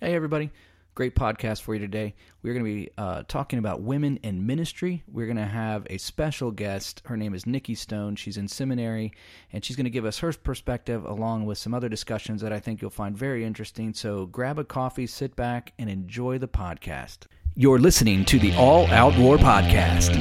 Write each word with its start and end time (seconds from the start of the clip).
Hey, 0.00 0.14
everybody. 0.14 0.52
Great 0.94 1.16
podcast 1.16 1.62
for 1.62 1.74
you 1.74 1.80
today. 1.80 2.14
We're 2.42 2.54
going 2.54 2.64
to 2.64 2.72
be 2.72 2.90
uh, 2.96 3.24
talking 3.26 3.58
about 3.58 3.82
women 3.82 4.20
in 4.22 4.46
ministry. 4.46 5.02
We're 5.10 5.26
going 5.26 5.38
to 5.38 5.44
have 5.44 5.88
a 5.90 5.98
special 5.98 6.52
guest. 6.52 7.02
Her 7.06 7.16
name 7.16 7.34
is 7.34 7.46
Nikki 7.46 7.74
Stone. 7.74 8.14
She's 8.14 8.36
in 8.36 8.46
seminary, 8.46 9.12
and 9.52 9.64
she's 9.64 9.74
going 9.74 9.86
to 9.86 9.90
give 9.90 10.04
us 10.04 10.20
her 10.20 10.32
perspective 10.32 11.04
along 11.04 11.46
with 11.46 11.58
some 11.58 11.74
other 11.74 11.88
discussions 11.88 12.40
that 12.42 12.52
I 12.52 12.60
think 12.60 12.80
you'll 12.80 12.92
find 12.92 13.18
very 13.18 13.44
interesting. 13.44 13.92
So 13.92 14.26
grab 14.26 14.60
a 14.60 14.64
coffee, 14.64 15.08
sit 15.08 15.34
back, 15.34 15.72
and 15.80 15.90
enjoy 15.90 16.38
the 16.38 16.46
podcast. 16.46 17.26
You're 17.56 17.80
listening 17.80 18.24
to 18.26 18.38
the 18.38 18.54
All 18.54 18.86
Out 18.92 19.18
War 19.18 19.36
Podcast. 19.36 20.14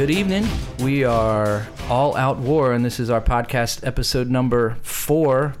Good 0.00 0.12
evening. 0.12 0.48
We 0.78 1.04
are 1.04 1.68
All 1.90 2.16
Out 2.16 2.38
War, 2.38 2.72
and 2.72 2.82
this 2.82 2.98
is 2.98 3.10
our 3.10 3.20
podcast 3.20 3.86
episode 3.86 4.30
number 4.30 4.78
four 4.80 5.56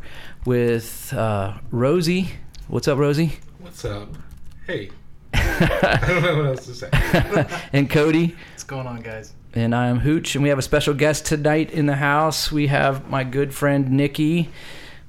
with 0.46 1.12
uh, 1.12 1.58
Rosie. 1.70 2.30
What's 2.66 2.88
up, 2.88 2.96
Rosie? 2.96 3.34
What's 3.58 3.84
up? 3.84 4.08
Hey. 4.66 4.92
I 5.34 6.02
don't 6.08 6.22
know 6.22 6.36
what 6.38 6.46
else 6.46 6.64
to 6.64 6.74
say. 6.74 6.88
and 7.74 7.90
Cody. 7.90 8.34
What's 8.52 8.64
going 8.64 8.86
on, 8.86 9.02
guys? 9.02 9.34
And 9.52 9.74
I 9.74 9.88
am 9.88 9.98
Hooch, 9.98 10.34
and 10.34 10.42
we 10.42 10.48
have 10.48 10.58
a 10.58 10.62
special 10.62 10.94
guest 10.94 11.26
tonight 11.26 11.70
in 11.70 11.84
the 11.84 11.96
house. 11.96 12.50
We 12.50 12.68
have 12.68 13.10
my 13.10 13.24
good 13.24 13.52
friend 13.52 13.90
Nikki. 13.90 14.48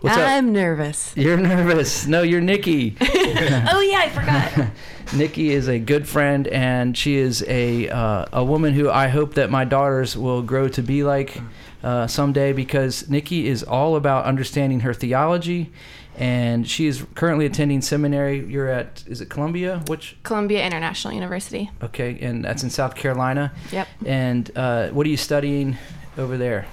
What's 0.02 0.18
I'm 0.18 0.48
up? 0.48 0.52
nervous. 0.54 1.14
You're 1.16 1.38
nervous. 1.38 2.08
No, 2.08 2.24
you're 2.24 2.42
Nikki. 2.42 2.98
oh 3.02 3.88
yeah, 3.88 4.00
I 4.00 4.10
forgot. 4.10 4.72
Nikki 5.16 5.52
is 5.52 5.68
a 5.68 5.78
good 5.78 6.08
friend, 6.08 6.48
and 6.48 6.98
she 6.98 7.18
is 7.18 7.44
a 7.48 7.88
uh, 7.90 8.26
a 8.34 8.44
woman 8.44 8.74
who 8.74 8.90
I 8.90 9.10
hope 9.10 9.36
that 9.36 9.52
my 9.52 9.64
daughters 9.64 10.18
will 10.18 10.42
grow 10.42 10.68
to 10.70 10.82
be 10.82 11.04
like 11.04 11.40
uh, 11.84 12.08
someday. 12.08 12.52
Because 12.52 13.10
Nikki 13.10 13.48
is 13.48 13.62
all 13.62 13.96
about 13.96 14.26
understanding 14.26 14.80
her 14.80 14.94
theology, 14.94 15.72
and 16.18 16.68
she 16.68 16.88
is 16.88 17.06
currently 17.14 17.46
attending 17.46 17.82
seminary. 17.82 18.44
You're 18.44 18.70
at 18.70 19.04
is 19.06 19.22
it 19.22 19.30
Columbia? 19.30 19.84
Which 19.86 20.18
Columbia 20.24 20.66
International 20.66 21.14
University. 21.14 21.70
okay, 21.84 22.18
and 22.22 22.44
that's 22.44 22.64
in 22.64 22.72
South 22.72 22.96
Carolina. 22.96 23.54
Yep. 23.72 23.88
And 24.06 24.52
uh, 24.58 24.88
what 24.90 25.06
are 25.06 25.10
you 25.10 25.18
studying 25.18 25.78
over 26.18 26.38
there? 26.38 26.66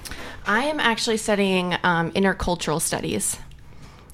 I 0.45 0.65
am 0.65 0.79
actually 0.79 1.17
studying 1.17 1.75
um, 1.83 2.11
intercultural 2.11 2.81
studies. 2.81 3.37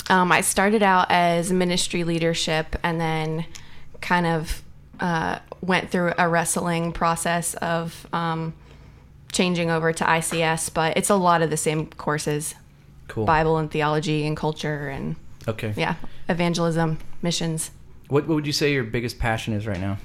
Um, 0.10 0.32
I 0.32 0.42
started 0.42 0.84
out 0.84 1.08
as 1.10 1.52
ministry 1.52 2.04
leadership 2.04 2.76
and 2.84 3.00
then 3.02 3.46
kind 4.02 4.28
of 4.28 4.62
uh, 5.00 5.40
went 5.62 5.90
through 5.90 6.14
a 6.18 6.28
wrestling 6.30 6.92
process 6.92 7.54
of 7.56 8.06
um, 8.14 8.54
changing 9.32 9.72
over 9.72 9.92
to 9.94 10.04
ICS, 10.04 10.74
but 10.74 10.96
it's 10.98 11.10
a 11.10 11.16
lot 11.16 11.42
of 11.42 11.50
the 11.50 11.58
same 11.58 11.88
courses 11.88 12.54
Cool. 13.08 13.26
Bible 13.26 13.58
and 13.58 13.70
theology 13.70 14.26
and 14.26 14.36
culture 14.36 14.90
and, 14.90 15.16
Okay. 15.48 15.74
yeah, 15.78 15.96
evangelism, 16.28 16.98
missions. 17.22 17.70
What, 18.08 18.28
what 18.28 18.36
would 18.36 18.48
you 18.48 18.54
say 18.54 18.74
your 18.74 18.84
biggest 18.84 19.20
passion 19.20 19.54
is 19.54 19.68
right 19.68 19.80
now? 19.80 19.98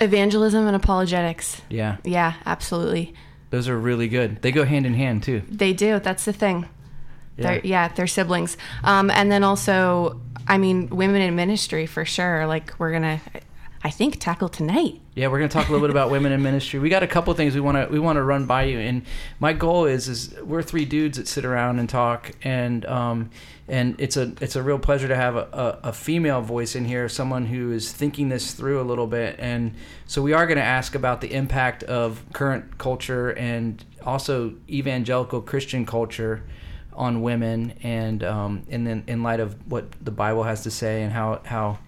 Evangelism 0.00 0.66
and 0.66 0.74
apologetics. 0.76 1.60
Yeah, 1.68 1.96
Yeah, 2.04 2.34
absolutely. 2.46 3.14
those 3.50 3.68
are 3.68 3.78
really 3.78 4.08
good. 4.08 4.42
They 4.42 4.52
go 4.52 4.64
hand 4.64 4.86
in 4.86 4.94
hand 4.94 5.22
too. 5.22 5.42
They 5.50 5.72
do. 5.72 5.98
That's 5.98 6.24
the 6.24 6.32
thing. 6.32 6.68
Yeah. 7.36 7.42
They're, 7.42 7.60
yeah, 7.64 7.88
they're 7.88 8.06
siblings. 8.06 8.56
Um, 8.84 9.10
and 9.10 9.30
then 9.30 9.42
also, 9.44 10.20
I 10.46 10.58
mean, 10.58 10.88
women 10.90 11.20
in 11.22 11.34
ministry 11.36 11.86
for 11.86 12.04
sure. 12.04 12.46
Like 12.46 12.72
we're 12.78 12.92
gonna, 12.92 13.20
I 13.82 13.90
think, 13.90 14.20
tackle 14.20 14.48
tonight. 14.48 15.00
Yeah, 15.14 15.28
we're 15.28 15.38
going 15.38 15.48
to 15.48 15.52
talk 15.52 15.68
a 15.68 15.72
little 15.72 15.86
bit 15.86 15.90
about 15.90 16.10
women 16.16 16.32
in 16.32 16.42
ministry. 16.42 16.78
We 16.80 16.88
got 16.90 17.02
a 17.02 17.06
couple 17.06 17.32
things 17.34 17.54
we 17.54 17.60
want 17.60 17.76
to 17.78 17.90
we 17.92 17.98
want 17.98 18.16
to 18.16 18.22
run 18.22 18.46
by 18.46 18.64
you, 18.64 18.78
and 18.78 19.02
my 19.38 19.52
goal 19.52 19.86
is 19.86 20.08
is 20.08 20.34
we're 20.42 20.62
three 20.62 20.84
dudes 20.84 21.18
that 21.18 21.28
sit 21.28 21.44
around 21.44 21.78
and 21.78 21.88
talk, 21.88 22.32
and 22.42 22.84
um, 22.86 23.30
and 23.70 23.94
it's 23.98 24.16
a 24.16 24.32
it's 24.40 24.56
a 24.56 24.62
real 24.62 24.80
pleasure 24.80 25.06
to 25.06 25.14
have 25.14 25.36
a, 25.36 25.78
a, 25.84 25.88
a 25.88 25.92
female 25.92 26.42
voice 26.42 26.74
in 26.74 26.84
here, 26.84 27.08
someone 27.08 27.46
who 27.46 27.70
is 27.70 27.92
thinking 27.92 28.28
this 28.28 28.52
through 28.52 28.80
a 28.80 28.82
little 28.82 29.06
bit, 29.06 29.36
and 29.38 29.74
so 30.06 30.20
we 30.20 30.32
are 30.32 30.44
going 30.46 30.58
to 30.58 30.64
ask 30.64 30.96
about 30.96 31.20
the 31.20 31.32
impact 31.32 31.84
of 31.84 32.24
current 32.32 32.78
culture 32.78 33.30
and 33.30 33.84
also 34.04 34.54
evangelical 34.68 35.40
Christian 35.40 35.86
culture 35.86 36.42
on 36.94 37.22
women, 37.22 37.74
and 37.84 38.24
um, 38.24 38.64
and 38.68 38.84
then 38.84 39.04
in 39.06 39.22
light 39.22 39.38
of 39.38 39.54
what 39.70 39.92
the 40.04 40.10
Bible 40.10 40.42
has 40.42 40.64
to 40.64 40.70
say 40.70 41.04
and 41.04 41.12
how 41.12 41.40
how 41.44 41.78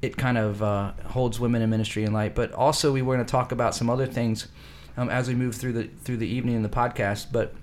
it 0.00 0.16
kind 0.16 0.38
of 0.38 0.62
uh, 0.62 0.92
holds 1.08 1.38
women 1.38 1.60
in 1.60 1.68
ministry 1.68 2.04
in 2.04 2.12
light. 2.14 2.34
But 2.34 2.52
also, 2.52 2.90
we 2.90 3.02
were 3.02 3.16
going 3.16 3.26
to 3.26 3.30
talk 3.30 3.52
about 3.52 3.74
some 3.74 3.90
other 3.90 4.06
things 4.06 4.48
um, 4.96 5.10
as 5.10 5.28
we 5.28 5.34
move 5.34 5.56
through 5.56 5.74
the 5.74 5.84
through 6.04 6.16
the 6.16 6.26
evening 6.26 6.56
in 6.56 6.62
the 6.62 6.70
podcast. 6.70 7.26
But 7.30 7.54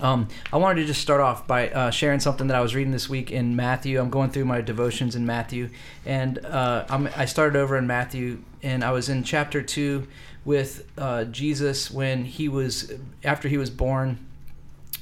um, 0.00 0.28
I 0.52 0.56
wanted 0.56 0.80
to 0.82 0.86
just 0.86 1.00
start 1.00 1.20
off 1.20 1.46
by 1.46 1.70
uh, 1.70 1.90
sharing 1.90 2.20
something 2.20 2.46
that 2.48 2.56
I 2.56 2.60
was 2.60 2.74
reading 2.74 2.92
this 2.92 3.08
week 3.08 3.30
in 3.30 3.56
Matthew. 3.56 4.00
I'm 4.00 4.10
going 4.10 4.30
through 4.30 4.44
my 4.44 4.60
devotions 4.60 5.16
in 5.16 5.26
Matthew, 5.26 5.70
and 6.06 6.38
uh, 6.44 6.84
I'm, 6.88 7.08
I 7.16 7.24
started 7.24 7.58
over 7.58 7.76
in 7.76 7.86
Matthew, 7.86 8.42
and 8.62 8.84
I 8.84 8.92
was 8.92 9.08
in 9.08 9.24
chapter 9.24 9.62
two 9.62 10.06
with 10.44 10.90
uh, 10.96 11.24
Jesus 11.24 11.90
when 11.90 12.24
he 12.24 12.48
was 12.48 12.92
after 13.24 13.48
he 13.48 13.58
was 13.58 13.70
born, 13.70 14.18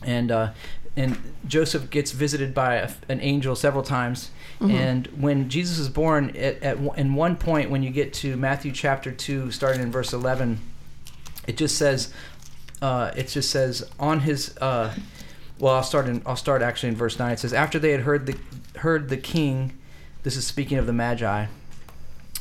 and 0.03 0.31
uh, 0.31 0.53
and 0.97 1.19
Joseph 1.47 1.91
gets 1.91 2.13
visited 2.13 2.55
by 2.55 2.77
a, 2.77 2.91
an 3.09 3.21
angel 3.21 3.55
several 3.55 3.83
times. 3.83 4.31
And 4.59 5.07
when 5.09 5.51
Jesus 5.51 5.79
is 5.79 5.91
born, 5.91 6.31
at, 6.35 6.63
at 6.63 6.79
in 6.97 7.15
one 7.15 7.37
point, 7.37 7.69
when 7.69 7.83
you 7.83 7.91
get 7.91 8.15
to 8.15 8.39
Matthew 8.39 8.73
chapter 8.73 9.13
two, 9.13 9.51
starting 9.51 9.83
in 9.83 9.93
verse 9.93 10.15
eleven, 10.15 10.61
it 11.47 11.59
just 11.59 11.77
says, 11.77 12.11
uh, 12.83 13.13
it 13.17 13.29
just 13.29 13.51
says 13.51 13.89
on 13.99 14.21
his. 14.21 14.57
Uh, 14.59 14.95
well, 15.59 15.75
I'll 15.75 15.83
start 15.83 16.07
in. 16.07 16.23
I'll 16.27 16.37
start 16.37 16.63
actually 16.63 16.91
in 16.91 16.97
verse 16.97 17.19
nine. 17.19 17.33
It 17.33 17.39
says, 17.39 17.53
after 17.53 17.79
they 17.79 17.93
had 17.93 18.01
heard 18.01 18.27
the 18.27 18.37
heard 18.81 19.09
the 19.09 19.17
king, 19.17 19.73
this 20.23 20.37
is 20.37 20.47
speaking 20.47 20.79
of 20.79 20.87
the 20.87 20.93
Magi. 20.93 21.47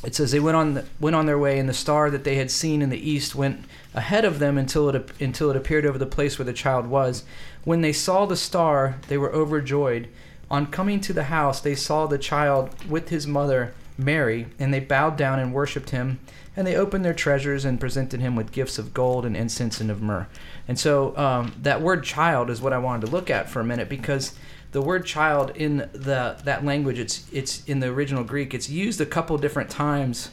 It 0.04 0.14
says 0.14 0.30
they 0.30 0.40
went 0.40 0.56
on 0.56 0.74
the, 0.74 0.84
went 1.00 1.16
on 1.16 1.26
their 1.26 1.38
way, 1.38 1.58
and 1.58 1.68
the 1.68 1.74
star 1.74 2.10
that 2.10 2.24
they 2.24 2.36
had 2.36 2.50
seen 2.50 2.82
in 2.82 2.90
the 2.90 3.10
east 3.10 3.34
went 3.34 3.64
ahead 3.94 4.24
of 4.24 4.38
them 4.38 4.58
until 4.58 4.88
it 4.90 5.10
until 5.20 5.50
it 5.50 5.56
appeared 5.56 5.86
over 5.86 5.98
the 5.98 6.06
place 6.06 6.38
where 6.38 6.44
the 6.44 6.52
child 6.52 6.86
was. 6.86 7.24
When 7.64 7.80
they 7.80 7.92
saw 7.92 8.26
the 8.26 8.36
star, 8.36 8.96
they 9.08 9.18
were 9.18 9.32
overjoyed. 9.32 10.08
On 10.48 10.66
coming 10.66 11.00
to 11.00 11.12
the 11.12 11.24
house, 11.24 11.60
they 11.60 11.74
saw 11.74 12.06
the 12.06 12.18
child 12.18 12.70
with 12.88 13.08
his 13.08 13.26
mother 13.26 13.74
Mary, 13.98 14.46
and 14.58 14.72
they 14.72 14.80
bowed 14.80 15.16
down 15.16 15.40
and 15.40 15.52
worshipped 15.52 15.90
him. 15.90 16.20
And 16.56 16.66
they 16.66 16.74
opened 16.74 17.04
their 17.04 17.14
treasures 17.14 17.64
and 17.64 17.78
presented 17.78 18.20
him 18.20 18.34
with 18.34 18.50
gifts 18.50 18.78
of 18.78 18.94
gold 18.94 19.26
and 19.26 19.36
incense 19.36 19.80
and 19.80 19.90
of 19.90 20.00
myrrh. 20.00 20.26
And 20.66 20.78
so 20.78 21.16
um, 21.16 21.54
that 21.62 21.82
word 21.82 22.02
"child" 22.02 22.48
is 22.50 22.60
what 22.62 22.72
I 22.72 22.78
wanted 22.78 23.06
to 23.06 23.12
look 23.12 23.30
at 23.30 23.50
for 23.50 23.60
a 23.60 23.64
minute 23.64 23.88
because 23.88 24.34
the 24.72 24.80
word 24.80 25.04
"child" 25.04 25.52
in 25.54 25.88
the 25.92 26.38
that 26.44 26.64
language 26.64 26.98
it's 26.98 27.26
it's 27.30 27.62
in 27.64 27.80
the 27.80 27.88
original 27.88 28.24
Greek. 28.24 28.54
It's 28.54 28.70
used 28.70 29.00
a 29.00 29.06
couple 29.06 29.36
different 29.38 29.68
times 29.68 30.30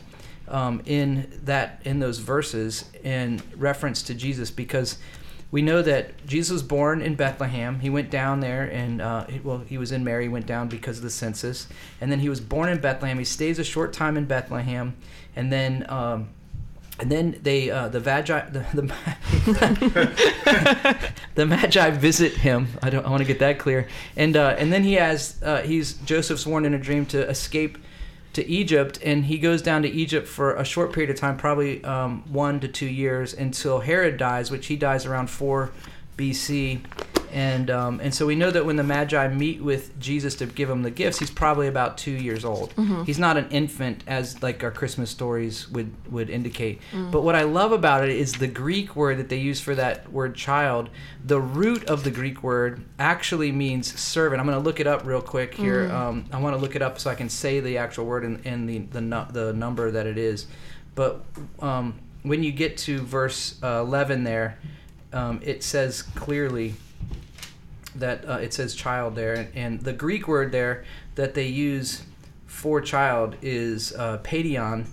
um, 0.48 0.82
in 0.86 1.30
that 1.44 1.82
in 1.84 2.00
those 2.00 2.20
verses 2.20 2.86
in 3.04 3.42
reference 3.58 4.02
to 4.04 4.14
Jesus 4.14 4.50
because 4.50 4.98
we 5.54 5.62
know 5.62 5.84
that 5.84 6.26
Jesus 6.26 6.52
was 6.52 6.64
born 6.64 7.00
in 7.00 7.14
Bethlehem. 7.14 7.80
He 7.80 7.90
went 7.92 8.10
down 8.10 8.40
there, 8.40 8.64
and 8.64 9.00
uh, 9.00 9.28
well, 9.44 9.60
he 9.60 9.78
was 9.78 9.92
in 9.92 10.04
Mary. 10.04 10.28
Went 10.28 10.48
down 10.48 10.68
because 10.68 10.98
of 10.98 11.04
the 11.04 11.12
census, 11.12 11.68
and 12.02 12.12
then 12.12 12.20
he 12.20 12.28
was 12.28 12.42
born 12.42 12.70
in 12.70 12.80
Bethlehem. 12.80 13.20
He 13.20 13.24
stays 13.24 13.60
a 13.60 13.64
short 13.64 13.94
time 13.94 14.18
in 14.18 14.26
Bethlehem, 14.26 14.96
and 15.36 15.52
then. 15.52 15.86
Um, 15.90 16.30
and 17.00 17.12
then 17.12 17.40
they, 17.42 17.72
uh, 17.72 17.90
the 17.90 18.00
Magi, 18.00 18.50
the, 18.50 18.60
the, 18.74 18.84
the 21.36 21.46
Magi 21.46 21.90
visit 21.90 22.34
him. 22.34 22.68
I 22.84 22.92
don't. 22.92 23.04
I 23.04 23.10
want 23.10 23.22
to 23.22 23.28
get 23.28 23.40
that 23.40 23.58
clear. 23.58 23.88
And 24.16 24.38
uh, 24.38 24.56
and 24.60 24.72
then 24.72 24.84
he 24.84 24.94
has, 24.94 25.42
uh, 25.42 25.64
he's 25.64 25.94
Joseph's 25.94 26.46
warned 26.46 26.68
in 26.68 26.76
a 26.76 26.80
dream 26.80 27.08
to 27.08 27.28
escape 27.28 27.80
to 28.34 28.48
Egypt, 28.48 29.00
and 29.04 29.26
he 29.26 29.38
goes 29.38 29.62
down 29.62 29.82
to 29.84 29.90
Egypt 29.90 30.28
for 30.28 30.56
a 30.56 30.66
short 30.66 30.92
period 30.92 31.10
of 31.10 31.18
time, 31.18 31.38
probably 31.38 31.84
um, 31.84 32.24
one 32.32 32.60
to 32.60 32.68
two 32.68 32.88
years, 32.88 33.34
until 33.34 33.80
Herod 33.80 34.18
dies, 34.18 34.52
which 34.52 34.68
he 34.68 34.76
dies 34.76 35.06
around 35.06 35.30
four 35.30 35.72
BC. 36.18 36.82
And 37.34 37.72
um, 37.72 38.00
and 38.00 38.14
so 38.14 38.28
we 38.28 38.36
know 38.36 38.52
that 38.52 38.64
when 38.64 38.76
the 38.76 38.84
Magi 38.84 39.28
meet 39.30 39.60
with 39.64 40.00
Jesus 40.00 40.36
to 40.36 40.46
give 40.46 40.70
him 40.70 40.84
the 40.84 40.92
gifts, 40.92 41.18
he's 41.18 41.32
probably 41.32 41.68
about 41.68 41.98
two 41.98 42.12
years 42.12 42.46
old. 42.46 42.74
He's 43.06 43.18
not 43.18 43.38
an 43.38 43.48
infant 43.50 44.04
as 44.06 44.44
like 44.44 44.64
our 44.64 44.70
Christmas 44.70 45.10
stories 45.10 45.68
would 45.72 45.92
would 46.12 46.30
indicate. 46.30 46.80
But 47.12 47.22
what 47.24 47.34
I 47.34 47.42
love 47.42 47.72
about 47.72 48.04
it 48.04 48.12
is 48.12 48.34
the 48.34 48.48
Greek 48.48 48.96
word 48.96 49.18
that 49.18 49.30
they 49.30 49.38
use 49.40 49.60
for 49.60 49.74
that 49.74 50.12
word 50.12 50.36
child. 50.36 50.90
The 51.26 51.42
root 51.42 51.84
of 51.86 52.04
the 52.04 52.12
Greek 52.12 52.44
word 52.44 52.84
actually 53.00 53.52
means 53.52 54.00
servant. 54.00 54.40
I'm 54.40 54.46
going 54.46 54.58
to 54.60 54.64
look 54.64 54.80
it 54.80 54.86
up 54.86 55.04
real 55.04 55.22
quick 55.22 55.56
here. 55.56 55.92
Um, 55.92 56.26
I 56.32 56.40
want 56.40 56.56
to 56.56 56.62
look 56.62 56.76
it 56.76 56.84
up 56.84 57.00
so 57.00 57.10
I 57.10 57.16
can 57.16 57.30
say 57.30 57.60
the 57.60 57.80
actual 57.80 58.06
word 58.06 58.24
and, 58.26 58.46
and 58.46 58.70
the 58.70 58.78
the 58.80 59.02
nu- 59.02 59.26
the 59.32 59.54
number 59.54 59.90
that 59.90 60.06
it 60.06 60.20
is. 60.20 60.46
But 60.94 61.26
um, 61.60 61.96
when 62.22 62.44
you 62.44 62.52
get 62.52 62.78
to 62.86 63.00
verse 63.02 63.58
uh, 63.64 63.82
11 63.82 64.24
there, 64.24 64.60
um, 65.12 65.40
it 65.44 65.64
says 65.64 66.04
clearly 66.04 66.76
that 67.96 68.28
uh, 68.28 68.34
it 68.34 68.54
says 68.54 68.76
child 68.76 69.16
there, 69.16 69.34
and, 69.34 69.50
and 69.56 69.82
the 69.82 69.94
Greek 69.94 70.28
word 70.28 70.52
there 70.52 70.84
that 71.16 71.34
they 71.34 71.48
use 71.48 72.04
for 72.46 72.82
child 72.82 73.36
is 73.42 73.94
uh, 73.94 74.20
paidion, 74.20 74.86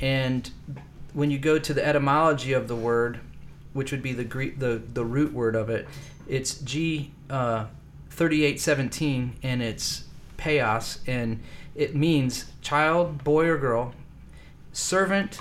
and 0.00 0.50
when 1.12 1.30
you 1.30 1.38
go 1.38 1.58
to 1.58 1.72
the 1.72 1.86
etymology 1.86 2.52
of 2.52 2.66
the 2.68 2.76
word, 2.76 3.20
which 3.72 3.92
would 3.92 4.02
be 4.02 4.12
the 4.12 4.24
Greek, 4.24 4.58
the 4.58 4.82
the 4.92 5.04
root 5.04 5.32
word 5.32 5.54
of 5.54 5.70
it. 5.70 5.86
It's 6.28 6.58
G 6.58 7.12
uh, 7.30 7.66
thirty 8.10 8.44
eight 8.44 8.60
seventeen, 8.60 9.36
and 9.42 9.62
it's 9.62 10.04
paios, 10.36 10.98
and 11.06 11.40
it 11.74 11.94
means 11.94 12.46
child, 12.62 13.24
boy 13.24 13.46
or 13.46 13.58
girl, 13.58 13.94
servant, 14.72 15.38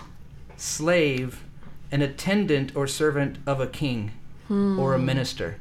slave, 0.57 1.44
an 1.92 2.01
attendant 2.01 2.75
or 2.75 2.88
servant 2.88 3.38
of 3.45 3.59
a 3.59 3.68
king 3.68 4.12
or 4.50 4.94
a 4.94 5.00
minister. 5.00 5.57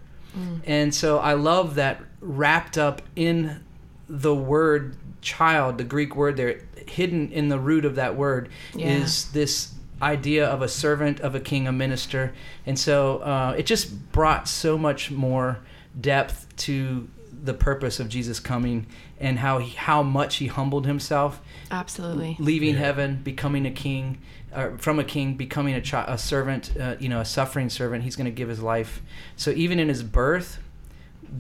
And 0.67 0.95
so 0.95 1.19
I 1.19 1.35
love 1.35 1.75
that 1.77 2.01
wrapped 2.21 2.79
up 2.79 3.03
in 3.17 3.61
the 4.09 4.35
word 4.35 4.97
child, 5.21 5.79
the 5.79 5.85
Greek 5.85 6.17
word 6.17 6.37
there, 6.37 6.61
hidden 6.87 7.31
in 7.33 7.49
the 7.49 7.59
root 7.59 7.85
of 7.85 7.95
that 7.97 8.17
word 8.17 8.49
Yeah. 8.75 8.89
is 8.89 9.31
this 9.33 9.73
idea 10.01 10.47
of 10.47 10.63
a 10.63 10.69
servant 10.69 11.21
of 11.21 11.35
a 11.35 11.41
king, 11.41 11.67
a 11.69 11.73
minister. 11.73 12.33
And 12.67 12.77
so 12.79 13.19
uh, 13.19 13.55
it 13.57 13.67
just 13.67 14.11
brought 14.13 14.49
so 14.49 14.77
much 14.77 15.11
more 15.13 15.59
depth 16.01 16.49
to 16.57 17.09
the 17.45 17.55
purpose 17.55 18.01
of 18.01 18.09
Jesus 18.09 18.41
coming 18.41 18.87
and 19.21 19.39
how 19.39 19.59
he, 19.59 19.71
how 19.77 20.03
much 20.03 20.37
he 20.37 20.47
humbled 20.49 20.87
himself 20.87 21.41
Absolutely. 21.71 22.37
leaving 22.41 22.75
Yeah. 22.75 22.81
heaven, 22.81 23.21
becoming 23.23 23.65
a 23.67 23.71
king, 23.71 24.19
uh, 24.53 24.77
from 24.79 24.99
a 24.99 25.05
king, 25.05 25.35
becoming 25.35 25.75
a, 25.75 25.81
chi- 25.81 26.05
a 26.09 26.19
servant, 26.19 26.73
uh, 26.79 26.97
you 26.99 27.09
know, 27.09 27.21
a 27.21 27.25
suffering 27.25 27.69
servant. 27.71 28.05
He's 28.05 28.17
going 28.17 28.27
to 28.27 28.31
give 28.31 28.49
his 28.49 28.61
life. 28.63 29.01
So 29.37 29.51
even 29.51 29.79
in 29.79 29.89
his 29.89 30.03
birth, 30.03 30.59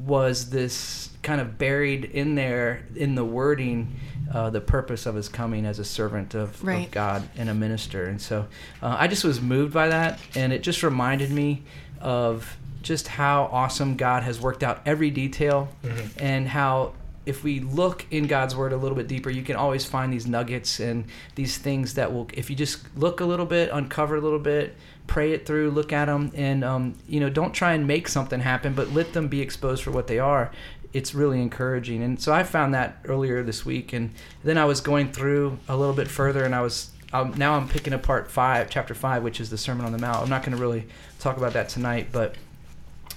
was 0.06 0.50
this 0.50 1.10
kind 1.22 1.40
of 1.40 1.58
buried 1.58 2.04
in 2.06 2.34
there 2.34 2.84
in 2.96 3.14
the 3.14 3.24
wording, 3.24 3.94
uh, 4.32 4.48
the 4.50 4.60
purpose 4.60 5.04
of 5.06 5.14
his 5.14 5.28
coming 5.28 5.66
as 5.66 5.78
a 5.78 5.84
servant 5.84 6.34
of, 6.34 6.62
Right. 6.64 6.86
of 6.86 6.90
God 6.90 7.28
and 7.36 7.48
a 7.50 7.54
minister. 7.54 8.06
And 8.06 8.20
so 8.20 8.46
uh, 8.82 8.96
I 8.98 9.06
just 9.06 9.22
was 9.22 9.40
moved 9.40 9.74
by 9.74 9.88
that, 9.88 10.18
and 10.34 10.52
it 10.52 10.62
just 10.62 10.82
reminded 10.82 11.30
me 11.30 11.62
of 12.00 12.56
just 12.82 13.06
how 13.06 13.44
awesome 13.52 13.96
God 13.96 14.22
has 14.24 14.40
worked 14.40 14.62
out 14.64 14.80
every 14.86 15.10
detail 15.10 15.68
Mhm. 15.84 16.10
and 16.20 16.48
how 16.48 16.94
if 17.24 17.44
we 17.44 17.60
look 17.60 18.04
in 18.10 18.26
God's 18.26 18.56
word 18.56 18.72
a 18.72 18.76
little 18.76 18.96
bit 18.96 19.06
deeper, 19.06 19.30
you 19.30 19.42
can 19.42 19.56
always 19.56 19.84
find 19.84 20.12
these 20.12 20.26
nuggets 20.26 20.80
and 20.80 21.04
these 21.34 21.56
things 21.56 21.94
that 21.94 22.12
will, 22.12 22.28
if 22.32 22.50
you 22.50 22.56
just 22.56 22.84
look 22.96 23.20
a 23.20 23.24
little 23.24 23.46
bit, 23.46 23.70
uncover 23.72 24.16
a 24.16 24.20
little 24.20 24.38
bit, 24.40 24.76
pray 25.06 25.32
it 25.32 25.46
through, 25.46 25.70
look 25.70 25.92
at 25.92 26.06
them, 26.06 26.32
and 26.34 26.64
um, 26.64 26.94
you 27.06 27.20
know, 27.20 27.30
don't 27.30 27.52
try 27.52 27.74
and 27.74 27.86
make 27.86 28.08
something 28.08 28.40
happen, 28.40 28.74
but 28.74 28.92
let 28.92 29.12
them 29.12 29.28
be 29.28 29.40
exposed 29.40 29.82
for 29.82 29.90
what 29.92 30.06
they 30.06 30.18
are. 30.18 30.50
It's 30.92 31.14
really 31.14 31.40
encouraging, 31.40 32.02
and 32.02 32.20
so 32.20 32.32
I 32.32 32.42
found 32.42 32.74
that 32.74 32.98
earlier 33.04 33.42
this 33.42 33.64
week, 33.64 33.92
and 33.92 34.10
then 34.44 34.58
I 34.58 34.64
was 34.64 34.80
going 34.80 35.10
through 35.12 35.58
a 35.68 35.76
little 35.76 35.94
bit 35.94 36.08
further, 36.08 36.44
and 36.44 36.54
I 36.54 36.60
was 36.60 36.90
um, 37.12 37.34
now 37.36 37.54
I'm 37.54 37.68
picking 37.68 37.92
apart 37.92 38.30
five, 38.30 38.68
chapter 38.68 38.94
five, 38.94 39.22
which 39.22 39.40
is 39.40 39.48
the 39.50 39.58
Sermon 39.58 39.86
on 39.86 39.92
the 39.92 39.98
Mount. 39.98 40.22
I'm 40.22 40.28
not 40.28 40.42
going 40.42 40.56
to 40.56 40.60
really 40.60 40.86
talk 41.18 41.36
about 41.36 41.52
that 41.52 41.68
tonight, 41.68 42.08
but 42.10 42.34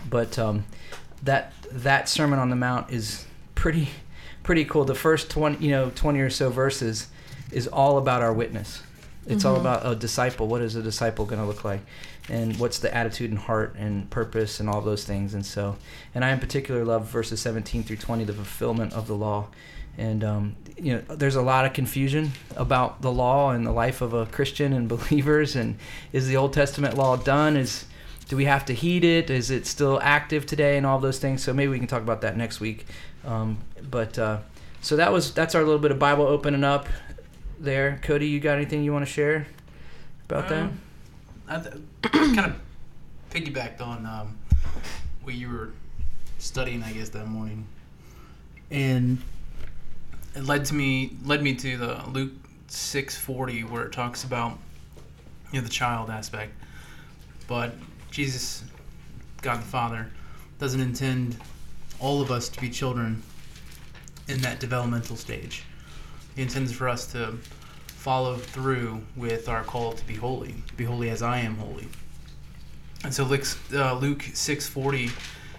but 0.09 0.37
um, 0.37 0.65
that 1.23 1.53
that 1.71 2.07
Sermon 2.07 2.39
on 2.39 2.49
the 2.49 2.55
Mount 2.55 2.91
is 2.91 3.25
pretty 3.65 3.89
pretty 4.43 4.63
cool. 4.63 4.85
The 4.85 4.93
first 4.93 5.27
twenty 5.31 5.65
you 5.65 5.71
know 5.71 5.91
twenty 5.95 6.19
or 6.19 6.29
so 6.29 6.51
verses 6.51 7.07
is 7.51 7.67
all 7.67 7.97
about 7.97 8.21
our 8.21 8.31
witness. 8.31 8.83
It's 9.25 9.43
all 9.43 9.55
Mhm. 9.55 9.61
about 9.61 9.87
a 9.87 9.95
disciple. 9.95 10.45
What 10.47 10.61
is 10.61 10.75
a 10.75 10.83
disciple 10.83 11.25
going 11.25 11.41
to 11.41 11.47
look 11.47 11.63
like, 11.63 11.81
and 12.29 12.55
what's 12.59 12.77
the 12.77 12.93
attitude 12.95 13.31
and 13.31 13.39
heart 13.39 13.73
and 13.75 14.07
purpose 14.11 14.59
and 14.59 14.69
all 14.69 14.81
those 14.81 15.03
things. 15.03 15.33
And 15.33 15.43
so, 15.43 15.77
and 16.13 16.23
I 16.23 16.29
in 16.29 16.37
particular 16.37 16.85
love 16.85 17.07
verses 17.07 17.41
seventeen 17.41 17.81
through 17.81 17.95
twenty, 17.97 18.23
the 18.23 18.33
fulfillment 18.33 18.93
of 18.93 19.07
the 19.07 19.15
law. 19.15 19.47
And 19.97 20.23
um, 20.23 20.55
you 20.77 20.93
know, 20.93 21.15
there's 21.15 21.35
a 21.35 21.41
lot 21.41 21.65
of 21.65 21.73
confusion 21.73 22.33
about 22.55 23.01
the 23.01 23.11
law 23.11 23.49
and 23.49 23.65
the 23.65 23.71
life 23.71 23.99
of 24.01 24.13
a 24.13 24.27
Christian 24.27 24.73
and 24.73 24.87
believers. 24.95 25.55
And 25.55 25.79
is 26.13 26.27
the 26.27 26.37
Old 26.37 26.53
Testament 26.53 26.95
law 26.95 27.15
done? 27.15 27.57
Is 27.57 27.85
do 28.27 28.37
we 28.37 28.45
have 28.45 28.63
to 28.65 28.73
heed 28.73 29.03
it? 29.03 29.31
Is 29.31 29.49
it 29.49 29.65
still 29.65 29.99
active 30.03 30.45
today? 30.45 30.77
And 30.77 30.85
all 30.85 30.99
those 30.99 31.17
things. 31.17 31.43
So 31.43 31.51
maybe 31.51 31.69
we 31.71 31.79
can 31.79 31.87
talk 31.87 32.01
about 32.03 32.21
that 32.21 32.37
next 32.37 32.59
week. 32.59 32.85
Um, 33.25 33.57
but 33.89 34.17
uh, 34.19 34.39
so 34.81 34.95
that 34.97 35.11
was 35.11 35.33
that's 35.33 35.55
our 35.55 35.63
little 35.63 35.79
bit 35.79 35.91
of 35.91 35.99
Bible 35.99 36.25
opening 36.25 36.63
up 36.63 36.87
there. 37.59 37.99
Cody, 38.03 38.27
you 38.27 38.39
got 38.39 38.55
anything 38.55 38.83
you 38.83 38.93
want 38.93 39.05
to 39.05 39.11
share 39.11 39.47
about 40.29 40.47
that? 40.49 40.63
Um, 40.63 40.81
I 41.47 41.59
th- 41.59 41.75
kind 42.35 42.39
of 42.39 42.55
piggybacked 43.31 43.81
on 43.81 44.05
um, 44.05 44.37
what 45.23 45.35
you 45.35 45.49
were 45.49 45.71
studying, 46.37 46.83
I 46.83 46.91
guess, 46.93 47.09
that 47.09 47.27
morning, 47.27 47.65
and 48.69 49.19
it 50.35 50.43
led 50.43 50.65
to 50.65 50.75
me 50.75 51.15
led 51.25 51.41
me 51.41 51.55
to 51.55 51.77
the 51.77 52.03
Luke 52.09 52.33
six 52.67 53.17
forty 53.17 53.63
where 53.63 53.85
it 53.85 53.91
talks 53.91 54.23
about 54.23 54.57
you 55.51 55.59
know 55.59 55.63
the 55.63 55.71
child 55.71 56.09
aspect, 56.09 56.53
but 57.47 57.73
Jesus, 58.11 58.63
God 59.41 59.59
the 59.59 59.65
Father, 59.65 60.11
doesn't 60.59 60.79
intend 60.79 61.37
all 62.05 62.21
of 62.21 62.29
us 62.29 62.49
to 62.49 62.61
be 62.61 62.69
children 62.69 63.23
in 64.27 64.39
that 64.41 64.59
developmental 64.59 65.15
stage. 65.15 65.63
He 66.35 66.43
intends 66.43 66.71
for 66.71 66.87
us 66.87 67.11
to 67.13 67.33
follow 67.87 68.35
through 68.35 69.01
with 69.15 69.49
our 69.49 69.63
call 69.63 69.93
to 69.93 70.05
be 70.05 70.13
holy, 70.13 70.53
be 70.77 70.83
holy 70.83 71.09
as 71.09 71.23
I 71.23 71.39
am 71.39 71.55
holy. 71.55 71.87
And 73.03 73.11
so 73.11 73.23
Luke, 73.23 73.47
uh, 73.73 73.97
Luke 73.97 74.23
6:40 74.33 75.11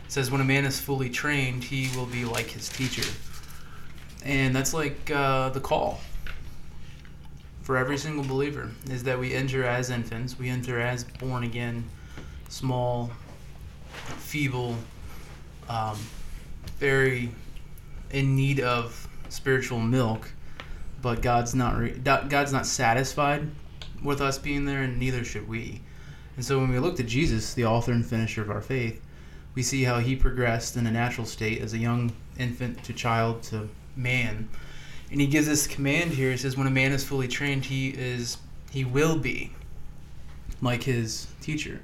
says, 0.07 0.31
"When 0.31 0.41
a 0.41 0.45
man 0.45 0.65
is 0.65 0.79
fully 0.79 1.11
trained, 1.11 1.65
he 1.65 1.91
will 1.97 2.07
be 2.07 2.25
like 2.25 2.51
his 2.51 2.69
teacher." 2.69 3.11
And 4.25 4.55
that's 4.55 4.73
like 4.73 5.11
uh, 5.11 5.49
the 5.49 5.61
call 5.61 6.01
for 7.63 7.77
every 7.77 7.99
single 7.99 8.25
believer 8.25 8.71
is 8.89 9.03
that 9.03 9.19
we 9.19 9.35
enter 9.35 9.65
as 9.65 9.91
infants, 9.91 10.39
we 10.39 10.49
enter 10.49 10.81
as 10.81 11.03
born 11.03 11.43
again, 11.43 11.83
small, 12.49 13.11
feeble, 14.19 14.77
um, 15.69 15.99
very 16.71 17.31
in 18.11 18.37
need 18.37 18.61
of 18.61 19.09
spiritual 19.29 19.81
milk 19.81 20.31
but 21.07 21.23
God's 21.23 21.55
not 21.55 21.79
re- 21.79 21.93
God's 21.93 22.53
not 22.53 22.67
satisfied 22.67 23.49
with 24.03 24.21
us 24.21 24.39
being 24.39 24.65
there, 24.65 24.83
and 24.83 24.99
neither 24.99 25.25
should 25.25 25.49
we. 25.49 25.81
And 26.35 26.45
so 26.45 26.59
when 26.59 26.69
we 26.69 26.81
look 26.81 26.97
to 26.97 27.05
Jesus, 27.05 27.55
the 27.55 27.65
author 27.65 27.93
and 27.93 28.05
finisher 28.05 28.43
of 28.43 28.51
our 28.51 28.61
faith, 28.61 29.01
we 29.55 29.63
see 29.63 29.85
how 29.85 30.01
he 30.01 30.17
progressed 30.17 30.77
in 30.77 30.87
a 30.87 30.91
natural 30.91 31.25
state 31.25 31.63
as 31.63 31.73
a 31.73 31.79
young 31.79 32.13
infant 32.39 32.83
to 32.85 32.93
child 32.93 33.43
to 33.45 33.69
man. 33.95 34.49
And 35.11 35.21
he 35.21 35.29
gives 35.29 35.47
this 35.47 35.69
command 35.69 36.11
here. 36.11 36.33
He 36.33 36.37
says, 36.37 36.57
"When 36.57 36.67
a 36.67 36.71
man 36.71 36.91
is 36.91 37.05
fully 37.05 37.29
trained, 37.29 37.67
he 37.67 37.91
is 37.91 38.39
he 38.71 38.85
will 38.85 39.17
be 39.17 39.53
like 40.61 40.83
his 40.83 41.29
teacher." 41.41 41.81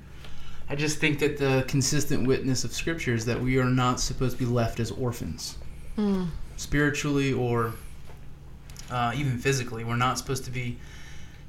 I 0.68 0.74
just 0.76 0.98
think 0.98 1.18
that 1.18 1.36
the 1.38 1.64
consistent 1.68 2.26
witness 2.26 2.64
of 2.64 2.72
Scripture 2.72 3.14
is 3.14 3.24
that 3.26 3.40
we 3.40 3.58
are 3.58 3.64
not 3.64 4.00
supposed 4.00 4.38
to 4.38 4.44
be 4.44 4.50
left 4.50 4.80
as 4.80 4.90
orphans, 4.90 5.58
Mm. 5.98 6.28
spiritually 6.56 7.32
or 7.32 7.74
uh, 8.90 9.12
even 9.14 9.38
physically. 9.38 9.84
We're 9.84 9.96
not 9.96 10.18
supposed 10.18 10.44
to 10.44 10.50
be 10.50 10.78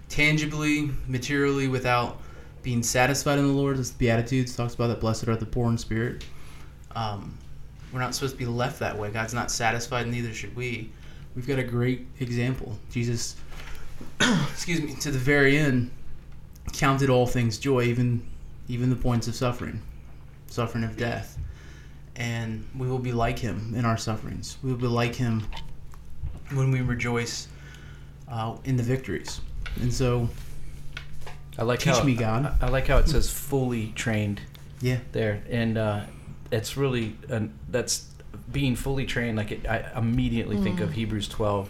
tangibly, 0.09 0.91
materially, 1.07 1.67
without 1.67 2.21
being 2.61 2.83
satisfied 2.83 3.39
in 3.39 3.45
the 3.47 3.53
Lord. 3.53 3.77
As 3.77 3.91
the 3.91 3.97
Beatitudes 3.97 4.55
talks 4.55 4.73
about 4.75 4.87
that 4.87 4.99
blessed 4.99 5.27
are 5.27 5.35
the 5.35 5.45
poor 5.45 5.69
in 5.69 5.77
spirit. 5.77 6.25
Um, 6.95 7.37
we're 7.91 7.99
not 7.99 8.15
supposed 8.15 8.33
to 8.33 8.39
be 8.39 8.45
left 8.45 8.79
that 8.79 8.97
way. 8.97 9.09
God's 9.11 9.33
not 9.33 9.51
satisfied, 9.51 10.07
neither 10.07 10.33
should 10.33 10.55
we. 10.55 10.91
We've 11.35 11.47
got 11.47 11.59
a 11.59 11.63
great 11.63 12.07
example. 12.19 12.77
Jesus, 12.91 13.35
excuse 14.51 14.81
me, 14.81 14.95
to 14.95 15.11
the 15.11 15.19
very 15.19 15.57
end, 15.57 15.91
counted 16.73 17.09
all 17.09 17.27
things 17.27 17.57
joy, 17.57 17.83
even 17.83 18.25
even 18.67 18.89
the 18.89 18.95
points 18.95 19.27
of 19.27 19.35
suffering, 19.35 19.81
suffering 20.47 20.83
of 20.83 20.97
death. 20.97 21.37
And 22.15 22.67
we 22.77 22.87
will 22.87 22.99
be 22.99 23.11
like 23.11 23.39
him 23.39 23.73
in 23.75 23.85
our 23.85 23.97
sufferings. 23.97 24.57
We 24.63 24.71
will 24.71 24.79
be 24.79 24.87
like 24.87 25.15
him 25.15 25.43
when 26.53 26.71
we 26.71 26.81
rejoice 26.81 27.47
uh, 28.29 28.55
in 28.65 28.77
the 28.77 28.83
victories. 28.83 29.41
And 29.81 29.91
so, 29.91 30.29
I 31.57 31.63
like 31.63 31.79
Teach 31.79 31.97
how, 31.97 32.03
me, 32.03 32.15
God. 32.15 32.55
I, 32.61 32.67
I 32.67 32.69
like 32.69 32.87
how 32.87 32.97
it 32.97 33.07
says 33.07 33.29
fully 33.29 33.91
trained 33.95 34.41
yeah, 34.81 34.99
there, 35.11 35.41
and 35.49 35.77
uh, 35.77 36.01
it's 36.51 36.75
really 36.77 37.15
an, 37.29 37.53
that's 37.69 38.09
being 38.51 38.75
fully 38.75 39.05
trained. 39.05 39.37
Like 39.37 39.51
it, 39.51 39.67
I 39.67 39.89
immediately 39.97 40.57
think 40.57 40.81
of 40.81 40.91
Hebrews 40.91 41.27
12 41.29 41.69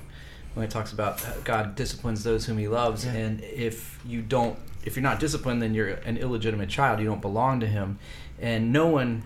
when 0.56 0.66
it 0.66 0.72
talks 0.72 0.92
about 0.94 1.24
God 1.44 1.76
disciplines 1.76 2.24
those 2.24 2.46
whom 2.46 2.58
He 2.58 2.68
loves, 2.68 3.06
Yeah. 3.06 3.14
and 3.14 3.42
if 3.42 4.00
you 4.06 4.22
don't, 4.22 4.58
if 4.86 4.96
you're 4.96 5.04
not 5.04 5.20
disciplined, 5.20 5.62
then 5.62 5.74
you're 5.74 5.90
an 5.90 6.18
illegitimate 6.18 6.70
child. 6.70 7.00
You 7.00 7.06
don't 7.06 7.22
belong 7.22 7.60
to 7.62 7.68
Him, 7.68 8.00
and 8.42 8.72
no 8.74 8.88
one 8.88 9.24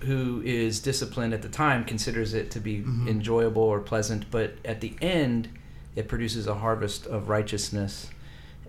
who 0.00 0.40
is 0.44 0.78
disciplined 0.80 1.34
at 1.34 1.42
the 1.42 1.48
time 1.48 1.84
considers 1.84 2.32
it 2.32 2.50
to 2.52 2.60
be 2.60 2.82
Mhm. 2.82 3.08
enjoyable 3.08 3.62
or 3.62 3.80
pleasant, 3.80 4.30
but 4.30 4.54
at 4.64 4.80
the 4.80 4.94
end, 5.02 5.48
it 5.96 6.06
produces 6.06 6.46
a 6.46 6.54
harvest 6.54 7.04
of 7.06 7.28
righteousness 7.28 8.08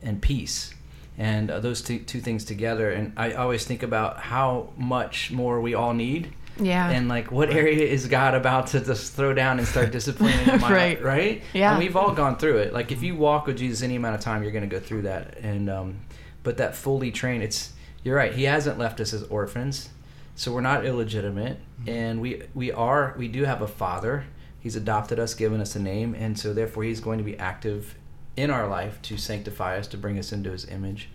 and 0.01 0.21
peace. 0.21 0.73
And 1.19 1.51
uh, 1.51 1.59
those 1.59 1.81
two, 1.81 1.99
two 1.99 2.19
things 2.21 2.45
together, 2.45 2.89
and 2.89 3.11
I 3.17 3.33
always 3.33 3.65
think 3.65 3.83
about 3.83 4.19
how 4.19 4.69
much 4.77 5.29
more 5.31 5.59
we 5.61 5.75
all 5.75 5.93
need, 5.93 6.29
Yeah. 6.59 6.89
and 6.89 7.07
like 7.07 7.31
what 7.31 7.51
area 7.51 7.85
is 7.85 8.07
God 8.07 8.33
about 8.33 8.67
to 8.67 8.79
just 8.79 9.13
throw 9.13 9.33
down 9.33 9.59
and 9.59 9.67
start 9.67 9.91
disciplining 9.97 10.39
in 10.47 10.59
my 10.61 10.71
Right. 10.73 10.97
life, 10.97 11.03
right? 11.03 11.43
Yeah. 11.53 11.71
And 11.71 11.79
we've 11.79 11.95
all 11.95 12.13
gone 12.13 12.37
through 12.37 12.57
it. 12.57 12.73
Like 12.73 12.91
if 12.91 13.03
you 13.03 13.15
walk 13.15 13.45
with 13.45 13.57
Jesus 13.57 13.83
any 13.83 13.97
amount 13.97 14.15
of 14.15 14.21
time, 14.21 14.41
you're 14.41 14.51
going 14.53 14.67
to 14.67 14.75
go 14.75 14.79
through 14.79 15.03
that. 15.03 15.37
And 15.43 15.69
um, 15.69 15.95
but 16.43 16.57
that 16.57 16.75
fully 16.75 17.11
trained, 17.11 17.43
it's 17.43 17.73
you're 18.03 18.15
right. 18.15 18.33
He 18.33 18.43
hasn't 18.43 18.79
left 18.79 18.99
us 18.99 19.13
as 19.13 19.23
orphans, 19.23 19.89
so 20.35 20.53
we're 20.53 20.61
not 20.61 20.85
illegitimate, 20.85 21.59
and 21.85 22.21
we 22.21 22.43
we 22.53 22.71
are 22.71 23.13
we 23.17 23.27
do 23.27 23.45
have 23.45 23.61
a 23.61 23.67
father. 23.67 24.25
He's 24.59 24.75
adopted 24.75 25.19
us, 25.19 25.33
given 25.33 25.61
us 25.61 25.75
a 25.75 25.79
name, 25.79 26.13
and 26.13 26.37
so 26.37 26.53
therefore 26.53 26.83
he's 26.83 26.99
going 26.99 27.17
to 27.17 27.23
be 27.23 27.37
active 27.37 27.95
in 28.35 28.49
our 28.49 28.67
life 28.67 29.01
to 29.03 29.17
sanctify 29.17 29.77
us, 29.77 29.87
to 29.87 29.97
bring 29.97 30.17
us 30.17 30.31
into 30.31 30.51
his 30.51 30.67
image. 30.67 31.09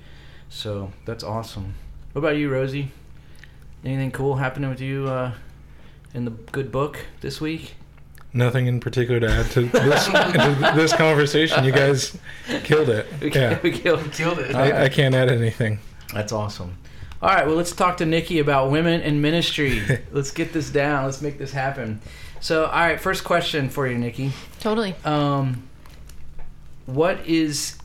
So 0.48 0.92
that's 1.04 1.24
awesome. 1.24 1.74
What 2.12 2.20
about 2.20 2.36
you, 2.36 2.50
Rosie? 2.50 2.90
Anything 3.84 4.12
cool 4.12 4.36
happening 4.36 4.70
with 4.70 4.80
you 4.80 5.08
uh, 5.08 5.32
in 6.14 6.24
the 6.24 6.30
good 6.30 6.72
book 6.72 6.98
this 7.20 7.40
week? 7.40 7.74
Nothing 8.36 8.66
in 8.66 8.80
particular 8.80 9.20
to 9.20 9.30
add 9.30 9.46
to 9.52 9.68
this, 9.68 10.06
to 10.06 10.72
this 10.74 10.92
conversation. 10.92 11.64
You 11.64 11.70
guys 11.70 12.18
killed 12.64 12.88
it. 12.88 13.06
We, 13.20 13.30
Yeah. 13.30 13.60
we 13.62 13.70
killed. 13.70 14.10
Killed 14.12 14.40
it. 14.40 14.54
I, 14.56 14.84
I 14.86 14.88
can't 14.88 15.14
add 15.14 15.30
anything. 15.30 15.78
That's 16.12 16.32
awesome. 16.32 16.76
All 17.22 17.30
right, 17.30 17.46
well, 17.46 17.54
let's 17.54 17.72
talk 17.72 17.96
to 17.98 18.06
Nikki 18.06 18.40
about 18.40 18.70
women 18.72 19.00
in 19.02 19.20
ministry. 19.22 19.80
let's 20.12 20.32
get 20.32 20.52
this 20.52 20.68
down. 20.68 21.04
Let's 21.04 21.22
make 21.22 21.38
this 21.38 21.52
happen. 21.52 22.00
So, 22.40 22.64
all 22.66 22.72
right, 22.72 23.00
first 23.00 23.22
question 23.24 23.70
for 23.70 23.86
you, 23.86 23.96
Nikki. 23.96 24.32
Totally. 24.60 24.94
Um, 25.04 25.62
what 26.86 27.24
is, 27.26 27.78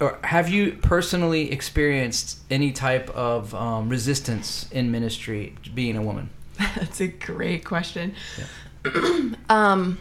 or 0.00 0.18
have 0.24 0.48
you 0.48 0.72
personally 0.82 1.50
experienced 1.52 2.40
any 2.50 2.72
type 2.72 3.08
of 3.10 3.54
um, 3.54 3.88
resistance 3.88 4.68
in 4.72 4.90
ministry 4.90 5.54
being 5.72 5.96
a 5.96 6.02
woman? 6.02 6.30
That's 6.58 7.00
a 7.00 7.06
great 7.06 7.64
question. 7.64 8.14
um, 9.48 9.98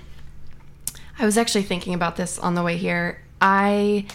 I 1.17 1.25
was 1.25 1.37
actually 1.37 1.63
thinking 1.63 1.93
about 1.93 2.15
this 2.15 2.39
on 2.39 2.55
the 2.55 2.63
way 2.63 2.77
here. 2.77 3.21
I 3.41 4.05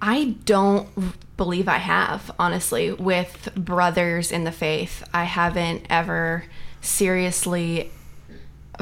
I 0.00 0.36
don't 0.44 0.88
believe 1.36 1.66
I 1.66 1.78
have, 1.78 2.30
honestly, 2.38 2.92
with 2.92 3.50
brothers 3.56 4.30
in 4.30 4.44
the 4.44 4.52
faith. 4.52 5.02
I 5.12 5.24
haven't 5.24 5.86
ever 5.88 6.44
seriously 6.80 7.90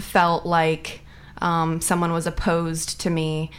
felt 0.00 0.44
like 0.44 1.00
um, 1.38 1.80
someone 1.80 2.12
was 2.12 2.26
opposed 2.26 3.00
to 3.02 3.10
me 3.10 3.50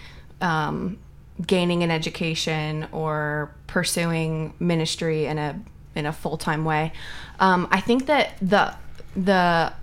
um, 0.42 0.98
gaining 1.46 1.84
an 1.84 1.92
education 1.92 2.88
or 2.92 3.54
pursuing 3.68 4.54
ministry 4.60 5.26
in 5.26 5.38
a 5.38 5.60
in 5.96 6.06
a 6.06 6.14
full 6.14 6.38
time 6.38 6.66
way. 6.66 6.92
Um, 7.40 7.68
I 7.72 7.80
think 7.80 8.08
that 8.08 8.34
the 8.42 8.76
the 9.16 9.74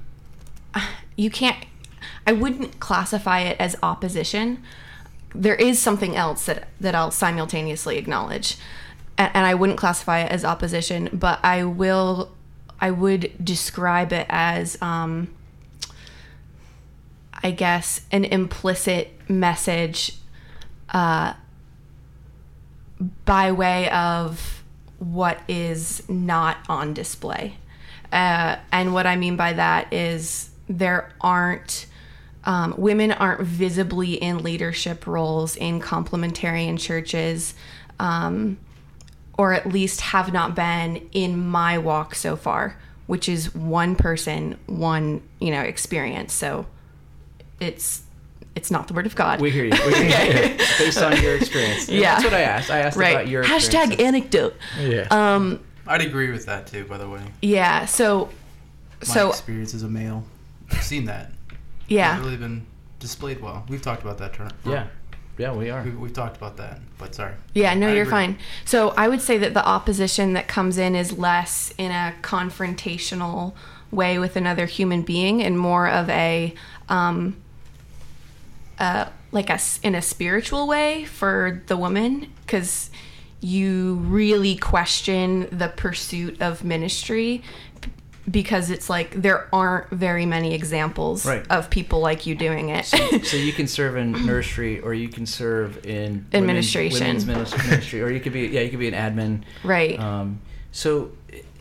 you 1.17 1.31
can't. 1.31 1.65
I 2.27 2.33
wouldn't 2.33 2.81
classify 2.81 3.41
it 3.41 3.57
as 3.59 3.77
opposition. 3.83 4.63
There 5.35 5.55
is 5.55 5.81
something 5.81 6.17
else 6.17 6.47
that 6.47 6.69
that 6.81 6.95
I'll 6.95 7.11
simultaneously 7.11 7.99
acknowledge, 7.99 8.57
and, 9.17 9.31
and 9.35 9.47
I 9.47 9.55
wouldn't 9.55 9.79
classify 9.79 10.21
it 10.21 10.31
as 10.31 10.45
opposition, 10.45 11.09
but 11.13 11.39
I 11.45 11.65
will. 11.65 12.33
I 12.83 12.91
would 12.91 13.45
describe 13.45 14.11
it 14.11 14.27
as, 14.31 14.81
um, 14.81 15.29
I 17.43 17.51
guess, 17.51 18.01
an 18.11 18.25
implicit 18.25 19.13
message 19.29 20.17
uh, 20.89 21.35
by 23.27 23.53
way 23.53 23.91
of 23.91 24.63
what 24.99 25.41
is 25.49 26.09
not 26.09 26.59
on 26.69 26.95
display. 26.95 27.57
Uh, 28.13 28.57
and 28.73 28.93
what 28.93 29.07
I 29.07 29.17
mean 29.17 29.37
by 29.37 29.53
that 29.55 29.93
is 29.93 30.50
there 30.71 31.11
aren't, 31.21 31.87
um, 32.45 32.75
women 32.79 33.13
aren't 33.13 33.43
visibly 33.43 34.15
in 34.15 34.43
leadership 34.43 35.07
roles 35.07 35.57
in 35.57 35.81
complementarian 35.81 36.79
churches, 36.79 37.55
um, 37.99 38.57
or 39.37 39.53
at 39.53 39.67
least 39.67 40.01
have 40.01 40.33
not 40.33 40.55
been 40.55 41.09
in 41.13 41.39
my 41.47 41.77
walk 41.77 42.15
so 42.15 42.37
far, 42.37 42.77
which 43.07 43.29
is 43.29 43.55
one 43.55 43.97
person, 43.97 44.57
one, 44.67 45.21
you 45.41 45.51
know, 45.51 45.61
experience. 45.61 46.33
So 46.33 46.67
it's, 47.59 48.03
it's 48.55 48.71
not 48.71 48.89
the 48.89 48.95
word 48.95 49.07
of 49.07 49.15
God. 49.15 49.41
We 49.41 49.51
hear 49.51 49.65
you. 49.65 49.73
We 49.87 49.95
hear 49.95 50.51
you. 50.51 50.57
Based 50.79 51.03
on 51.03 51.21
your 51.23 51.37
experience. 51.37 51.89
Yeah. 51.89 52.15
That's 52.15 52.25
what 52.25 52.35
I 52.35 52.41
asked. 52.43 52.71
I 52.71 52.79
asked 52.79 52.97
right. 52.97 53.11
about 53.11 53.29
your 53.29 53.45
Hashtag 53.45 54.01
anecdote. 54.01 54.55
Yeah. 54.79 55.07
Um, 55.11 55.61
I'd 55.87 56.03
agree 56.03 56.31
with 56.31 56.47
that 56.47 56.69
too. 56.69 56.85
By 56.85 56.99
the 56.99 57.09
way, 57.09 57.23
yeah. 57.43 57.85
So, 57.87 58.31
my 59.01 59.07
so 59.07 59.31
experience 59.31 59.75
as 59.75 59.83
a 59.83 59.89
male, 59.89 60.25
I've 60.25 60.40
seen 60.81 61.05
that. 61.07 61.31
yeah. 61.89 62.17
It's 62.17 62.25
really 62.25 62.37
been 62.37 62.67
displayed 62.99 63.41
well. 63.41 63.65
We've 63.69 63.83
talked 63.83 64.03
about 64.03 64.19
that 64.19 64.33
term. 64.35 64.51
Yeah. 64.65 64.87
Yeah, 65.39 65.55
we 65.55 65.71
are. 65.71 65.83
We, 65.83 65.91
we've 65.93 66.13
talked 66.13 66.37
about 66.37 66.59
that. 66.59 66.81
But 66.99 67.15
sorry. 67.15 67.33
Yeah, 67.55 67.73
no, 67.75 67.89
I 67.89 67.93
you're 67.93 68.03
agree. 68.03 68.11
fine. 68.11 68.39
So 68.67 68.91
I 68.91 69.09
would 69.09 69.23
say 69.23 69.39
that 69.39 69.55
the 69.55 69.67
opposition 69.67 70.35
that 70.35 70.49
comes 70.49 70.77
in 70.77 70.95
is 70.95 71.17
less 71.17 71.73
in 71.79 71.91
a 71.91 72.15
confrontational 72.21 73.55
way 73.91 74.19
with 74.19 74.37
another 74.37 74.67
human 74.67 75.01
being 75.03 75.43
and 75.43 75.59
more 75.59 75.89
of 75.89 76.11
a, 76.11 76.55
um, 76.91 77.37
uh, 78.79 79.07
like 79.33 79.49
a 79.49 79.55
s- 79.55 79.81
in 79.83 79.95
a 79.95 80.03
spiritual 80.03 80.67
way 80.67 81.05
for 81.05 81.63
the 81.69 81.77
woman 81.77 82.31
because 82.45 82.91
you 83.41 83.95
really 83.95 84.57
question 84.57 85.49
the 85.51 85.69
pursuit 85.69 86.41
of 86.43 86.63
ministry 86.63 87.39
p- 87.39 87.45
because 88.31 88.71
it's 88.71 88.91
like 88.91 89.11
there 89.23 89.49
aren't 89.53 89.89
very 89.91 90.27
many 90.27 90.55
examples 90.55 91.25
Right. 91.25 91.47
of 91.51 91.71
people 91.71 92.01
like 92.01 92.27
you 92.27 92.35
doing 92.35 92.69
it. 92.71 92.85
so 92.87 93.37
you 93.37 93.53
can 93.53 93.67
serve 93.67 93.97
in 93.97 94.13
nursery 94.27 94.81
or 94.81 94.93
you 94.95 95.09
can 95.09 95.27
serve 95.27 95.85
in 95.87 96.27
Administration. 96.33 97.07
women's 97.07 97.25
minis- 97.25 97.57
ministry 97.71 98.03
or 98.03 98.11
you 98.11 98.21
could 98.21 98.33
be 98.33 98.47
yeah 98.49 98.61
you 98.61 98.71
could 98.71 98.79
be 98.79 98.89
an 98.89 98.95
admin 98.95 99.43
right. 99.65 99.99
um, 99.99 100.41
so 100.73 101.13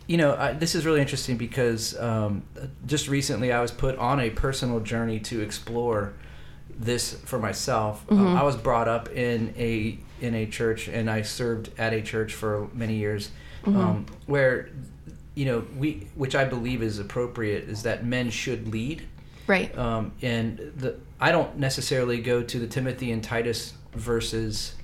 you 0.07 0.17
know 0.17 0.35
I, 0.35 0.53
this 0.53 0.75
is 0.75 0.85
really 0.85 1.01
interesting 1.01 1.37
because 1.37 1.97
um, 1.99 2.43
just 2.85 3.07
recently 3.07 3.51
i 3.51 3.61
was 3.61 3.71
put 3.71 3.95
on 3.97 4.19
a 4.19 4.29
personal 4.31 4.79
journey 4.79 5.19
to 5.21 5.39
explore 5.41 6.13
this 6.77 7.13
for 7.13 7.39
myself 7.39 8.05
Mm-hmm. 8.07 8.25
um, 8.27 8.37
i 8.37 8.43
was 8.43 8.55
brought 8.57 8.87
up 8.87 9.09
in 9.09 9.53
a 9.57 9.97
in 10.21 10.35
a 10.35 10.45
church 10.45 10.87
and 10.87 11.09
i 11.09 11.21
served 11.21 11.69
at 11.77 11.93
a 11.93 12.01
church 12.01 12.33
for 12.33 12.67
many 12.73 12.95
years 12.95 13.29
Mm-hmm. 13.65 13.77
um, 13.77 14.05
where 14.25 14.69
you 15.35 15.45
know 15.45 15.65
we 15.77 16.07
which 16.15 16.35
i 16.35 16.43
believe 16.43 16.81
is 16.81 16.99
appropriate 16.99 17.69
is 17.69 17.83
that 17.83 18.05
men 18.05 18.29
should 18.29 18.67
lead 18.67 19.07
right. 19.47 19.75
um, 19.77 20.11
and 20.21 20.57
the 20.75 20.95
I 21.19 21.31
don't 21.31 21.57
necessarily 21.57 22.21
go 22.21 22.41
to 22.41 22.59
the 22.59 22.67
Timothy 22.67 23.11
and 23.11 23.23
Titus 23.23 23.73
verses 23.93 24.75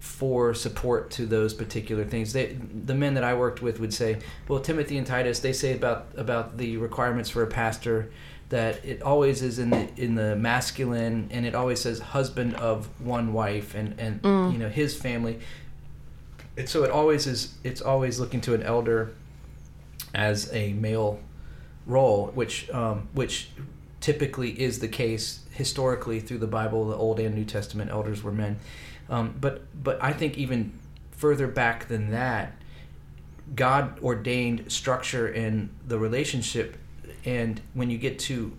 for 0.00 0.54
support 0.54 1.10
to 1.10 1.26
those 1.26 1.54
particular 1.54 2.04
things. 2.04 2.32
They, 2.32 2.56
the 2.84 2.94
men 2.94 3.14
that 3.14 3.24
I 3.24 3.34
worked 3.34 3.62
with 3.62 3.78
would 3.78 3.94
say, 3.94 4.18
"Well, 4.48 4.60
Timothy 4.60 4.98
and 4.98 5.06
Titus, 5.06 5.40
they 5.40 5.52
say 5.52 5.74
about 5.74 6.06
about 6.16 6.58
the 6.58 6.76
requirements 6.78 7.30
for 7.30 7.42
a 7.42 7.46
pastor 7.46 8.10
that 8.48 8.82
it 8.84 9.02
always 9.02 9.42
is 9.42 9.58
in 9.58 9.70
the 9.70 9.88
in 9.96 10.14
the 10.14 10.34
masculine, 10.34 11.28
and 11.30 11.46
it 11.46 11.54
always 11.54 11.80
says 11.80 12.00
husband 12.00 12.54
of 12.54 12.88
one 13.00 13.32
wife, 13.32 13.74
and 13.74 13.94
and 13.98 14.20
you 14.52 14.58
know 14.58 14.68
his 14.68 14.96
family. 14.96 15.38
And 16.56 16.68
so 16.68 16.82
it 16.82 16.90
always 16.90 17.28
is. 17.28 17.54
It's 17.62 17.80
always 17.80 18.18
looking 18.18 18.40
to 18.42 18.54
an 18.54 18.62
elder 18.62 19.12
as 20.14 20.52
a 20.52 20.72
male 20.74 21.20
role, 21.86 22.28
which 22.28 22.68
um, 22.70 23.08
which 23.12 23.50
typically 24.00 24.50
is 24.60 24.78
the 24.78 24.88
case 24.88 25.40
historically 25.50 26.20
through 26.20 26.38
the 26.38 26.46
Bible. 26.46 26.88
The 26.88 26.96
Old 26.96 27.18
and 27.20 27.34
New 27.34 27.44
Testament 27.44 27.90
elders 27.90 28.22
were 28.22 28.32
men, 28.32 28.58
um, 29.08 29.34
but 29.40 29.62
but 29.82 30.02
I 30.02 30.12
think 30.12 30.38
even 30.38 30.78
further 31.10 31.48
back 31.48 31.88
than 31.88 32.10
that, 32.10 32.52
God 33.54 33.98
ordained 34.00 34.70
structure 34.70 35.28
in 35.28 35.70
the 35.86 35.98
relationship. 35.98 36.76
And 37.24 37.60
when 37.74 37.90
you 37.90 37.98
get 37.98 38.18
to, 38.20 38.52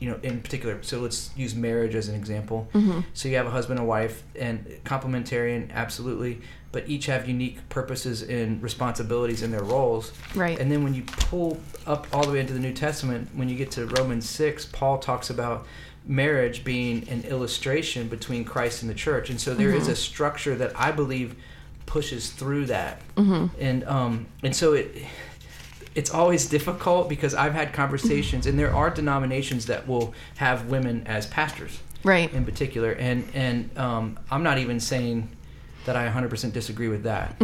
you 0.00 0.10
know, 0.10 0.18
in 0.22 0.40
particular, 0.40 0.82
so 0.82 1.00
let's 1.00 1.30
use 1.36 1.54
marriage 1.54 1.94
as 1.94 2.08
an 2.08 2.14
example. 2.14 2.66
So 3.12 3.28
you 3.28 3.36
have 3.36 3.46
a 3.46 3.50
husband 3.50 3.78
and 3.78 3.86
wife, 3.86 4.22
and 4.34 4.64
complementarian, 4.84 5.70
absolutely, 5.72 6.40
but 6.76 6.86
each 6.90 7.06
have 7.06 7.26
unique 7.26 7.66
purposes 7.70 8.20
and 8.20 8.62
responsibilities 8.62 9.42
in 9.42 9.50
their 9.50 9.62
roles. 9.62 10.12
Right. 10.34 10.58
And 10.58 10.70
then 10.70 10.84
when 10.84 10.92
you 10.92 11.04
pull 11.04 11.58
up 11.86 12.06
all 12.12 12.22
the 12.26 12.32
way 12.32 12.40
into 12.40 12.52
the 12.52 12.58
New 12.60 12.74
Testament, 12.74 13.30
when 13.34 13.48
you 13.48 13.56
get 13.56 13.70
to 13.70 13.86
Romans 13.86 14.28
6, 14.28 14.66
Paul 14.66 14.98
talks 14.98 15.30
about 15.30 15.66
marriage 16.04 16.64
being 16.64 17.08
an 17.08 17.22
illustration 17.22 18.08
between 18.08 18.44
Christ 18.44 18.82
and 18.82 18.90
the 18.90 18.94
church. 18.94 19.30
And 19.30 19.40
so 19.40 19.54
there 19.54 19.70
is 19.70 19.88
a 19.88 19.96
structure 19.96 20.54
that 20.56 20.78
I 20.78 20.92
believe 20.92 21.34
pushes 21.86 22.30
through 22.30 22.66
that. 22.66 23.00
Mm-hmm. 23.14 23.58
And 23.58 23.84
um 23.84 24.26
and 24.42 24.54
so 24.54 24.74
it 24.74 24.94
it's 25.94 26.10
always 26.10 26.44
difficult 26.44 27.08
because 27.08 27.34
I've 27.34 27.54
had 27.54 27.72
conversations 27.72 28.44
and 28.44 28.58
there 28.58 28.74
are 28.74 28.90
denominations 28.90 29.64
that 29.66 29.88
will 29.88 30.12
have 30.36 30.66
women 30.66 31.06
as 31.06 31.26
pastors 31.26 31.80
Right. 32.04 32.30
in 32.32 32.44
particular 32.44 32.92
and 32.92 33.28
and 33.34 33.76
um, 33.76 34.16
i'm 34.30 34.44
not 34.44 34.58
even 34.58 34.78
saying 34.78 35.28
that 35.86 35.96
i 35.96 36.08
100% 36.08 36.52
disagree 36.52 36.88
with 36.88 37.04
that 37.04 37.34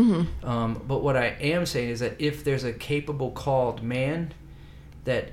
um, 0.45 0.81
but 0.87 1.03
what 1.03 1.17
i 1.17 1.27
am 1.41 1.65
saying 1.67 1.89
is 1.89 2.01
that 2.01 2.15
if 2.21 2.45
there's 2.45 2.65
a 2.65 2.73
capable 2.73 3.31
called 3.31 3.83
man 3.83 4.33
that 5.05 5.33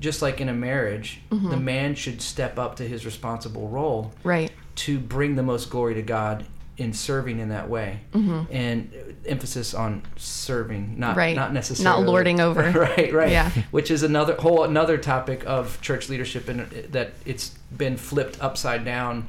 just 0.00 0.22
like 0.22 0.40
in 0.40 0.48
a 0.48 0.54
marriage 0.54 1.20
the 1.30 1.56
man 1.56 1.94
should 1.94 2.22
step 2.22 2.58
up 2.58 2.76
to 2.76 2.86
his 2.88 3.04
responsible 3.04 3.68
role 3.68 4.12
Right. 4.22 4.50
to 4.76 4.98
bring 4.98 5.34
the 5.36 5.42
most 5.42 5.68
glory 5.70 5.94
to 5.94 6.02
god 6.02 6.46
in 6.76 6.92
serving 6.92 7.38
in 7.38 7.50
that 7.50 7.68
way, 7.70 8.00
and 8.12 8.90
emphasis 9.26 9.74
on 9.74 10.02
serving, 10.16 10.98
not 10.98 11.10
Mm-hmm. 11.10 11.18
Right. 11.20 11.36
not 11.36 11.52
necessarily 11.52 12.00
Not 12.00 12.08
lording 12.10 12.40
over. 12.40 12.62
right, 12.74 13.12
right. 13.12 13.30
Yeah. 13.30 13.50
Which 13.70 13.92
is 13.92 14.02
another 14.02 14.34
whole 14.34 14.64
another 14.64 14.98
topic 14.98 15.44
of 15.46 15.80
church 15.82 16.08
leadership, 16.08 16.48
and 16.48 16.68
that 16.90 17.12
it's 17.24 17.50
been 17.76 17.96
flipped 17.96 18.42
upside 18.42 18.84
down 18.84 19.28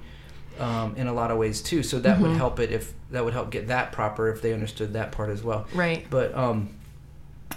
um, 0.60 0.96
in 0.96 1.08
a 1.08 1.14
lot 1.14 1.32
of 1.32 1.38
ways 1.38 1.62
too. 1.62 1.84
So 1.84 2.00
that 2.00 2.20
would 2.20 2.36
help 2.38 2.60
it 2.60 2.72
if 2.72 2.94
that 3.12 3.24
would 3.24 3.34
help 3.34 3.50
get 3.52 3.68
that 3.68 3.92
proper 3.92 4.30
if 4.30 4.42
they 4.42 4.54
understood 4.54 4.94
that 4.94 5.12
part 5.12 5.30
as 5.30 5.44
well. 5.44 5.68
Right. 5.74 6.06
But 6.10 6.36
um, 6.36 6.70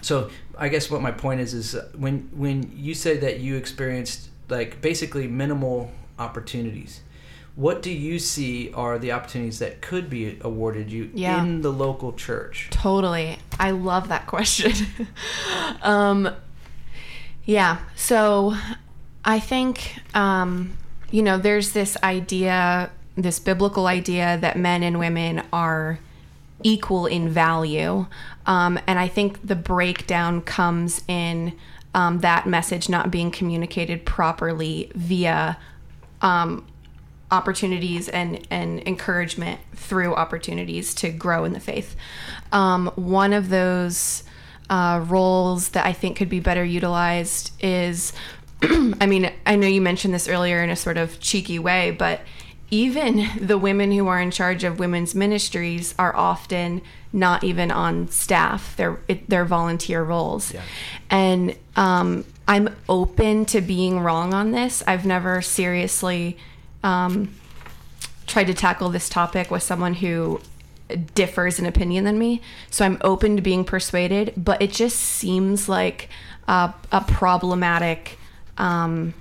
so 0.00 0.30
I 0.56 0.68
guess 0.68 0.90
what 0.90 1.02
my 1.02 1.10
point 1.12 1.40
is 1.40 1.54
is 1.54 1.76
when 1.96 2.30
when 2.34 2.70
you 2.74 2.94
say 2.94 3.16
that 3.18 3.40
you 3.40 3.56
experienced 3.56 4.28
like 4.48 4.80
basically 4.80 5.26
minimal 5.26 5.90
opportunities, 6.18 7.00
what 7.54 7.82
do 7.82 7.90
you 7.90 8.18
see 8.18 8.72
are 8.72 8.98
the 8.98 9.12
opportunities 9.12 9.58
that 9.58 9.80
could 9.80 10.08
be 10.08 10.38
awarded 10.42 10.90
you 10.90 11.10
Yeah. 11.14 11.42
in 11.42 11.62
the 11.62 11.72
local 11.72 12.12
church? 12.12 12.68
Totally. 12.70 13.38
I 13.58 13.72
love 13.72 14.08
that 14.08 14.26
question. 14.26 14.72
um, 15.82 16.28
yeah. 17.44 17.78
So 17.96 18.54
I 19.24 19.40
think, 19.40 19.96
um, 20.14 20.76
you 21.10 21.22
know, 21.22 21.38
there's 21.38 21.72
this 21.72 21.96
idea, 22.02 22.90
this 23.16 23.38
biblical 23.38 23.86
idea 23.86 24.38
that 24.38 24.56
men 24.56 24.82
and 24.82 24.98
women 24.98 25.42
are 25.52 25.98
equal 26.62 27.06
in 27.06 27.28
value. 27.28 28.06
Um, 28.46 28.78
and 28.86 28.98
I 28.98 29.08
think 29.08 29.46
the 29.46 29.56
breakdown 29.56 30.42
comes 30.42 31.02
in 31.08 31.54
um, 31.94 32.20
that 32.20 32.46
message 32.46 32.88
not 32.88 33.10
being 33.10 33.30
communicated 33.30 34.04
properly 34.04 34.90
via 34.94 35.56
um, 36.20 36.66
opportunities 37.30 38.08
and, 38.08 38.46
and 38.50 38.86
encouragement 38.86 39.60
through 39.74 40.14
opportunities 40.14 40.94
to 40.94 41.10
grow 41.10 41.44
in 41.44 41.52
the 41.52 41.60
faith. 41.60 41.96
Um, 42.52 42.90
one 42.96 43.32
of 43.32 43.48
those 43.48 44.24
uh, 44.70 45.04
roles 45.06 45.70
that 45.70 45.86
I 45.86 45.92
think 45.92 46.16
could 46.16 46.28
be 46.28 46.40
better 46.40 46.64
utilized 46.64 47.52
is 47.62 48.12
I 49.00 49.06
mean, 49.06 49.30
I 49.46 49.56
know 49.56 49.66
you 49.66 49.80
mentioned 49.80 50.14
this 50.14 50.28
earlier 50.28 50.62
in 50.62 50.70
a 50.70 50.76
sort 50.76 50.96
of 50.96 51.20
cheeky 51.20 51.58
way, 51.58 51.90
but 51.92 52.20
even 52.70 53.28
the 53.40 53.58
women 53.58 53.92
who 53.92 54.06
are 54.08 54.20
in 54.20 54.30
charge 54.30 54.64
of 54.64 54.78
women's 54.78 55.14
ministries 55.14 55.94
are 55.98 56.14
often 56.14 56.82
not 57.12 57.42
even 57.44 57.70
on 57.70 58.08
staff. 58.08 58.74
They're 58.76 58.98
it, 59.08 59.28
they're 59.30 59.44
volunteer 59.46 60.02
roles, 60.02 60.52
Yeah. 60.52 60.62
and 61.08 61.56
um, 61.76 62.24
I'm 62.46 62.74
open 62.88 63.44
to 63.46 63.60
being 63.60 64.00
wrong 64.00 64.34
on 64.34 64.50
this. 64.50 64.82
I've 64.86 65.06
never 65.06 65.40
seriously 65.40 66.36
um, 66.82 67.34
tried 68.26 68.48
to 68.48 68.54
tackle 68.54 68.90
this 68.90 69.08
topic 69.08 69.50
with 69.50 69.62
someone 69.62 69.94
who 69.94 70.40
differs 71.14 71.58
in 71.58 71.66
opinion 71.66 72.04
than 72.04 72.18
me. 72.18 72.40
So 72.70 72.84
I'm 72.84 72.98
open 73.02 73.36
to 73.36 73.42
being 73.42 73.64
persuaded, 73.64 74.32
but 74.36 74.60
it 74.60 74.72
just 74.72 74.96
seems 74.98 75.68
like 75.68 76.08
a, 76.46 76.72
a 76.92 77.02
problematic 77.02 78.17
um, 78.58 79.14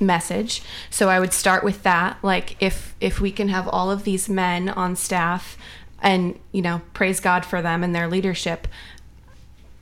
message. 0.00 0.62
So 0.90 1.08
I 1.08 1.20
would 1.20 1.32
start 1.32 1.64
with 1.64 1.82
that. 1.82 2.18
Like 2.22 2.62
if 2.62 2.94
if 3.00 3.20
we 3.20 3.30
can 3.30 3.48
have 3.48 3.68
all 3.68 3.90
of 3.90 4.04
these 4.04 4.28
men 4.28 4.68
on 4.68 4.96
staff, 4.96 5.56
and 6.00 6.38
you 6.52 6.62
know, 6.62 6.82
praise 6.92 7.20
God 7.20 7.44
for 7.44 7.62
them 7.62 7.82
and 7.82 7.94
their 7.94 8.08
leadership, 8.08 8.68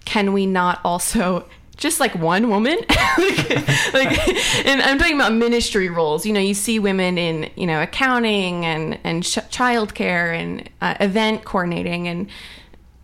can 0.05 0.33
we 0.33 0.47
not 0.47 0.81
also 0.85 1.49
just 1.77 1.99
like 1.99 2.15
one 2.15 2.49
woman 2.49 2.77
like, 3.19 3.51
like 3.93 4.29
and 4.67 4.83
i'm 4.83 4.99
talking 4.99 5.17
about 5.17 5.33
ministry 5.33 5.89
roles 5.89 6.25
you 6.25 6.33
know 6.33 6.39
you 6.39 6.55
see 6.55 6.79
women 6.79 7.19
in 7.19 7.51
you 7.57 7.67
know 7.67 7.83
accounting 7.83 8.65
and 8.65 8.99
and 9.03 9.25
ch- 9.25 9.39
childcare 9.51 10.39
and 10.39 10.69
uh, 10.81 10.95
event 11.01 11.45
coordinating 11.45 12.07
and 12.07 12.29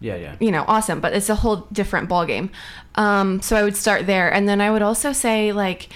Yeah, 0.00 0.14
yeah. 0.16 0.36
you 0.38 0.50
know 0.52 0.64
awesome 0.68 1.00
but 1.00 1.12
it's 1.12 1.28
a 1.28 1.34
whole 1.34 1.66
different 1.72 2.08
ballgame 2.08 2.50
um, 2.94 3.40
so 3.42 3.56
i 3.56 3.62
would 3.64 3.76
start 3.76 4.06
there 4.06 4.32
and 4.32 4.48
then 4.48 4.60
i 4.60 4.70
would 4.70 4.82
also 4.82 5.12
say 5.12 5.52
like 5.52 5.88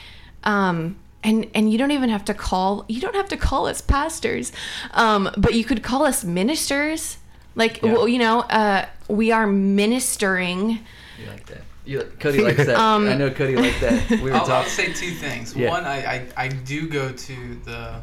um, 0.45 0.97
and 1.23 1.47
and 1.55 1.71
you 1.71 1.79
don't 1.79 1.93
even 1.93 2.11
have 2.11 2.25
to 2.25 2.35
call 2.35 2.85
you 2.89 3.01
don't 3.01 3.15
have 3.15 3.29
to 3.29 3.37
call 3.37 3.67
us 3.67 3.81
pastors 3.81 4.51
um, 4.93 5.31
but 5.37 5.55
you 5.55 5.63
could 5.65 5.83
call 5.85 6.05
us 6.05 6.25
ministers 6.25 7.19
like 7.55 7.81
Yeah. 7.83 7.93
well, 7.93 8.09
you 8.09 8.19
know 8.19 8.41
uh, 8.41 8.87
we 9.09 9.31
are 9.31 9.47
ministering 9.47 10.81
You 11.21 11.27
like 11.29 11.47
that? 11.47 11.63
You, 11.85 12.03
Cody 12.21 12.41
likes 12.43 12.65
that. 12.67 12.77
Um, 12.79 13.09
I 13.09 13.15
know 13.17 13.31
Cody 13.31 13.57
likes 13.57 13.81
that. 13.81 14.11
We 14.11 14.31
were 14.31 14.35
I'll, 14.37 14.51
I'll 14.51 14.65
say 14.65 14.93
two 14.93 15.11
things. 15.11 15.55
Yeah. 15.55 15.69
One, 15.69 15.85
I, 15.85 15.99
I, 16.15 16.27
I 16.45 16.49
do 16.49 16.89
go 16.89 17.11
to 17.11 17.55
the 17.65 18.01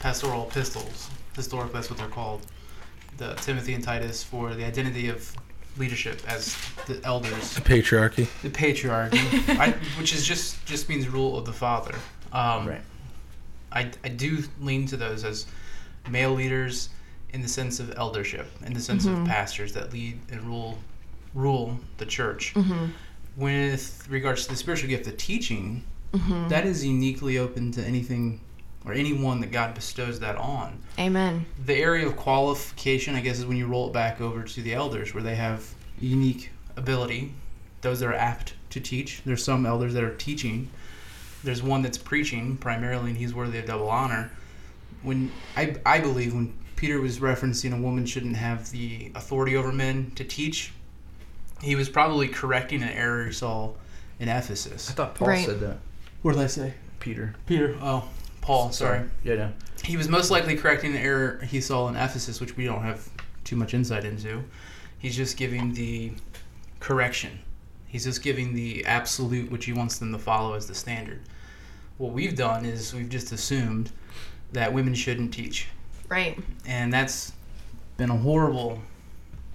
pastoral 0.00 0.46
epistles. 0.48 1.08
Historically, 1.34 1.72
that's 1.72 1.88
what 1.88 1.98
they're 1.98 2.08
called. 2.08 2.42
The 3.16 3.34
Timothy 3.34 3.74
and 3.74 3.82
Titus 3.82 4.22
for 4.22 4.54
the 4.54 4.64
identity 4.64 5.08
of 5.08 5.34
leadership 5.76 6.20
as 6.28 6.56
the 6.86 7.00
elders, 7.04 7.54
The 7.54 7.60
Patriarchy. 7.60 8.28
the 8.42 8.50
patriarchy, 8.50 9.58
I, 9.58 9.70
which 9.98 10.14
is 10.14 10.24
just 10.24 10.64
just 10.66 10.88
means 10.88 11.08
rule 11.08 11.36
of 11.36 11.44
the 11.44 11.52
father. 11.52 11.94
Um, 12.32 12.68
Right. 12.68 12.80
I, 13.72 13.90
I 14.04 14.08
do 14.08 14.44
lean 14.60 14.86
to 14.86 14.96
those 14.96 15.24
as 15.24 15.46
male 16.08 16.32
leaders 16.32 16.90
in 17.32 17.42
the 17.42 17.48
sense 17.48 17.80
of 17.80 17.92
eldership, 17.96 18.46
in 18.64 18.72
the 18.72 18.80
sense 18.80 19.04
of 19.04 19.12
mm-hmm. 19.12 19.26
pastors 19.26 19.72
that 19.72 19.92
lead 19.92 20.20
and 20.30 20.40
rule 20.42 20.78
rule 21.34 21.78
the 21.98 22.06
church. 22.06 22.54
Mm-hmm. 22.54 22.86
With 23.36 24.06
regards 24.08 24.44
to 24.44 24.50
the 24.50 24.56
spiritual 24.56 24.88
gift 24.88 25.08
of 25.08 25.16
teaching, 25.16 25.82
mm-hmm. 26.12 26.48
that 26.48 26.64
is 26.64 26.84
uniquely 26.86 27.38
open 27.38 27.72
to 27.72 27.82
anything 27.82 28.40
or 28.84 28.92
anyone 28.92 29.40
that 29.40 29.50
God 29.50 29.74
bestows 29.74 30.20
that 30.20 30.36
on. 30.36 30.78
amen 30.98 31.46
The 31.64 31.74
area 31.74 32.06
of 32.06 32.16
qualification, 32.16 33.14
I 33.14 33.20
guess, 33.20 33.38
is 33.38 33.46
when 33.46 33.56
you 33.56 33.66
roll 33.66 33.88
it 33.88 33.92
back 33.92 34.20
over 34.20 34.42
to 34.42 34.62
the 34.62 34.74
elders, 34.74 35.14
where 35.14 35.22
they 35.22 35.34
have 35.36 35.72
unique 36.00 36.50
ability. 36.76 37.32
Those 37.80 38.00
that 38.00 38.08
are 38.08 38.14
apt 38.14 38.54
to 38.70 38.80
teach. 38.80 39.22
There's 39.24 39.44
some 39.44 39.66
elders 39.66 39.92
that 39.94 40.02
are 40.04 40.14
teaching. 40.14 40.70
There's 41.42 41.62
one 41.62 41.82
that's 41.82 41.98
preaching 41.98 42.56
primarily, 42.56 43.10
and 43.10 43.18
he's 43.18 43.34
worthy 43.34 43.58
of 43.58 43.66
double 43.66 43.88
honor. 43.90 44.30
When 45.02 45.30
I, 45.56 45.76
I 45.84 46.00
believe 46.00 46.34
when 46.34 46.54
Peter 46.76 47.00
was 47.00 47.18
referencing 47.18 47.78
a 47.78 47.80
woman 47.80 48.06
shouldn't 48.06 48.36
have 48.36 48.70
the 48.70 49.12
authority 49.14 49.54
over 49.56 49.70
men 49.70 50.12
to 50.16 50.24
teach, 50.24 50.72
he 51.60 51.76
was 51.76 51.88
probably 51.90 52.26
correcting 52.28 52.82
an 52.82 52.88
error 52.88 53.26
he 53.26 53.32
saw 53.32 53.72
in 54.18 54.28
Ephesus. 54.28 54.90
I 54.90 54.94
thought 54.94 55.14
Paul 55.14 55.28
Right. 55.28 55.44
said 55.44 55.60
that. 55.60 55.78
What 56.22 56.32
did 56.32 56.40
I 56.42 56.46
say? 56.46 56.74
Peter. 57.00 57.34
Peter. 57.46 57.76
Oh, 57.82 58.08
Paul. 58.44 58.72
Sorry. 58.72 59.08
Yeah, 59.24 59.34
yeah. 59.34 59.50
He 59.82 59.96
was 59.96 60.08
most 60.08 60.30
likely 60.30 60.54
correcting 60.54 60.92
an 60.92 60.98
error 60.98 61.40
he 61.48 61.62
saw 61.62 61.88
in 61.88 61.96
Ephesus, 61.96 62.40
which 62.42 62.58
we 62.58 62.66
don't 62.66 62.82
have 62.82 63.08
too 63.42 63.56
much 63.56 63.72
insight 63.72 64.04
into. 64.04 64.44
He's 64.98 65.16
just 65.16 65.38
giving 65.38 65.72
the 65.72 66.12
correction. 66.78 67.38
He's 67.86 68.04
just 68.04 68.22
giving 68.22 68.54
the 68.54 68.84
absolute, 68.84 69.50
which 69.50 69.64
he 69.64 69.72
wants 69.72 69.98
them 69.98 70.12
to 70.12 70.18
follow 70.18 70.52
as 70.52 70.66
the 70.66 70.74
standard. 70.74 71.22
What 71.96 72.12
we've 72.12 72.36
done 72.36 72.66
is 72.66 72.92
we've 72.92 73.08
just 73.08 73.32
assumed 73.32 73.90
that 74.52 74.72
women 74.72 74.94
shouldn't 74.94 75.32
teach, 75.32 75.68
right 76.08 76.38
and 76.66 76.92
that's 76.92 77.32
been 77.96 78.10
a 78.10 78.16
horrible 78.16 78.80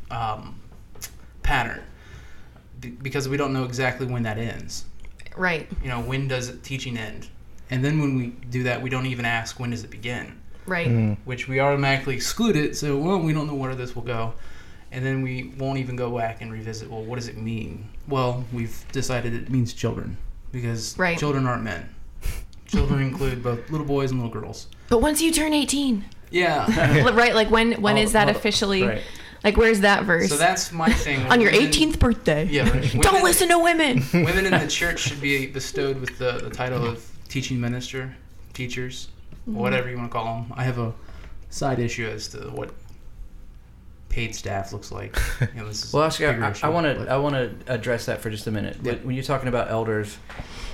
um, 0.09 0.59
pattern 1.43 1.83
because 3.01 3.29
we 3.29 3.37
don't 3.37 3.53
know 3.53 3.65
exactly 3.65 4.05
when 4.05 4.23
that 4.23 4.37
ends 4.37 4.85
right 5.35 5.69
you 5.83 5.89
know 5.89 5.99
when 5.99 6.27
does 6.27 6.57
teaching 6.63 6.97
end 6.97 7.27
and 7.69 7.83
then 7.83 7.99
when 7.99 8.15
we 8.17 8.27
do 8.49 8.63
that 8.63 8.81
we 8.81 8.89
don't 8.89 9.05
even 9.05 9.25
ask 9.25 9.59
when 9.59 9.69
does 9.71 9.83
it 9.83 9.91
begin? 9.91 10.39
Right. 10.65 10.87
Mm-hmm. 10.87 11.13
Which 11.25 11.47
we 11.47 11.59
automatically 11.59 12.15
exclude 12.15 12.55
it 12.55 12.75
so 12.77 12.97
well 12.97 13.19
we 13.19 13.33
don't 13.33 13.47
know 13.47 13.55
where 13.55 13.75
this 13.75 13.95
will 13.95 14.03
go. 14.03 14.33
And 14.91 15.05
then 15.05 15.21
we 15.21 15.53
won't 15.59 15.77
even 15.77 15.95
go 15.95 16.15
back 16.17 16.41
and 16.41 16.51
revisit 16.51 16.89
well 16.89 17.03
what 17.03 17.15
does 17.15 17.27
it 17.27 17.37
mean? 17.37 17.89
Well 18.07 18.43
we've 18.53 18.83
decided 18.91 19.33
it 19.33 19.49
means 19.49 19.73
children 19.73 20.17
because 20.51 20.97
Right. 20.97 21.17
children 21.17 21.45
aren't 21.47 21.63
men. 21.63 21.89
Children 22.67 23.01
include 23.01 23.41
both 23.43 23.69
little 23.71 23.85
boys 23.87 24.11
and 24.11 24.19
little 24.21 24.33
girls. 24.41 24.67
But 24.89 25.01
once 25.01 25.21
you 25.21 25.31
turn 25.31 25.53
18 25.53 26.05
yeah. 26.31 27.09
Right 27.11 27.33
like 27.33 27.49
when 27.49 27.73
when 27.81 27.97
is 27.97 28.11
that 28.13 28.29
officially 28.29 28.83
Right. 28.83 29.01
like 29.43 29.57
where's 29.57 29.79
that 29.79 30.03
verse? 30.03 30.29
So 30.29 30.37
that's 30.37 30.71
my 30.71 30.91
thing. 30.91 31.25
On 31.31 31.41
your 31.41 31.51
Women- 31.51 31.71
18th 31.71 31.97
birthday. 31.99 32.45
Yeah 32.45 32.69
right. 32.69 32.83
don't 32.91 33.05
Women- 33.05 33.23
listen 33.23 33.49
to 33.49 33.57
women. 33.59 34.03
Women 34.13 34.45
in 34.45 34.51
the 34.51 34.67
church 34.67 34.99
should 34.99 35.21
be 35.21 35.47
bestowed 35.47 35.99
with 35.99 36.17
the, 36.19 36.33
the 36.43 36.49
title 36.51 36.85
of 36.85 37.08
teaching 37.29 37.59
minister, 37.61 38.15
teachers, 38.53 39.07
Mm-hmm. 39.47 39.57
whatever 39.57 39.89
you 39.89 39.97
want 39.97 40.11
to 40.11 40.13
call 40.13 40.25
them. 40.41 40.53
I 40.57 40.63
have 40.63 40.77
a 40.77 40.93
side 41.49 41.79
issue 41.79 42.05
as 42.05 42.27
to 42.29 42.37
what 42.51 42.71
paid 44.09 44.35
staff 44.35 44.73
looks 44.73 44.91
like. 44.91 45.17
You 45.41 45.61
know, 45.61 45.67
this 45.67 45.85
is 45.85 45.93
Well, 45.93 46.03
actually, 46.03 46.27
I- 46.27 46.31
bigger 46.33 46.43
I 46.45 46.51
issue, 46.51 46.71
want 46.71 46.85
to 46.85 47.11
I 47.11 47.17
want 47.17 47.35
to 47.35 47.55
address 47.73 48.05
that 48.07 48.21
for 48.21 48.29
just 48.29 48.45
a 48.47 48.51
minute. 48.51 48.77
Yeah. 48.83 48.93
When- 48.93 49.05
When 49.07 49.15
you're 49.15 49.23
talking 49.23 49.47
about 49.47 49.69
elders, 49.71 50.17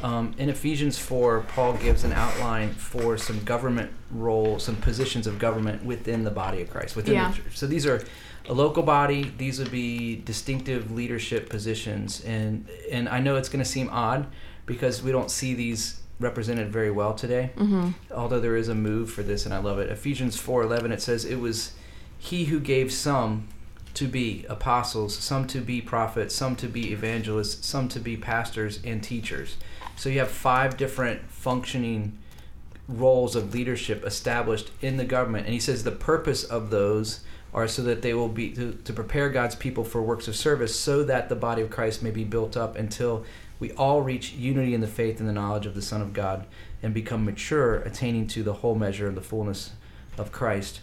um, 0.04 0.34
in 0.38 0.50
Ephesians 0.50 0.98
four, 0.98 1.42
Paul 1.50 1.74
gives 1.74 2.04
an 2.04 2.12
outline 2.14 2.72
for 2.74 3.18
some 3.18 3.44
government 3.44 3.92
roles, 4.12 4.64
some 4.64 4.76
positions 4.78 5.28
of 5.28 5.38
government 5.40 5.86
within 5.86 6.24
the 6.24 6.32
body 6.32 6.62
of 6.62 6.70
Christ, 6.70 6.96
within 6.96 7.14
Yeah. 7.14 7.30
the 7.32 7.38
church. 7.38 7.58
So 7.58 7.68
these 7.68 7.86
are 7.86 8.04
a 8.50 8.54
local 8.54 8.84
body. 8.84 9.32
These 9.38 9.60
would 9.60 9.72
be 9.72 10.18
distinctive 10.18 10.92
leadership 10.92 11.50
positions, 11.50 12.24
and 12.26 12.68
and 12.92 13.08
I 13.08 13.20
know 13.20 13.36
it's 13.36 13.50
going 13.50 13.64
to 13.64 13.70
seem 13.70 13.90
odd 13.90 14.28
because 14.66 15.04
we 15.04 15.12
don't 15.12 15.30
see 15.32 15.54
these 15.54 16.02
represented 16.20 16.72
very 16.72 16.92
well 16.92 17.14
today. 17.14 17.52
hmm 17.58 17.90
Although 18.14 18.40
there 18.40 18.56
is 18.56 18.70
a 18.70 18.76
move 18.76 19.12
for 19.12 19.24
this, 19.24 19.46
and 19.46 19.54
I 19.54 19.58
love 19.58 19.80
it. 19.80 19.90
Ephesians 19.90 20.38
four 20.38 20.64
eleven 20.64 20.92
it 20.92 21.02
says 21.02 21.26
it 21.26 21.40
was 21.40 21.74
he 22.18 22.46
who 22.46 22.60
gave 22.60 22.92
some 22.92 23.48
to 23.96 24.08
be 24.08 24.46
apostles, 24.50 25.16
some 25.16 25.48
to 25.48 25.62
be 25.62 25.82
prophets, 25.82 26.36
some 26.36 26.56
to 26.58 26.68
be 26.68 26.92
evangelists, 26.92 27.66
some 27.66 27.88
to 27.90 28.00
be 28.00 28.18
pastors 28.18 28.80
and 28.84 29.02
teachers. 29.02 29.56
So 29.96 30.10
you 30.10 30.20
have 30.20 30.30
five 30.30 30.76
different 30.76 31.30
functioning 31.30 32.18
roles 32.88 33.36
of 33.36 33.54
leadership 33.54 34.06
established 34.06 34.72
in 34.82 34.98
the 34.98 35.06
government, 35.06 35.46
and 35.46 35.54
he 35.54 35.60
says 35.60 35.84
the 35.84 35.92
purpose 35.92 36.44
of 36.44 36.70
those 36.70 37.22
are 37.54 37.70
so 37.70 37.82
that 37.84 38.02
they 38.02 38.14
will 38.14 38.28
be 38.28 38.52
to, 38.52 38.74
to 38.84 38.92
prepare 38.92 39.30
God's 39.30 39.56
people 39.56 39.86
for 39.86 40.02
works 40.02 40.28
of 40.28 40.36
service, 40.36 40.78
so 40.78 41.04
that 41.06 41.30
the 41.30 41.36
body 41.36 41.62
of 41.62 41.70
Christ 41.70 42.04
may 42.04 42.12
be 42.12 42.26
built 42.26 42.58
up 42.58 42.76
until 42.76 43.24
we 43.60 43.72
all 43.74 44.02
reach 44.02 44.34
unity 44.34 44.74
in 44.74 44.82
the 44.82 44.88
faith 44.88 45.20
and 45.20 45.28
the 45.30 45.34
knowledge 45.34 45.66
of 45.66 45.76
the 45.76 45.82
Son 45.82 46.02
of 46.02 46.14
God 46.14 46.46
and 46.84 46.94
become 46.94 47.24
mature, 47.26 47.76
attaining 47.78 48.28
to 48.28 48.44
the 48.44 48.54
whole 48.54 48.76
measure 48.76 49.08
of 49.08 49.16
the 49.16 49.22
fullness 49.22 49.72
of 50.18 50.32
Christ. 50.32 50.82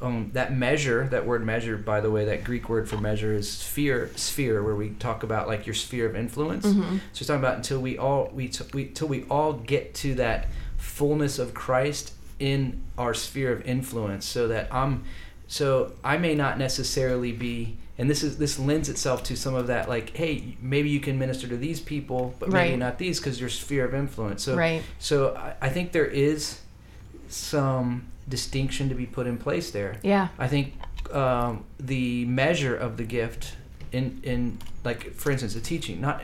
Um, 0.00 0.30
that 0.34 0.54
measure, 0.54 1.08
that 1.08 1.24
word 1.26 1.44
measure, 1.44 1.78
by 1.78 2.00
the 2.02 2.10
way, 2.10 2.26
that 2.26 2.44
Greek 2.44 2.68
word 2.68 2.86
for 2.88 2.98
measure 2.98 3.32
is 3.32 3.50
sphere, 3.50 4.10
sphere, 4.14 4.62
where 4.62 4.74
we 4.74 4.90
talk 4.90 5.22
about 5.22 5.46
like 5.48 5.66
your 5.66 5.74
sphere 5.74 6.06
of 6.06 6.14
influence. 6.14 6.66
hmm 6.66 6.80
So 6.82 6.98
it's 7.14 7.26
talking 7.26 7.40
about 7.40 7.56
until 7.56 7.80
we 7.80 7.96
all 7.96 8.30
we, 8.34 8.48
t- 8.48 8.64
we 8.74 8.86
till 8.86 9.08
we 9.08 9.24
all 9.30 9.54
get 9.54 9.94
to 9.96 10.14
that 10.16 10.48
fullness 10.76 11.38
of 11.38 11.54
Christ 11.54 12.12
in 12.38 12.82
our 12.98 13.14
sphere 13.14 13.50
of 13.52 13.64
influence, 13.66 14.26
so 14.26 14.48
that 14.48 14.68
I'm 14.72 15.04
so 15.46 15.92
I 16.04 16.18
may 16.18 16.34
not 16.34 16.58
necessarily 16.58 17.32
be, 17.32 17.78
and 17.98 18.10
this 18.10 18.22
is 18.22 18.38
this 18.38 18.58
lends 18.58 18.88
itself 18.88 19.22
to 19.24 19.36
some 19.36 19.54
of 19.54 19.66
that 19.68 19.88
like, 19.88 20.16
hey, 20.16 20.56
maybe 20.60 20.90
you 20.90 21.00
can 21.00 21.18
minister 21.18 21.48
to 21.48 21.56
these 21.56 21.80
people, 21.80 22.34
but 22.38 22.50
maybe 22.50 22.70
Right. 22.70 22.78
not 22.78 22.98
these 22.98 23.18
because 23.18 23.40
your 23.40 23.48
sphere 23.48 23.84
of 23.84 23.94
influence. 23.94 24.42
So 24.42 24.54
right. 24.54 24.82
so 24.98 25.34
I, 25.34 25.54
I 25.62 25.68
think 25.70 25.92
there 25.92 26.06
is 26.06 26.60
some 27.28 28.06
distinction 28.28 28.88
to 28.88 28.94
be 28.94 29.06
put 29.06 29.26
in 29.26 29.38
place 29.38 29.70
there. 29.70 29.98
Yeah. 30.02 30.28
I 30.38 30.48
think 30.48 30.74
um, 31.12 31.64
the 31.78 32.24
measure 32.26 32.76
of 32.76 32.96
the 32.96 33.04
gift 33.04 33.56
in 33.92 34.20
in 34.22 34.58
like 34.84 35.14
for 35.14 35.30
instance 35.30 35.54
a 35.54 35.60
teaching 35.60 36.00
not 36.00 36.22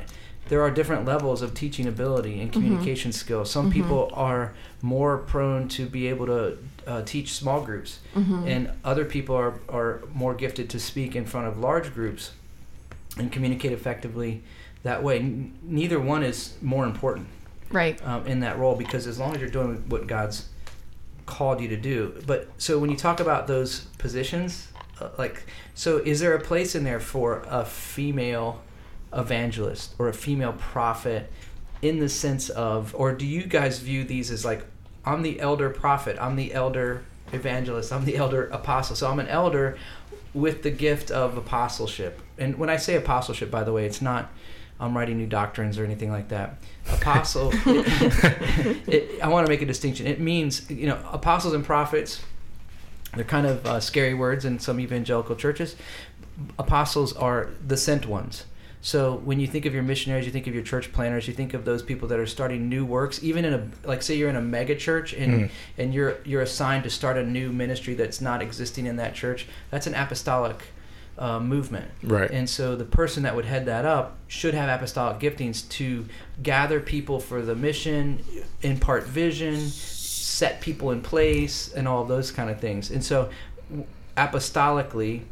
there 0.48 0.60
are 0.62 0.70
different 0.70 1.04
levels 1.06 1.40
of 1.42 1.54
teaching 1.54 1.86
ability 1.86 2.40
and 2.40 2.52
communication 2.52 3.12
skills. 3.12 3.50
Some 3.50 3.68
Mhm. 3.70 3.72
people 3.72 4.10
are 4.14 4.52
more 4.82 5.18
prone 5.18 5.68
to 5.68 5.86
be 5.86 6.08
able 6.08 6.26
to 6.26 6.58
uh, 6.86 7.02
teach 7.02 7.32
small 7.34 7.60
groups, 7.62 8.00
hmm 8.12 8.42
and 8.44 8.70
other 8.84 9.04
people 9.04 9.36
are, 9.36 9.54
are 9.68 10.02
more 10.12 10.34
gifted 10.34 10.68
to 10.70 10.80
speak 10.80 11.14
in 11.14 11.24
front 11.24 11.46
of 11.46 11.56
large 11.58 11.94
groups 11.94 12.32
and 13.16 13.30
communicate 13.30 13.70
effectively 13.72 14.42
that 14.82 15.00
way. 15.02 15.18
N- 15.20 15.52
neither 15.62 16.00
one 16.00 16.24
is 16.24 16.54
more 16.60 16.84
important 16.84 17.28
right. 17.70 18.04
um, 18.04 18.26
in 18.26 18.40
that 18.40 18.58
role 18.58 18.74
because 18.74 19.06
as 19.06 19.18
long 19.20 19.32
as 19.34 19.40
you're 19.40 19.48
doing 19.50 19.84
what 19.88 20.08
God's 20.08 20.48
called 21.24 21.60
you 21.60 21.68
to 21.68 21.76
do. 21.76 22.20
But 22.26 22.48
so 22.58 22.80
when 22.80 22.90
you 22.90 22.96
talk 22.96 23.20
about 23.20 23.46
those 23.46 23.80
positions, 23.98 24.66
uh, 25.00 25.10
like, 25.18 25.44
so 25.74 25.98
is 25.98 26.18
there 26.18 26.34
a 26.34 26.40
place 26.40 26.74
in 26.74 26.82
there 26.82 26.98
for 27.00 27.44
a 27.48 27.64
female 27.64 28.60
evangelist 29.14 29.94
or 29.98 30.08
a 30.08 30.12
female 30.12 30.54
prophet 30.54 31.30
in 31.80 31.98
the 31.98 32.08
sense 32.08 32.48
of, 32.50 32.94
or 32.94 33.12
do 33.12 33.26
you 33.26 33.44
guys 33.44 33.78
view 33.78 34.04
these 34.04 34.30
as 34.30 34.44
like, 34.44 34.64
I'm 35.04 35.22
the 35.22 35.40
elder 35.40 35.70
prophet, 35.70 36.16
I'm 36.20 36.36
the 36.36 36.54
elder 36.54 37.04
evangelist, 37.32 37.92
I'm 37.92 38.04
the 38.04 38.16
elder 38.16 38.46
apostle. 38.46 38.94
So 38.94 39.10
I'm 39.10 39.18
an 39.18 39.28
elder 39.28 39.76
with 40.32 40.62
the 40.62 40.70
gift 40.70 41.10
of 41.10 41.36
apostleship. 41.36 42.20
And 42.38 42.56
when 42.58 42.70
I 42.70 42.76
say 42.76 42.96
apostleship, 42.96 43.50
by 43.50 43.64
the 43.64 43.72
way, 43.72 43.84
it's 43.84 44.00
not 44.00 44.30
I'm 44.82 44.96
writing 44.96 45.16
new 45.16 45.28
doctrines 45.28 45.78
or 45.78 45.84
anything 45.84 46.10
like 46.10 46.28
that. 46.28 46.56
Apostle, 46.92 47.50
it, 47.64 49.22
I 49.22 49.28
want 49.28 49.46
to 49.46 49.50
make 49.50 49.62
a 49.62 49.66
distinction. 49.66 50.08
It 50.08 50.18
means, 50.18 50.68
you 50.68 50.88
know, 50.88 50.98
apostles 51.12 51.54
and 51.54 51.64
prophets, 51.64 52.20
they're 53.14 53.24
kind 53.24 53.46
of 53.46 53.64
uh, 53.64 53.78
scary 53.78 54.14
words 54.14 54.44
in 54.44 54.58
some 54.58 54.80
evangelical 54.80 55.36
churches. 55.36 55.76
Apostles 56.58 57.12
are 57.12 57.50
the 57.64 57.76
sent 57.76 58.06
ones. 58.06 58.44
So 58.84 59.14
when 59.24 59.38
you 59.38 59.46
think 59.46 59.64
of 59.64 59.72
your 59.72 59.84
missionaries, 59.84 60.26
you 60.26 60.32
think 60.32 60.48
of 60.48 60.54
your 60.54 60.64
church 60.64 60.92
planters, 60.92 61.28
you 61.28 61.34
think 61.34 61.54
of 61.54 61.64
those 61.64 61.82
people 61.84 62.08
that 62.08 62.18
are 62.18 62.26
starting 62.26 62.68
new 62.68 62.84
works. 62.84 63.22
Even 63.22 63.44
in 63.44 63.54
a 63.54 63.88
like, 63.88 64.02
say 64.02 64.16
you're 64.16 64.28
in 64.28 64.34
a 64.36 64.42
mega 64.42 64.74
church 64.74 65.12
and 65.14 65.32
Mm. 65.42 65.50
and 65.78 65.94
you're 65.94 66.16
you're 66.24 66.42
assigned 66.42 66.82
to 66.84 66.90
start 66.90 67.16
a 67.16 67.22
new 67.24 67.52
ministry 67.52 67.94
that's 67.94 68.20
not 68.20 68.42
existing 68.42 68.86
in 68.86 68.96
that 68.96 69.14
church. 69.14 69.46
That's 69.70 69.86
an 69.86 69.94
apostolic 69.94 70.56
uh, 71.16 71.38
movement. 71.38 71.90
Right. 72.02 72.28
And 72.30 72.50
so 72.50 72.74
the 72.74 72.84
person 72.84 73.22
that 73.22 73.36
would 73.36 73.44
head 73.44 73.66
that 73.66 73.84
up 73.84 74.16
should 74.26 74.54
have 74.54 74.68
apostolic 74.68 75.20
giftings 75.20 75.68
to 75.70 76.06
gather 76.42 76.80
people 76.80 77.20
for 77.20 77.42
the 77.42 77.54
mission, 77.54 78.18
impart 78.62 79.04
vision, 79.04 79.60
set 79.60 80.60
people 80.60 80.90
in 80.90 81.02
place, 81.02 81.72
and 81.72 81.86
all 81.86 82.04
those 82.04 82.32
kind 82.32 82.50
of 82.50 82.58
things. 82.60 82.90
And 82.90 83.04
so 83.04 83.28
apostolically, 84.16 85.22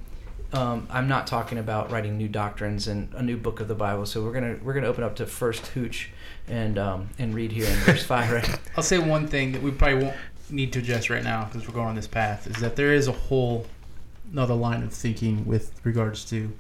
um, 0.53 0.87
I'm 0.91 1.09
not 1.09 1.27
talking 1.27 1.59
about 1.59 1.91
writing 1.91 2.19
new 2.19 2.29
doctrines 2.29 2.89
and 2.89 3.13
a 3.15 3.23
new 3.23 3.37
book 3.37 3.61
of 3.61 3.69
the 3.69 3.75
Bible. 3.75 4.07
So 4.07 4.23
we're 4.23 4.33
gonna 4.33 4.59
we're 4.63 4.73
gonna 4.73 4.89
open 4.89 5.05
up 5.05 5.17
to 5.17 5.27
First 5.27 5.67
Hooch 5.69 6.11
and 6.49 6.79
um, 6.79 7.11
and 7.19 7.35
read 7.35 7.53
here 7.53 7.67
in 7.67 7.77
verse 7.81 8.03
five. 8.05 8.31
Right? 8.31 8.59
I'll 8.77 8.83
say 8.83 8.99
one 8.99 9.29
thing 9.29 9.53
that 9.53 9.63
we 9.63 9.71
probably 9.71 10.05
won't 10.05 10.17
need 10.51 10.73
to 10.73 10.81
address 10.81 11.09
right 11.09 11.23
now 11.23 11.45
because 11.45 11.69
we're 11.69 11.75
going 11.75 11.87
on 11.87 11.95
this 11.95 12.09
path 12.09 12.49
is 12.49 12.57
that 12.57 12.75
there 12.75 12.93
is 12.93 13.07
a 13.07 13.13
whole 13.13 13.67
another 14.33 14.55
line 14.55 14.83
of 14.83 14.93
thinking 14.93 15.45
with 15.47 15.73
regards 15.85 16.25
to 16.27 16.53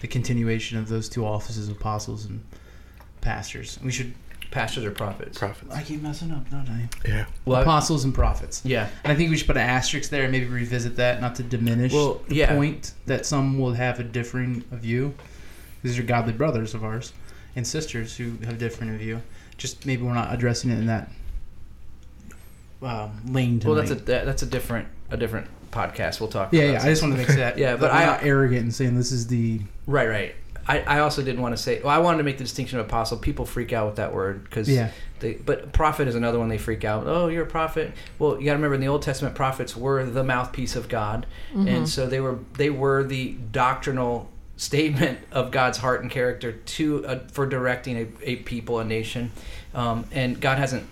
the 0.00 0.08
continuation 0.08 0.76
of 0.78 0.88
those 0.88 1.08
two 1.08 1.24
offices, 1.24 1.68
of 1.68 1.76
apostles 1.76 2.26
and 2.26 2.44
pastors. 3.20 3.78
We 3.82 3.90
should. 3.90 4.14
Pastors 4.54 4.84
or 4.84 4.92
prophets? 4.92 5.36
Prophets. 5.36 5.74
I 5.74 5.82
keep 5.82 6.00
messing 6.00 6.30
up, 6.30 6.48
don't 6.48 6.68
I? 6.68 6.88
Yeah. 7.04 7.26
Well, 7.44 7.58
I- 7.58 7.62
apostles 7.62 8.04
and 8.04 8.14
prophets. 8.14 8.62
yeah. 8.64 8.88
And 9.02 9.12
I 9.12 9.16
think 9.16 9.30
we 9.30 9.36
should 9.36 9.48
put 9.48 9.56
an 9.56 9.68
asterisk 9.68 10.10
there 10.10 10.22
and 10.22 10.30
maybe 10.30 10.46
revisit 10.46 10.94
that, 10.94 11.20
not 11.20 11.34
to 11.34 11.42
diminish 11.42 11.92
Well, 11.92 12.22
the 12.28 12.36
yeah. 12.36 12.54
point 12.54 12.92
that 13.06 13.26
some 13.26 13.58
will 13.58 13.72
have 13.72 13.98
a 13.98 14.04
differing 14.04 14.60
view. 14.70 15.14
These 15.82 15.98
are 15.98 16.04
godly 16.04 16.32
brothers 16.34 16.72
of 16.72 16.84
ours 16.84 17.12
and 17.56 17.66
sisters 17.66 18.16
who 18.16 18.36
have 18.44 18.54
a 18.54 18.56
different 18.56 18.96
view. 19.00 19.22
Just 19.58 19.86
maybe 19.86 20.04
we're 20.04 20.14
not 20.14 20.32
addressing 20.32 20.70
it 20.70 20.78
in 20.78 20.86
that 20.86 21.10
um, 22.80 23.20
lane 23.26 23.58
tonight. 23.58 23.66
Well, 23.72 23.74
that's 23.74 23.90
a 23.90 23.96
that, 24.04 24.24
that's 24.24 24.42
a 24.42 24.46
different 24.46 24.86
a 25.10 25.16
different 25.16 25.48
podcast. 25.72 26.20
We'll 26.20 26.28
talk. 26.28 26.52
yeah, 26.52 26.60
about 26.60 26.72
yeah. 26.72 26.78
that. 26.78 26.86
I 26.86 26.90
just 26.90 27.02
want 27.02 27.14
to 27.14 27.18
make 27.18 27.28
that. 27.28 27.58
Yeah, 27.58 27.72
that 27.72 27.80
but 27.80 27.90
I'm 27.90 28.06
not 28.06 28.22
arrogant 28.22 28.62
and 28.62 28.74
saying 28.74 28.96
this 28.96 29.10
is 29.10 29.26
the 29.26 29.60
Right, 29.86 30.08
right. 30.08 30.34
I, 30.66 30.80
I 30.80 30.98
also 31.00 31.22
didn't 31.22 31.42
want 31.42 31.56
to 31.56 31.62
say. 31.62 31.80
Well, 31.80 31.90
I 31.90 31.98
wanted 31.98 32.18
to 32.18 32.24
make 32.24 32.38
the 32.38 32.44
distinction 32.44 32.78
of 32.78 32.86
apostle. 32.86 33.18
People 33.18 33.44
freak 33.44 33.72
out 33.72 33.86
with 33.86 33.96
that 33.96 34.14
word 34.14 34.44
because 34.44 34.68
yeah. 34.68 34.90
they. 35.20 35.34
But 35.34 35.72
prophet 35.72 36.08
is 36.08 36.14
another 36.14 36.38
one 36.38 36.48
they 36.48 36.58
freak 36.58 36.84
out. 36.84 37.06
Oh, 37.06 37.28
you're 37.28 37.44
a 37.44 37.46
prophet. 37.46 37.92
Well, 38.18 38.38
you 38.38 38.46
got 38.46 38.52
to 38.52 38.56
remember 38.56 38.74
in 38.74 38.80
the 38.80 38.88
Old 38.88 39.02
Testament, 39.02 39.34
prophets 39.34 39.76
were 39.76 40.04
the 40.04 40.24
mouthpiece 40.24 40.76
of 40.76 40.88
God, 40.88 41.26
Mm-hmm. 41.52 41.68
and 41.68 41.88
so 41.88 42.06
they 42.06 42.20
were 42.20 42.38
they 42.54 42.70
were 42.70 43.04
the 43.04 43.32
doctrinal 43.52 44.30
statement 44.56 45.18
of 45.32 45.50
God's 45.50 45.78
heart 45.78 46.02
and 46.02 46.10
character 46.10 46.52
to 46.52 47.06
uh, 47.06 47.18
for 47.30 47.46
directing 47.46 47.96
a, 47.96 48.06
a 48.22 48.36
people, 48.36 48.78
a 48.78 48.84
nation, 48.84 49.32
um, 49.74 50.06
and 50.12 50.40
God 50.40 50.58
hasn't. 50.58 50.86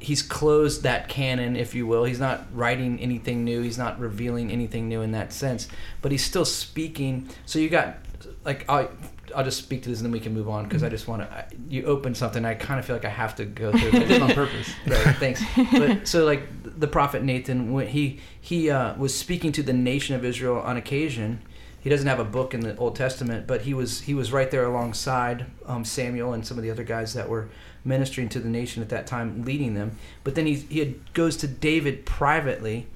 He's 0.00 0.22
closed 0.22 0.82
that 0.82 1.08
canon, 1.08 1.56
if 1.56 1.74
you 1.74 1.86
will. 1.86 2.04
He's 2.04 2.20
not 2.20 2.44
writing 2.52 3.00
anything 3.00 3.42
new. 3.42 3.62
He's 3.62 3.78
not 3.78 3.98
revealing 3.98 4.50
anything 4.52 4.86
new 4.86 5.00
in 5.00 5.12
that 5.12 5.32
sense. 5.32 5.66
But 6.02 6.12
he's 6.12 6.22
still 6.22 6.44
speaking. 6.44 7.30
So 7.46 7.58
you 7.58 7.70
got, 7.70 7.96
like, 8.44 8.68
I, 8.68 8.88
I'll 9.34 9.44
just 9.44 9.58
speak 9.58 9.82
to 9.84 9.88
this 9.88 9.98
and 10.00 10.06
then 10.06 10.12
we 10.12 10.20
can 10.20 10.34
move 10.34 10.48
on 10.48 10.64
because 10.64 10.82
I 10.82 10.88
just 10.88 11.06
want 11.08 11.22
to. 11.22 11.46
You 11.68 11.84
open 11.84 12.14
something. 12.14 12.44
I 12.44 12.54
kind 12.54 12.78
of 12.80 12.86
feel 12.86 12.96
like 12.96 13.04
I 13.04 13.10
have 13.10 13.36
to 13.36 13.44
go 13.44 13.70
through. 13.72 13.90
I 14.00 14.02
it 14.04 14.22
on 14.28 14.30
purpose. 14.34 14.68
right 14.86 15.16
thanks 15.16 15.42
but 15.72 16.06
so 16.08 16.24
like 16.24 16.48
the 16.80 16.88
prophet 16.88 17.22
nathan 17.22 17.72
when 17.72 17.86
he 17.86 18.20
he 18.40 18.70
uh, 18.70 18.94
was 18.96 19.16
speaking 19.16 19.52
to 19.52 19.62
the 19.62 19.72
nation 19.72 20.14
of 20.16 20.24
israel 20.24 20.58
on 20.58 20.76
occasion 20.76 21.40
he 21.80 21.88
doesn't 21.90 22.06
have 22.08 22.18
a 22.18 22.24
book 22.24 22.52
in 22.54 22.60
the 22.60 22.76
old 22.76 22.96
testament 22.96 23.46
but 23.46 23.62
he 23.62 23.72
was 23.74 24.00
he 24.02 24.14
was 24.14 24.32
right 24.32 24.50
there 24.50 24.64
alongside 24.64 25.46
um, 25.66 25.84
samuel 25.84 26.32
and 26.32 26.44
some 26.46 26.56
of 26.58 26.64
the 26.64 26.70
other 26.70 26.82
guys 26.84 27.14
that 27.14 27.28
were 27.28 27.48
ministering 27.84 28.28
to 28.28 28.40
the 28.40 28.48
nation 28.48 28.82
at 28.82 28.88
that 28.88 29.06
time 29.06 29.44
leading 29.44 29.74
them 29.74 29.96
but 30.24 30.34
then 30.34 30.46
he, 30.46 30.54
he 30.54 30.78
had, 30.80 31.12
goes 31.14 31.36
to 31.36 31.46
david 31.46 32.04
privately 32.04 32.86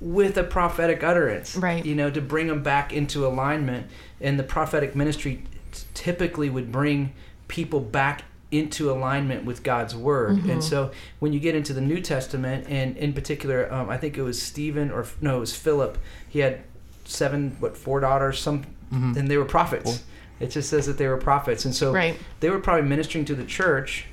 with 0.00 0.36
a 0.38 0.44
prophetic 0.44 1.02
utterance 1.02 1.54
Right. 1.56 1.84
you 1.84 1.94
know 1.94 2.10
to 2.10 2.20
bring 2.20 2.48
him 2.48 2.62
back 2.62 2.92
into 2.92 3.26
alignment 3.26 3.88
and 4.20 4.38
the 4.38 4.44
prophetic 4.44 4.94
ministry 4.96 5.42
t- 5.50 5.57
typically 6.02 6.48
would 6.48 6.70
bring 6.70 7.12
people 7.48 7.80
back 7.80 8.22
into 8.52 8.88
alignment 8.90 9.44
with 9.44 9.64
God's 9.64 9.94
word. 9.96 10.38
Mhm. 10.38 10.50
And 10.52 10.64
so 10.64 10.92
when 11.18 11.32
you 11.32 11.40
get 11.40 11.54
into 11.56 11.72
the 11.72 11.80
New 11.80 12.00
Testament, 12.00 12.66
and 12.68 12.96
in 12.96 13.12
particular, 13.12 13.70
um, 13.72 13.90
I 13.90 13.96
think 13.98 14.16
it 14.16 14.22
was 14.22 14.40
Stephen 14.40 14.90
or 14.92 15.04
no, 15.20 15.38
it 15.38 15.40
was 15.40 15.54
Philip. 15.56 15.98
He 16.28 16.38
had 16.38 16.60
seven, 17.04 17.56
what, 17.58 17.76
four 17.76 17.98
daughters, 18.00 18.38
some, 18.38 18.62
Mhm. 18.92 19.16
and 19.16 19.28
they 19.28 19.36
were 19.36 19.44
prophets. 19.44 19.84
Cool. 19.84 19.98
It 20.40 20.50
just 20.52 20.70
says 20.70 20.86
that 20.86 20.98
they 20.98 21.08
were 21.08 21.16
prophets, 21.16 21.64
and 21.64 21.74
so 21.74 21.92
Right. 21.92 22.16
they 22.40 22.48
were 22.48 22.60
probably 22.60 22.88
ministering 22.88 23.24
to 23.24 23.34
the 23.34 23.44
church, 23.44 24.06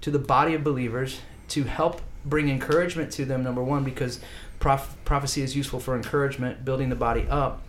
to 0.00 0.10
the 0.12 0.18
body 0.20 0.54
of 0.54 0.62
believers, 0.62 1.20
to 1.48 1.64
help 1.64 2.00
bring 2.24 2.48
encouragement 2.48 3.10
to 3.12 3.24
them. 3.24 3.42
Number 3.42 3.62
one, 3.64 3.82
because 3.82 4.20
prof- 4.60 4.96
prophecy 5.04 5.42
is 5.42 5.56
useful 5.56 5.80
for 5.80 5.96
encouragement, 5.96 6.64
building 6.64 6.88
the 6.88 6.94
body 6.94 7.26
up, 7.28 7.62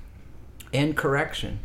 and 0.71 0.95
correction, 0.95 1.59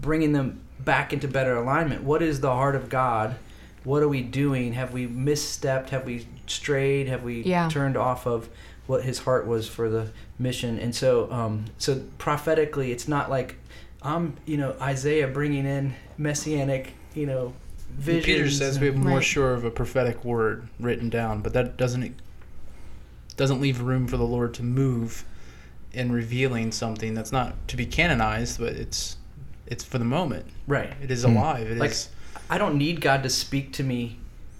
bringing 0.00 0.32
them 0.32 0.60
back 0.80 1.12
into 1.12 1.28
better 1.28 1.56
alignment. 1.56 2.02
What 2.02 2.22
is 2.22 2.40
the 2.40 2.50
heart 2.50 2.74
of 2.74 2.88
God 2.88 3.36
what 3.84 4.02
are 4.02 4.08
we 4.08 4.22
doing? 4.22 4.72
Have 4.72 4.92
we 4.92 5.06
misstepped? 5.06 5.90
Have 5.90 6.06
we 6.06 6.26
strayed? 6.46 7.06
Have 7.06 7.22
we 7.22 7.42
Yeah. 7.42 7.68
turned 7.68 7.96
off 7.96 8.26
of 8.26 8.48
what 8.86 9.04
his 9.04 9.20
heart 9.20 9.46
was 9.46 9.68
for 9.68 9.90
the 9.90 10.08
mission? 10.38 10.78
And 10.78 10.94
so, 10.94 11.30
um, 11.30 11.66
so 11.78 12.00
prophetically, 12.18 12.92
it's 12.92 13.06
not 13.06 13.28
like 13.30 13.56
I'm, 14.02 14.34
you 14.46 14.56
know, 14.56 14.74
Isaiah 14.80 15.28
bringing 15.28 15.66
in 15.66 15.94
messianic, 16.18 16.94
you 17.14 17.26
know, 17.26 17.52
visions. 17.96 18.24
Peter 18.24 18.50
says 18.50 18.80
we 18.80 18.86
have 18.86 18.96
more 18.96 19.16
Right. 19.16 19.24
sure 19.24 19.52
of 19.54 19.64
a 19.64 19.70
prophetic 19.70 20.24
word 20.24 20.68
written 20.80 21.08
down, 21.10 21.40
but 21.40 21.52
that 21.52 21.76
doesn't 21.76 22.14
doesn't 23.36 23.60
leave 23.60 23.80
room 23.80 24.06
for 24.06 24.16
the 24.16 24.24
Lord 24.24 24.54
to 24.54 24.62
move 24.62 25.24
in 25.92 26.12
revealing 26.12 26.70
something 26.70 27.14
that's 27.14 27.32
not 27.32 27.54
to 27.66 27.76
be 27.76 27.84
canonized, 27.84 28.60
but 28.60 28.74
it's 28.74 29.16
it's 29.74 29.84
for 29.84 29.98
the 29.98 30.04
moment. 30.04 30.46
right. 30.66 30.92
It 31.02 31.10
is 31.10 31.24
Hmm. 31.24 31.36
alive. 31.36 31.66
It 31.66 31.72
is. 31.72 31.78
Like, 31.78 31.94
I 32.50 32.58
don't 32.58 32.76
need 32.78 33.00
God 33.00 33.22
to 33.24 33.28
speak 33.30 33.72
to 33.74 33.82
me 33.82 34.16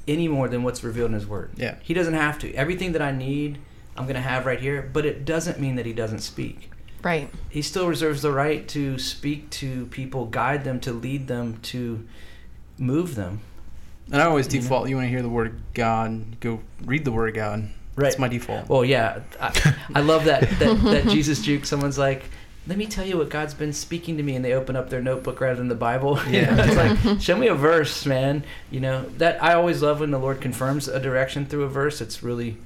any 0.06 0.28
more 0.28 0.48
than 0.48 0.62
what's 0.62 0.82
revealed 0.84 1.08
in 1.10 1.14
His 1.14 1.26
Word. 1.26 1.50
Yeah. 1.56 1.76
He 1.82 1.94
doesn't 1.94 2.14
have 2.14 2.38
to. 2.40 2.52
Everything 2.54 2.92
that 2.92 3.02
I 3.02 3.12
need, 3.12 3.58
I'm 3.96 4.04
going 4.04 4.16
to 4.16 4.20
have 4.20 4.44
right 4.46 4.60
here. 4.60 4.88
But 4.92 5.06
it 5.06 5.24
doesn't 5.24 5.58
mean 5.60 5.76
that 5.76 5.86
He 5.86 5.92
doesn't 5.92 6.18
speak. 6.20 6.70
Right. 7.02 7.28
He 7.48 7.62
still 7.62 7.86
reserves 7.88 8.22
the 8.22 8.32
right 8.32 8.66
to 8.68 8.98
speak 8.98 9.50
to 9.50 9.86
people, 9.86 10.26
guide 10.26 10.64
them, 10.64 10.80
to 10.80 10.92
lead 10.92 11.28
them, 11.28 11.58
to 11.64 12.04
move 12.78 13.14
them. 13.14 13.40
And 14.12 14.20
I 14.20 14.26
always 14.26 14.46
You 14.52 14.58
know? 14.60 14.62
default. 14.64 14.88
You 14.88 14.96
want 14.96 15.06
to 15.06 15.10
hear 15.10 15.22
the 15.22 15.28
word 15.28 15.46
of 15.48 15.74
God? 15.74 16.40
Go 16.40 16.60
read 16.84 17.04
the 17.04 17.12
word 17.12 17.28
of 17.30 17.34
God. 17.34 17.60
Right. 17.96 18.04
That's 18.06 18.18
my 18.18 18.28
default. 18.28 18.68
Well, 18.68 18.84
yeah, 18.84 19.20
I, 19.40 19.74
I 19.94 20.00
love 20.00 20.24
that, 20.24 20.40
that 20.58 20.82
that 20.82 21.06
Jesus 21.16 21.40
juke. 21.42 21.64
Someone's 21.64 21.96
like, 21.98 22.24
"Let 22.66 22.78
me 22.78 22.86
tell 22.86 23.04
you 23.04 23.18
what 23.18 23.28
God's 23.30 23.54
been 23.54 23.72
speaking 23.72 24.16
to 24.16 24.22
me," 24.22 24.34
and 24.36 24.44
they 24.44 24.52
open 24.54 24.74
up 24.76 24.90
their 24.90 25.02
notebook 25.02 25.40
rather 25.40 25.56
than 25.56 25.68
the 25.68 25.74
Bible. 25.74 26.18
Yeah. 26.30 26.54
it's 26.58 27.04
like, 27.04 27.20
show 27.20 27.36
me 27.36 27.48
a 27.48 27.54
verse, 27.54 28.06
man. 28.06 28.44
You 28.70 28.80
know 28.80 29.04
that 29.18 29.42
I 29.42 29.54
always 29.54 29.82
love 29.82 30.00
when 30.00 30.10
the 30.10 30.18
Lord 30.18 30.40
confirms 30.40 30.88
a 30.88 30.98
direction 31.00 31.46
through 31.46 31.64
a 31.64 31.68
verse. 31.68 32.00
It's 32.00 32.22
really, 32.22 32.56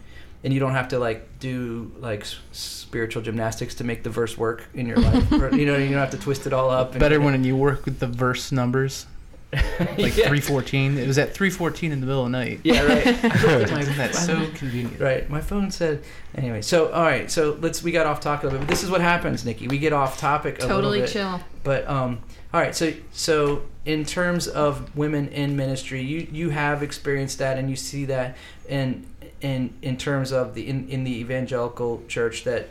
and 0.45 0.53
you 0.55 0.61
don't 0.61 0.73
have 0.75 0.89
to 0.89 0.99
like 0.99 1.39
do 1.41 1.91
like 2.01 2.21
s- 2.23 2.37
spiritual 2.53 3.23
gymnastics 3.23 3.75
to 3.77 3.85
make 3.85 4.03
the 4.05 4.11
verse 4.11 4.39
work 4.39 4.67
in 4.75 4.87
your 4.87 4.99
life. 4.99 5.31
you 5.33 5.67
know, 5.67 5.77
you 5.77 5.89
don't 5.91 5.99
have 5.99 6.11
to 6.13 6.19
twist 6.19 6.47
it 6.47 6.53
all 6.53 6.71
up. 6.71 6.93
and- 6.93 7.01
Better 7.01 7.21
when 7.21 7.43
you 7.45 7.57
work 7.57 7.85
with 7.85 7.99
the 7.99 8.07
verse 8.07 8.53
numbers, 8.53 9.07
like 9.97 10.17
Yeah. 10.17 10.29
three 10.29 10.41
fourteen. 10.41 10.99
It 10.99 11.07
was 11.07 11.17
at 11.19 11.33
three 11.33 11.49
fourteen 11.51 11.91
in 11.93 12.01
the 12.01 12.07
middle 12.07 12.27
of 12.27 12.31
the 12.33 12.39
night. 12.39 12.61
Yeah, 12.65 12.83
right. 12.83 13.07
Isn't 13.25 13.97
that 13.97 14.15
so 14.15 14.47
convenient? 14.55 15.01
Right. 15.01 15.29
My 15.31 15.41
phone 15.41 15.71
said. 15.71 16.03
Anyway, 16.35 16.61
so 16.61 16.93
all 16.93 17.03
right. 17.03 17.31
So 17.31 17.57
let's. 17.61 17.83
We 17.83 17.91
got 17.91 18.07
off 18.07 18.21
topic 18.21 18.43
a 18.43 18.47
little 18.47 18.59
bit. 18.61 18.67
But 18.67 18.73
this 18.73 18.83
is 18.83 18.91
what 18.91 19.01
happens, 19.01 19.45
Nikki. 19.47 19.67
We 19.69 19.79
get 19.79 19.93
off 19.95 20.19
topic 20.19 20.59
a 20.59 20.63
Totally 20.63 21.01
little 21.01 21.07
bit. 21.07 21.11
chill. 21.13 21.41
But 21.65 21.89
um, 21.89 22.21
all 22.53 22.61
right. 22.61 22.75
So 22.75 22.93
so 23.13 23.63
in 23.87 24.05
terms 24.05 24.49
of 24.49 24.95
women 24.95 25.29
in 25.29 25.57
ministry, 25.57 26.03
you 26.03 26.27
you 26.31 26.51
have 26.51 26.83
experienced 26.83 27.39
that, 27.39 27.57
and 27.57 27.71
you 27.71 27.77
see 27.77 28.05
that, 28.05 28.37
in 28.69 29.07
in 29.41 29.73
in 29.81 29.97
terms 29.97 30.31
of 30.31 30.53
the 30.55 30.69
in 30.69 30.89
in 30.91 31.05
the 31.05 31.21
evangelical 31.21 32.03
church 32.07 32.45
that 32.45 32.69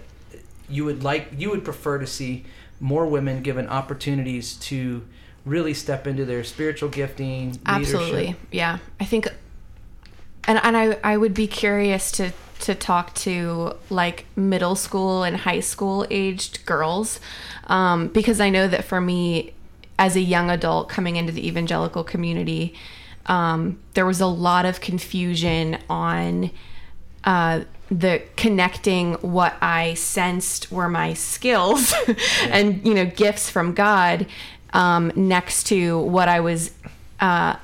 you 0.69 0.85
would 0.85 1.01
like 1.01 1.29
you 1.35 1.49
would 1.49 1.63
prefer 1.63 1.97
to 1.97 2.05
see 2.05 2.45
more 2.79 3.07
women 3.07 3.41
given 3.41 3.67
opportunities 3.67 4.53
to 4.57 5.03
really 5.47 5.73
step 5.73 6.07
into 6.07 6.25
their 6.25 6.43
spiritual 6.43 6.89
gifting. 6.89 7.60
Absolutely. 7.65 8.12
leadership. 8.12 8.39
Yeah. 8.51 8.79
I 8.99 9.05
think 9.05 9.27
and 10.47 10.60
and 10.63 10.75
I 10.75 10.97
I 11.03 11.17
would 11.17 11.33
be 11.33 11.47
curious 11.47 12.12
to 12.13 12.31
to 12.60 12.73
talk 12.73 13.13
to 13.13 13.75
like 13.89 14.25
middle 14.36 14.75
school 14.75 15.23
and 15.23 15.38
high 15.38 15.60
school 15.60 16.07
aged 16.10 16.65
girls 16.65 17.19
um, 17.65 18.07
because 18.07 18.39
I 18.39 18.49
know 18.49 18.67
that 18.67 18.83
for 18.83 18.99
me 18.99 19.53
as 19.99 20.15
a 20.15 20.21
young 20.21 20.49
adult 20.49 20.89
coming 20.89 21.17
into 21.17 21.31
the 21.31 21.47
evangelical 21.47 22.03
community 22.03 22.73
um, 23.27 23.79
there 23.93 24.05
was 24.05 24.21
a 24.21 24.27
lot 24.27 24.65
of 24.65 24.81
confusion 24.81 25.77
on 25.89 26.49
uh, 27.25 27.62
the 27.91 28.21
connecting 28.36 29.13
what 29.15 29.55
I 29.62 29.93
sensed 29.93 30.71
were 30.71 30.89
my 30.89 31.13
skills 31.13 31.93
and 32.43 32.86
you 32.86 32.93
know 32.93 33.05
gifts 33.05 33.49
from 33.49 33.73
God 33.73 34.25
um, 34.73 35.12
next 35.15 35.65
to 35.67 35.99
what 35.99 36.27
I 36.27 36.39
was 36.39 36.71
uh, 37.19 37.56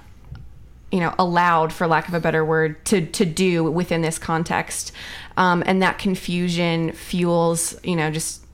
you 0.91 0.99
know 0.99 1.13
allowed 1.17 1.73
for 1.73 1.87
lack 1.87 2.07
of 2.07 2.13
a 2.13 2.19
better 2.19 2.45
word 2.45 2.83
to 2.85 3.05
to 3.07 3.25
do 3.25 3.63
within 3.63 4.01
this 4.01 4.17
context. 4.17 4.91
Um, 5.35 5.63
and 5.65 5.81
that 5.81 5.97
confusion 5.97 6.91
fuels 6.91 7.75
you 7.83 7.95
know 7.95 8.11
just 8.11 8.45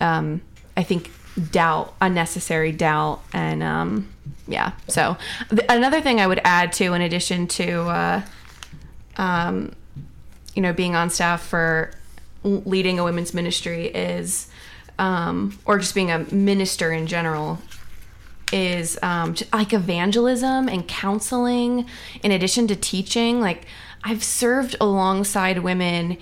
um, 0.00 0.40
I 0.76 0.82
think 0.82 1.10
doubt 1.50 1.94
unnecessary 2.00 2.72
doubt 2.72 3.22
and 3.32 3.62
um, 3.62 4.08
yeah. 4.48 4.72
So 4.88 5.16
th- 5.50 5.62
another 5.68 6.00
thing 6.00 6.20
I 6.20 6.26
would 6.26 6.40
add 6.44 6.72
to 6.74 6.92
in 6.94 7.02
addition 7.02 7.46
to 7.48 7.80
uh, 7.82 8.22
um, 9.16 9.72
you 10.54 10.62
know 10.62 10.72
being 10.72 10.96
on 10.96 11.10
staff 11.10 11.42
for 11.42 11.92
leading 12.42 12.98
a 12.98 13.04
women's 13.04 13.34
ministry 13.34 13.86
is 13.86 14.48
um, 15.00 15.58
or 15.64 15.78
just 15.78 15.94
being 15.94 16.10
a 16.12 16.20
minister 16.32 16.92
in 16.92 17.08
general 17.08 17.58
is 18.52 18.98
um, 19.02 19.34
like 19.52 19.72
evangelism 19.72 20.68
and 20.68 20.86
counseling 20.86 21.86
in 22.22 22.30
addition 22.30 22.68
to 22.68 22.76
teaching. 22.76 23.40
Like 23.40 23.66
i've 24.04 24.24
served 24.24 24.76
alongside 24.80 25.58
women 25.58 26.16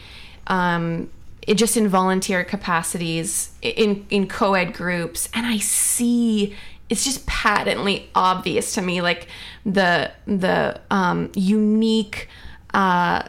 um, 0.47 1.11
it 1.43 1.55
just 1.55 1.77
in 1.77 1.89
volunteer 1.89 2.45
capacities 2.45 3.51
in 3.63 4.07
in 4.11 4.29
co-ed 4.29 4.73
groups 4.75 5.29
and 5.35 5.47
i 5.47 5.59
see 5.59 6.55
it's 6.89 7.05
just 7.05 7.27
patently 7.27 8.09
obvious 8.15 8.75
to 8.75 8.83
me 8.83 9.01
like 9.01 9.29
the 9.65 10.11
the 10.27 10.81
um, 10.91 11.31
unique 11.35 12.29
uh, 12.75 13.23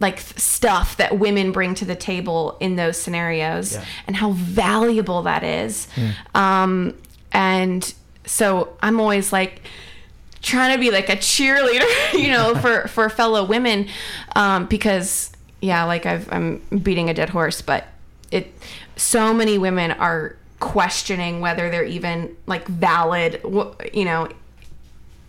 like 0.00 0.20
stuff 0.20 0.96
that 0.98 1.18
women 1.18 1.50
bring 1.52 1.74
to 1.74 1.84
the 1.84 1.96
table 1.96 2.56
in 2.60 2.76
those 2.76 2.96
scenarios 2.96 3.72
Yeah. 3.74 3.84
and 4.06 4.14
how 4.16 4.30
valuable 4.32 5.22
that 5.22 5.42
is. 5.42 5.88
Um, 6.34 6.94
and 7.32 7.92
so 8.24 8.76
I'm 8.80 9.00
always 9.00 9.32
like 9.32 9.62
trying 10.40 10.74
to 10.76 10.80
be 10.80 10.90
like 10.92 11.08
a 11.08 11.16
cheerleader, 11.16 12.12
you 12.12 12.28
know, 12.30 12.54
for, 12.54 12.86
for 12.88 13.08
fellow 13.08 13.44
women. 13.44 13.88
Um, 14.36 14.66
because 14.66 15.32
yeah, 15.60 15.82
like 15.84 16.06
I've, 16.06 16.32
I'm 16.32 16.58
beating 16.82 17.10
a 17.10 17.14
dead 17.14 17.30
horse, 17.30 17.60
but 17.60 17.84
it, 18.30 18.52
so 18.96 19.34
many 19.34 19.58
women 19.58 19.90
are 19.90 20.36
questioning 20.60 21.40
whether 21.40 21.70
they're 21.70 21.84
even 21.84 22.36
like 22.46 22.66
valid, 22.68 23.40
you 23.92 24.04
know, 24.04 24.28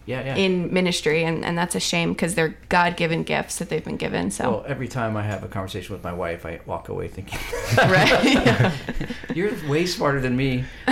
Yeah, 0.10 0.26
yeah. 0.26 0.36
in 0.38 0.74
ministry. 0.74 1.24
And, 1.24 1.45
and 1.45 1.56
that's 1.56 1.76
a 1.76 1.80
shame 1.80 2.13
because 2.13 2.34
they're 2.34 2.58
God 2.67 2.98
given 2.98 3.22
gifts 3.22 3.60
that 3.60 3.69
they've 3.69 3.86
been 3.86 3.98
given. 3.98 4.32
So, 4.32 4.50
well, 4.50 4.65
every 4.67 4.88
time 4.88 5.15
I 5.15 5.22
have 5.22 5.43
a 5.43 5.48
conversation 5.48 5.93
with 5.93 6.04
my 6.04 6.13
wife, 6.13 6.48
I 6.48 6.62
walk 6.65 6.89
away 6.89 7.10
thinking, 7.10 7.38
right. 7.78 8.74
"You're 9.36 9.52
way 9.69 9.86
smarter 9.86 10.19
than 10.19 10.36
me. 10.36 10.65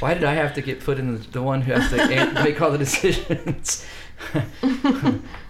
Why 0.00 0.14
did 0.14 0.24
I 0.24 0.34
have 0.34 0.52
to 0.54 0.62
get 0.62 0.80
put 0.80 0.98
in 0.98 1.14
the, 1.14 1.20
the 1.28 1.42
one 1.42 1.62
who 1.62 1.72
has 1.72 1.90
to 1.90 2.42
make 2.42 2.60
all 2.60 2.72
the 2.72 2.78
decisions?" 2.78 3.86
all 4.34 4.42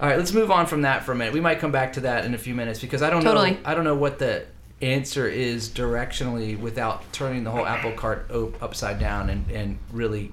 right, 0.01 0.19
let's 0.19 0.35
move 0.35 0.51
on 0.51 0.67
from 0.67 0.83
that 0.83 1.05
for 1.05 1.13
a 1.13 1.15
minute. 1.15 1.33
We 1.33 1.41
might 1.41 1.59
come 1.59 1.73
back 1.73 1.95
to 1.95 2.01
that 2.01 2.27
in 2.27 2.35
a 2.35 2.39
few 2.39 2.55
minutes 2.55 2.81
because 2.81 3.01
I 3.01 3.09
don't 3.09 3.25
know. 3.25 3.33
Totally. 3.33 3.59
I 3.65 3.75
don't 3.75 3.85
know 3.85 3.97
what 3.97 4.19
the 4.19 4.45
answer 4.83 5.27
is 5.27 5.71
directionally 5.71 6.59
without 6.59 7.11
turning 7.15 7.45
the 7.45 7.51
whole 7.51 7.65
apple 7.65 7.93
cart 7.93 8.31
upside 8.61 8.99
down 8.99 9.31
and, 9.31 9.51
and 9.51 9.79
really 9.91 10.33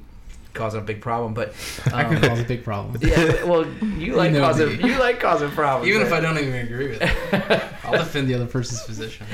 causing 0.60 0.82
a 0.82 0.84
big 0.84 1.02
problem. 1.02 1.34
But 1.34 1.54
That 1.86 2.06
um, 2.06 2.14
can 2.20 2.30
cause 2.30 2.40
a 2.40 2.44
big 2.44 2.64
problem. 2.64 2.98
yeah, 3.02 3.44
well, 3.46 3.66
you 3.98 4.16
like 4.16 4.32
know 4.32 4.42
causing 4.42 4.78
me. 4.78 4.90
you 4.90 5.00
like 5.00 5.20
causing 5.20 5.50
problems. 5.52 5.90
Even 5.90 6.02
if? 6.06 6.14
I 6.14 6.20
don't 6.20 6.38
even 6.38 6.54
agree 6.54 6.90
with 6.90 7.02
it, 7.02 7.64
I'll 7.84 7.94
defend 7.98 8.28
the 8.28 8.36
other 8.36 8.46
person's 8.46 8.84
position. 8.84 9.26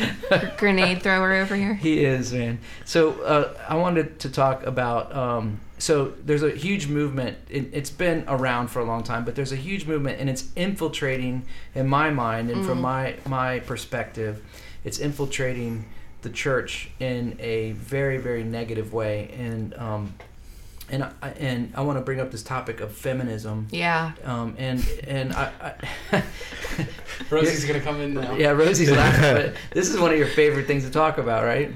Grenade 0.57 1.01
thrower 1.03 1.33
over 1.33 1.55
here. 1.55 1.73
He 1.73 2.05
is, 2.05 2.31
man. 2.31 2.59
So 2.85 3.21
uh, 3.23 3.53
I 3.67 3.75
wanted 3.75 4.19
to 4.19 4.29
talk 4.29 4.63
about. 4.65 5.13
Um, 5.15 5.59
so 5.77 6.13
there's 6.23 6.43
a 6.43 6.51
huge 6.51 6.87
movement. 6.87 7.37
It, 7.49 7.69
it's 7.73 7.89
been 7.89 8.23
around 8.29 8.69
for 8.69 8.79
a 8.79 8.85
long 8.85 9.03
time, 9.03 9.25
but 9.25 9.35
there's 9.35 9.51
a 9.51 9.57
huge 9.57 9.85
movement, 9.85 10.21
and 10.21 10.29
it's 10.29 10.45
infiltrating, 10.55 11.43
in 11.73 11.87
my 11.89 12.09
mind 12.11 12.49
and 12.49 12.65
from 12.65 12.79
my 12.79 13.15
my 13.25 13.59
perspective, 13.59 14.41
it's 14.85 14.99
infiltrating 14.99 15.85
the 16.21 16.29
church 16.29 16.89
in 16.99 17.35
a 17.39 17.73
very 17.73 18.17
very 18.17 18.43
negative 18.43 18.93
way, 18.93 19.29
and 19.37 19.73
um, 19.75 20.13
and 20.89 21.03
I, 21.03 21.29
and 21.39 21.73
I 21.75 21.81
want 21.81 21.97
to 21.97 22.01
bring 22.01 22.19
up 22.19 22.31
this 22.31 22.43
topic 22.43 22.79
of 22.79 22.91
feminism. 22.91 23.67
Yeah. 23.71 24.11
Um, 24.23 24.55
and 24.57 24.87
and 25.07 25.33
I, 25.33 25.51
I 26.11 26.23
Rosie's 27.29 27.65
gonna 27.65 27.81
come 27.81 27.99
in 28.01 28.13
now. 28.13 28.35
yeah, 28.35 28.51
Rosie's 28.51 28.91
laughing, 28.91 29.21
but 29.35 29.55
this 29.71 29.89
is 29.89 29.99
one 29.99 30.11
of 30.11 30.17
your 30.17 30.27
favorite 30.27 30.67
things 30.67 30.83
to 30.85 30.91
talk 30.91 31.17
about, 31.17 31.43
right? 31.43 31.71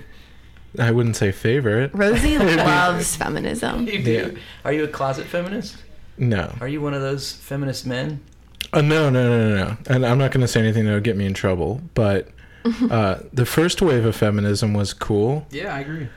I 0.78 0.92
wouldn't 0.92 1.16
say 1.16 1.32
favorite. 1.32 1.92
Rosie 1.94 2.38
loves 2.38 3.16
feminism. 3.16 3.88
You 3.88 4.04
do. 4.04 4.12
Yeah. 4.12 4.40
Are 4.66 4.74
you 4.74 4.84
a 4.84 4.88
closet 4.88 5.26
feminist? 5.26 5.78
No. 6.18 6.54
Are 6.62 6.68
you 6.68 6.82
one 6.82 6.94
of 6.94 7.02
those 7.02 7.34
feminist 7.34 7.88
men? 7.88 8.22
Uh, 8.72 8.82
no, 8.82 9.10
no, 9.10 9.28
no, 9.30 9.50
no, 9.50 9.66
no. 9.66 9.78
And 9.88 10.06
I'm 10.06 10.20
not 10.20 10.32
going 10.32 10.42
to 10.42 10.48
say 10.48 10.60
anything 10.60 10.86
that 10.86 10.94
would 10.94 11.04
get 11.04 11.18
me 11.18 11.26
in 11.26 11.34
trouble. 11.34 11.82
But 11.96 12.30
uh, 12.92 13.20
the 13.34 13.48
first 13.48 13.82
wave 13.82 14.06
of 14.06 14.16
feminism 14.16 14.74
was 14.76 14.94
cool. 14.94 15.48
Yeah, 15.50 15.74
I 15.74 15.80
agree. 15.80 16.08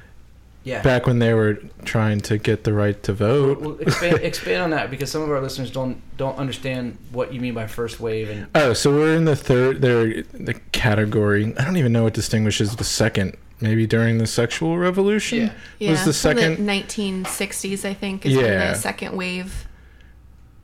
Yeah. 0.65 0.81
back 0.83 1.07
when 1.09 1.19
they 1.19 1.35
were 1.35 1.55
trying 1.85 2.21
to 2.21 2.39
get 2.39 2.63
the 2.63 2.73
right 2.73 3.01
to 3.03 3.13
vote. 3.13 3.61
Well, 3.61 3.79
expand, 3.81 4.19
expand 4.23 4.63
on 4.63 4.71
that 4.71 4.91
because 4.91 5.11
some 5.11 5.21
of 5.23 5.31
our 5.31 5.41
listeners 5.41 5.71
don't 5.73 6.01
don't 6.17 6.39
understand 6.39 6.99
what 7.11 7.33
you 7.35 7.41
mean 7.41 7.55
by 7.55 7.67
first 7.67 7.99
wave 7.99 8.31
and 8.31 8.47
Oh, 8.55 8.73
so 8.73 8.93
we're 8.93 9.15
in 9.17 9.25
the 9.25 9.35
third 9.37 9.81
there 9.83 10.23
the 10.23 10.55
category. 10.71 11.53
I 11.59 11.65
don't 11.65 11.77
even 11.77 11.93
know 11.93 12.05
what 12.05 12.15
distinguishes 12.15 12.77
the 12.77 12.85
second. 12.85 13.37
Maybe 13.61 13.87
during 13.87 14.19
the 14.19 14.27
sexual 14.27 14.77
revolution 14.79 15.39
Yeah. 15.39 15.53
Yeah, 15.79 15.91
was 15.91 16.01
the 16.01 16.05
from 16.07 16.13
second 16.39 16.57
1960s, 16.67 17.85
I 17.85 17.95
think, 17.95 18.27
is 18.27 18.37
when 18.37 18.45
Yeah. 18.45 18.73
the 18.73 18.79
second 18.79 19.17
wave 19.17 19.67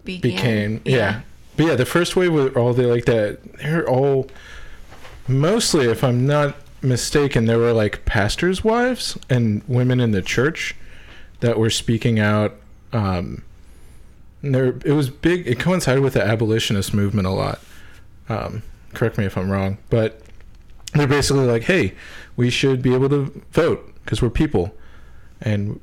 began. 0.05 0.21
became 0.21 0.81
yeah. 0.85 1.21
But 1.57 1.67
yeah, 1.67 1.75
the 1.75 1.87
first 1.87 2.15
wave 2.17 2.33
were 2.33 2.51
all 2.59 2.73
they 2.73 2.87
like 2.87 3.05
that. 3.07 3.39
They're 3.59 3.89
all 3.89 4.29
mostly, 5.27 5.87
if 5.89 6.03
I'm 6.05 6.27
not 6.27 6.57
mistaken, 6.83 7.47
there 7.47 7.59
were 7.59 7.73
like 7.73 8.05
pastors' 8.05 8.63
wives 8.63 9.19
and 9.29 9.63
women 9.67 10.01
in 10.01 10.13
the 10.13 10.23
church 10.23 10.75
that 11.41 11.59
were 11.59 11.71
speaking 11.71 12.19
out. 12.19 12.57
Um, 12.93 13.43
and 14.43 14.55
there, 14.55 14.67
it 14.85 14.93
was 14.93 15.11
big. 15.11 15.47
It 15.47 15.59
coincided 15.59 16.03
with 16.03 16.15
the 16.15 16.23
abolitionist 16.25 16.95
movement 16.95 17.27
a 17.27 17.31
lot. 17.31 17.61
Um, 18.29 18.63
correct 18.95 19.19
me 19.19 19.25
if 19.25 19.37
I'm 19.37 19.51
wrong, 19.51 19.79
but 19.91 20.21
they're 20.95 21.07
basically 21.09 21.45
like, 21.45 21.65
"Hey, 21.65 21.95
we 22.37 22.51
should 22.51 22.83
be 22.83 22.95
able 22.95 23.09
to 23.09 23.43
vote 23.53 23.93
because 24.05 24.23
we're 24.23 24.31
people, 24.31 24.75
and 25.41 25.81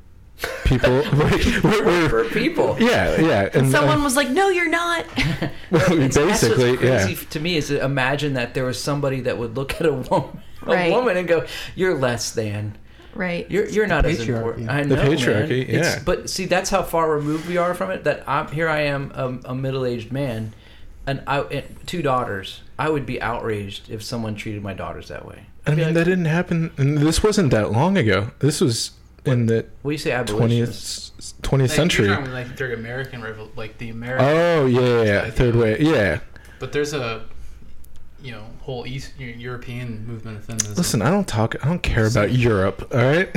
people 0.64 0.90
we're, 1.12 1.84
we're, 1.84 2.08
for 2.08 2.24
people. 2.24 2.76
yeah, 2.80 3.20
yeah." 3.20 3.48
And 3.52 3.70
Someone 3.70 4.00
uh, 4.00 4.04
was 4.04 4.16
like, 4.16 4.30
"No, 4.30 4.48
you're 4.48 4.68
not." 4.70 5.04
basically, 5.70 6.08
That's 6.08 6.42
what's 6.42 6.82
yeah. 6.82 7.28
to 7.30 7.40
me 7.40 7.56
is 7.56 7.70
imagine 7.70 8.34
that 8.34 8.54
there 8.54 8.64
was 8.64 8.82
somebody 8.82 9.20
that 9.22 9.36
would 9.38 9.54
look 9.54 9.74
at 9.74 9.86
a 9.86 9.92
woman, 9.92 10.08
a 10.08 10.45
Right. 10.74 10.92
woman 10.92 11.16
and 11.16 11.26
go, 11.28 11.44
"You're 11.74 11.94
less 11.94 12.30
than. 12.32 12.76
right. 13.14 13.50
You're 13.50 13.66
you're 13.68 13.86
not 13.86 14.04
as 14.06 14.18
patriarchy. 14.18 14.28
important." 14.36 14.70
I 14.70 14.82
The 14.82 14.88
know, 14.88 14.96
man. 14.96 15.06
patriarchy, 15.16 15.62
It's- 15.68 15.96
yeah. 15.96 16.02
But 16.04 16.28
see, 16.30 16.44
that's 16.46 16.70
how 16.70 16.82
far 16.82 17.10
removed 17.10 17.48
we 17.48 17.56
are 17.56 17.74
from 17.74 17.90
it. 17.90 18.04
That 18.04 18.24
I'm 18.26 18.48
here. 18.48 18.68
I 18.68 18.82
am 18.82 19.12
a, 19.14 19.50
a 19.50 19.54
middle-aged 19.54 20.12
man, 20.12 20.52
and 21.06 21.22
I 21.26 21.40
and 21.40 21.64
two 21.86 22.02
daughters. 22.02 22.62
I 22.78 22.88
would 22.90 23.06
be 23.06 23.20
outraged 23.22 23.90
if 23.90 24.02
someone 24.02 24.34
treated 24.34 24.62
my 24.62 24.74
daughters 24.74 25.08
that 25.08 25.24
way. 25.26 25.46
I 25.66 25.70
I'd 25.70 25.76
be 25.76 25.76
mean, 25.76 25.86
like, 25.86 25.94
that 25.94 26.04
didn't 26.04 26.26
happen. 26.26 26.70
And 26.76 26.98
this 26.98 27.22
wasn't 27.22 27.50
that 27.52 27.72
long 27.72 27.96
ago. 27.96 28.30
This 28.40 28.60
was 28.60 28.90
in 29.24 29.46
the 29.46 29.64
What 29.82 29.92
you 29.92 29.98
say, 29.98 30.12
abolitionists? 30.12 31.10
20th 31.42 31.42
20th 31.42 31.60
Like, 31.62 31.70
century. 31.70 32.06
You're 32.06 32.16
talking 32.16 32.32
like 32.32 32.54
during 32.56 32.74
American 32.78 33.22
revol 33.22 33.48
like 33.56 33.78
the 33.78 33.88
American. 33.90 34.26
Oh 34.28 34.66
yeah, 34.66 34.80
yeah, 34.80 35.02
yeah. 35.24 35.30
Third 35.30 35.56
way. 35.56 35.78
Yeah. 35.80 36.20
But 36.60 36.72
there's 36.72 36.92
a, 36.92 37.22
you 38.26 38.32
know, 38.32 38.42
whole 38.60 38.84
East 38.88 39.12
European 39.20 40.04
movement 40.04 40.36
of 40.38 40.44
feminism. 40.44 40.74
Listen, 40.74 41.00
I 41.00 41.10
don't 41.10 41.28
talk. 41.28 41.54
I 41.64 41.68
don't 41.68 41.82
care 41.82 42.08
about 42.08 42.32
Europe. 42.32 42.88
All 42.92 42.98
right. 43.00 43.28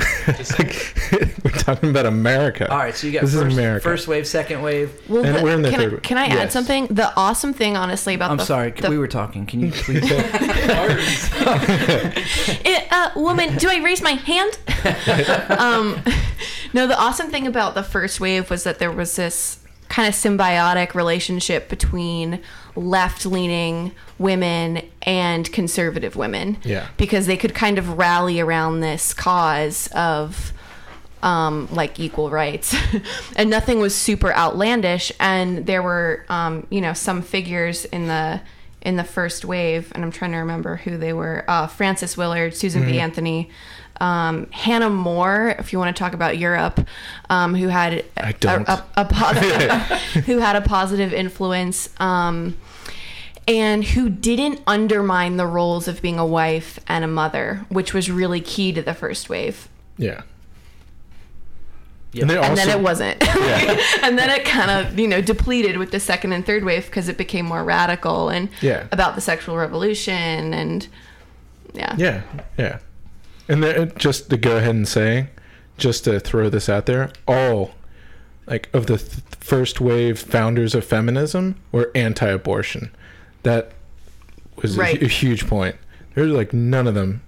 Like, 0.58 0.96
we're 1.44 1.52
talking 1.52 1.92
about 1.92 2.08
America. 2.08 2.68
All 2.72 2.78
right, 2.80 2.96
so 2.96 3.06
you 3.06 3.14
got 3.14 3.22
This 3.22 3.36
is 3.36 3.42
first, 3.42 3.54
America. 3.54 3.84
first 3.84 4.08
wave, 4.08 4.26
second 4.26 4.64
wave. 4.64 4.92
Well, 5.08 5.24
And 5.24 5.36
the- 5.36 5.44
we're 5.44 5.54
in 5.54 5.62
the 5.62 5.70
can, 5.70 5.80
third 5.80 5.90
I, 5.92 5.94
one. 5.94 6.02
can 6.02 6.18
I 6.18 6.26
add 6.26 6.52
something? 6.52 6.88
The 6.88 7.14
awesome 7.16 7.54
thing, 7.54 7.78
honestly, 7.78 8.16
about 8.16 8.32
I'm 8.32 8.38
the 8.38 8.46
sorry, 8.46 8.72
the, 8.72 8.90
we 8.90 8.98
were 8.98 9.08
talking. 9.08 9.46
Can 9.46 9.60
you 9.60 9.72
please? 9.72 10.02
it, 12.66 12.88
uh, 12.92 13.12
woman, 13.16 13.58
do 13.58 13.70
I 13.70 13.78
raise 13.84 14.02
my 14.02 14.14
hand? 14.14 14.58
um, 15.60 16.02
no, 16.74 16.88
the 16.88 16.98
awesome 16.98 17.30
thing 17.30 17.46
about 17.46 17.76
the 17.76 17.84
first 17.84 18.20
wave 18.20 18.50
was 18.50 18.64
that 18.64 18.80
there 18.80 18.92
was 18.92 19.16
this 19.16 19.60
kind 19.88 20.08
of 20.08 20.16
symbiotic 20.16 20.96
relationship 20.96 21.70
between 21.70 22.42
left 22.80 23.26
leaning 23.26 23.92
women 24.18 24.82
and 25.02 25.52
conservative 25.52 26.16
women. 26.16 26.58
Yeah. 26.64 26.88
Because 26.98 27.26
they 27.28 27.38
could 27.38 27.54
kind 27.54 27.78
of 27.78 27.98
rally 27.98 28.40
around 28.40 28.80
this 28.80 29.14
cause 29.14 29.88
of 29.94 30.54
um, 31.22 31.68
like 31.74 32.00
equal 32.00 32.30
rights, 32.30 32.74
and 33.36 33.50
nothing 33.50 33.80
was 33.80 33.94
super 33.94 34.34
outlandish. 34.34 35.12
And 35.20 35.66
there 35.66 35.84
were, 35.84 36.26
um, 36.30 36.66
you 36.70 36.80
know, 36.80 36.94
some 36.94 37.22
figures 37.22 37.84
in 37.86 38.08
the 38.08 38.40
in 38.82 38.96
the 38.96 39.04
first 39.04 39.44
wave, 39.44 39.92
and 39.94 40.06
I'm 40.06 40.12
trying 40.12 40.32
to 40.32 40.38
remember 40.38 40.78
who 40.78 40.98
they 40.98 41.12
were: 41.12 41.44
uh, 41.50 41.68
Frances 41.68 42.16
Willard, 42.16 42.56
Susan 42.56 42.84
Mm-hmm. 42.84 42.92
B. 42.92 43.00
Anthony, 43.02 43.50
um, 44.00 44.48
Hannah 44.52 44.90
More. 44.90 45.50
If 45.60 45.74
you 45.74 45.80
want 45.80 45.94
to 45.94 46.00
talk 46.00 46.14
about 46.14 46.38
Europe, 46.38 46.88
um, 47.30 47.54
who 47.54 47.68
had 47.68 48.06
I 48.16 48.30
a- 48.30 48.34
don't. 48.34 48.66
A, 48.70 48.86
a, 48.96 49.04
positive, 49.04 49.72
who 50.26 50.38
had 50.38 50.56
a 50.56 50.62
positive 50.62 51.12
influence. 51.12 51.90
Um, 52.00 52.56
and 53.50 53.84
who 53.84 54.10
didn't 54.10 54.62
undermine 54.68 55.36
the 55.38 55.46
roles 55.48 55.88
of 55.88 56.02
being 56.02 56.18
a 56.20 56.26
wife 56.26 56.80
and 56.88 57.04
a 57.04 57.08
mother, 57.08 57.66
which 57.68 57.94
was 57.94 58.10
really 58.10 58.40
key 58.40 58.72
to 58.72 58.82
the 58.82 58.94
first 58.94 59.28
wave 59.30 59.68
Yeah. 59.98 60.22
Yeah. 62.12 62.22
And 62.22 62.30
they 62.30 62.38
and 62.40 62.58
then 62.58 62.70
it 62.70 62.82
wasn't. 62.82 63.22
Yeah. 63.24 63.80
and 64.04 64.18
then 64.18 64.30
it 64.30 64.46
kind 64.46 64.70
of, 64.72 64.98
you 65.00 65.08
know, 65.08 65.22
depleted 65.22 65.78
with 65.78 65.92
the 65.92 66.00
second 66.00 66.34
and 66.34 66.46
third 66.46 66.64
wave 66.64 66.86
because 66.86 67.08
it 67.10 67.18
became 67.18 67.46
more 67.46 67.64
radical 67.64 68.30
and 68.30 68.50
Yeah. 68.62 68.88
about 68.92 69.16
the 69.16 69.22
sexual 69.22 69.58
revolution 69.58 70.54
and 70.54 70.88
yeah. 71.74 71.96
Yeah, 71.98 72.22
yeah. 72.58 72.80
And 73.48 73.64
then 73.64 73.92
just 73.98 74.30
to 74.32 74.38
go 74.38 74.58
ahead 74.58 74.76
and 74.76 74.88
say, 74.88 75.30
just 75.78 76.04
to 76.06 76.20
throw 76.20 76.50
this 76.50 76.68
out 76.70 76.86
there, 76.88 77.12
all 77.28 77.72
like 78.48 78.70
of 78.74 78.88
the 78.88 78.98
th- 78.98 79.22
first 79.40 79.80
wave 79.80 80.20
founders 80.20 80.74
of 80.76 80.84
feminism 80.86 81.56
were 81.72 81.92
anti-abortion. 81.96 82.92
That 83.44 83.72
was 84.62 84.78
a, 84.78 84.80
Right. 84.80 84.98
hu- 85.00 85.06
a 85.06 85.10
huge 85.10 85.48
point. 85.48 85.76
There's 86.16 86.32
like 86.32 86.54
none 86.54 86.88
of 86.88 86.94
them. 86.96 87.22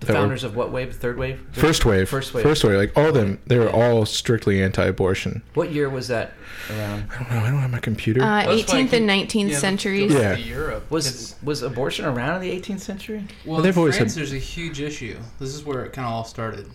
The 0.00 0.06
that 0.06 0.12
were- 0.14 0.18
founders 0.20 0.44
of 0.44 0.56
what 0.56 0.70
wave? 0.72 0.94
Third 0.96 1.16
wave? 1.18 1.40
First 1.52 1.84
wave, 1.86 2.08
First 2.08 2.34
wave. 2.34 2.42
first 2.42 2.64
wave, 2.64 2.76
like 2.76 2.92
all 2.96 3.06
of 3.08 3.14
them, 3.14 3.38
they 3.46 3.58
were 3.58 3.70
all 3.70 4.04
strictly 4.04 4.62
anti-abortion. 4.62 5.42
What 5.54 5.72
year 5.72 5.88
was 5.88 6.08
that 6.08 6.32
around? 6.70 7.06
I 7.10 7.18
don't 7.22 7.30
know. 7.30 7.38
I 7.38 7.50
don't 7.50 7.60
have 7.60 7.70
my 7.70 7.78
computer. 7.78 8.20
Uh, 8.22 8.24
Well, 8.46 8.56
that's 8.56 8.72
why 8.72 8.80
18th 8.80 8.92
I 8.92 8.96
and 8.98 9.06
19th 9.06 9.50
yeah, 9.52 9.58
centuries. 9.58 10.12
Yeah. 10.12 10.36
Europe. 10.36 10.90
Was 10.90 11.06
It's- 11.06 11.34
was 11.42 11.62
abortion 11.62 12.04
around 12.06 12.36
in 12.36 12.42
the 12.42 12.50
18th 12.50 12.80
century? 12.80 13.24
Well, 13.44 13.60
They've 13.62 13.74
in 13.74 13.78
always 13.78 13.96
France, 13.96 14.14
had- 14.14 14.20
there's 14.20 14.32
a 14.32 14.38
huge 14.38 14.80
issue. 14.80 15.16
This 15.38 15.54
is 15.54 15.64
where 15.64 15.84
it 15.84 15.92
kind 15.92 16.06
of 16.06 16.12
all 16.12 16.24
started. 16.24 16.66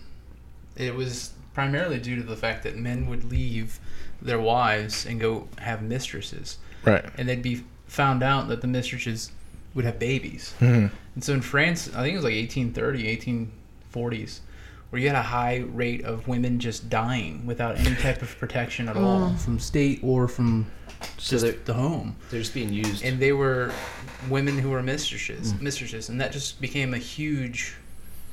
It 0.76 0.94
was 0.96 1.30
primarily 1.54 1.98
due 1.98 2.16
to 2.16 2.22
the 2.22 2.36
fact 2.36 2.62
that 2.64 2.76
men 2.76 3.06
would 3.06 3.30
leave 3.30 3.78
their 4.22 4.40
wives 4.40 5.04
and 5.06 5.20
go 5.20 5.48
have 5.58 5.82
mistresses, 5.82 6.58
right. 6.84 7.04
and 7.16 7.28
they'd 7.28 7.42
be 7.42 7.62
found 7.90 8.22
out 8.22 8.46
that 8.48 8.60
the 8.60 8.68
mistresses 8.68 9.32
would 9.74 9.84
have 9.84 9.98
babies. 9.98 10.52
hmm 10.60 10.86
And 11.14 11.24
so 11.24 11.34
in 11.34 11.40
France, 11.42 11.88
I 11.88 12.02
think 12.02 12.12
it 12.14 12.16
was 12.16 12.24
like 12.24 12.34
1830, 12.34 13.48
1840s, 13.92 14.40
where 14.90 15.02
you 15.02 15.08
had 15.08 15.16
a 15.16 15.22
high 15.22 15.58
rate 15.72 16.04
of 16.04 16.26
women 16.28 16.60
just 16.60 16.88
dying 16.88 17.44
without 17.46 17.76
any 17.78 17.96
type 17.96 18.22
of 18.22 18.36
protection 18.38 18.88
at 18.88 18.96
all 18.96 19.34
from 19.34 19.58
state 19.58 19.98
or 20.04 20.28
from 20.28 20.66
So 21.18 21.36
just 21.38 21.64
the 21.64 21.74
home. 21.74 22.14
they're 22.30 22.40
just 22.40 22.54
being 22.54 22.72
used. 22.72 23.04
And 23.04 23.18
they 23.18 23.32
were 23.32 23.72
women 24.28 24.56
who 24.58 24.70
were 24.70 24.82
mistresses, 24.82 25.54
mistresses, 25.60 26.08
and 26.10 26.20
that 26.20 26.30
just 26.32 26.60
became 26.60 26.94
a 26.94 26.98
huge, 26.98 27.74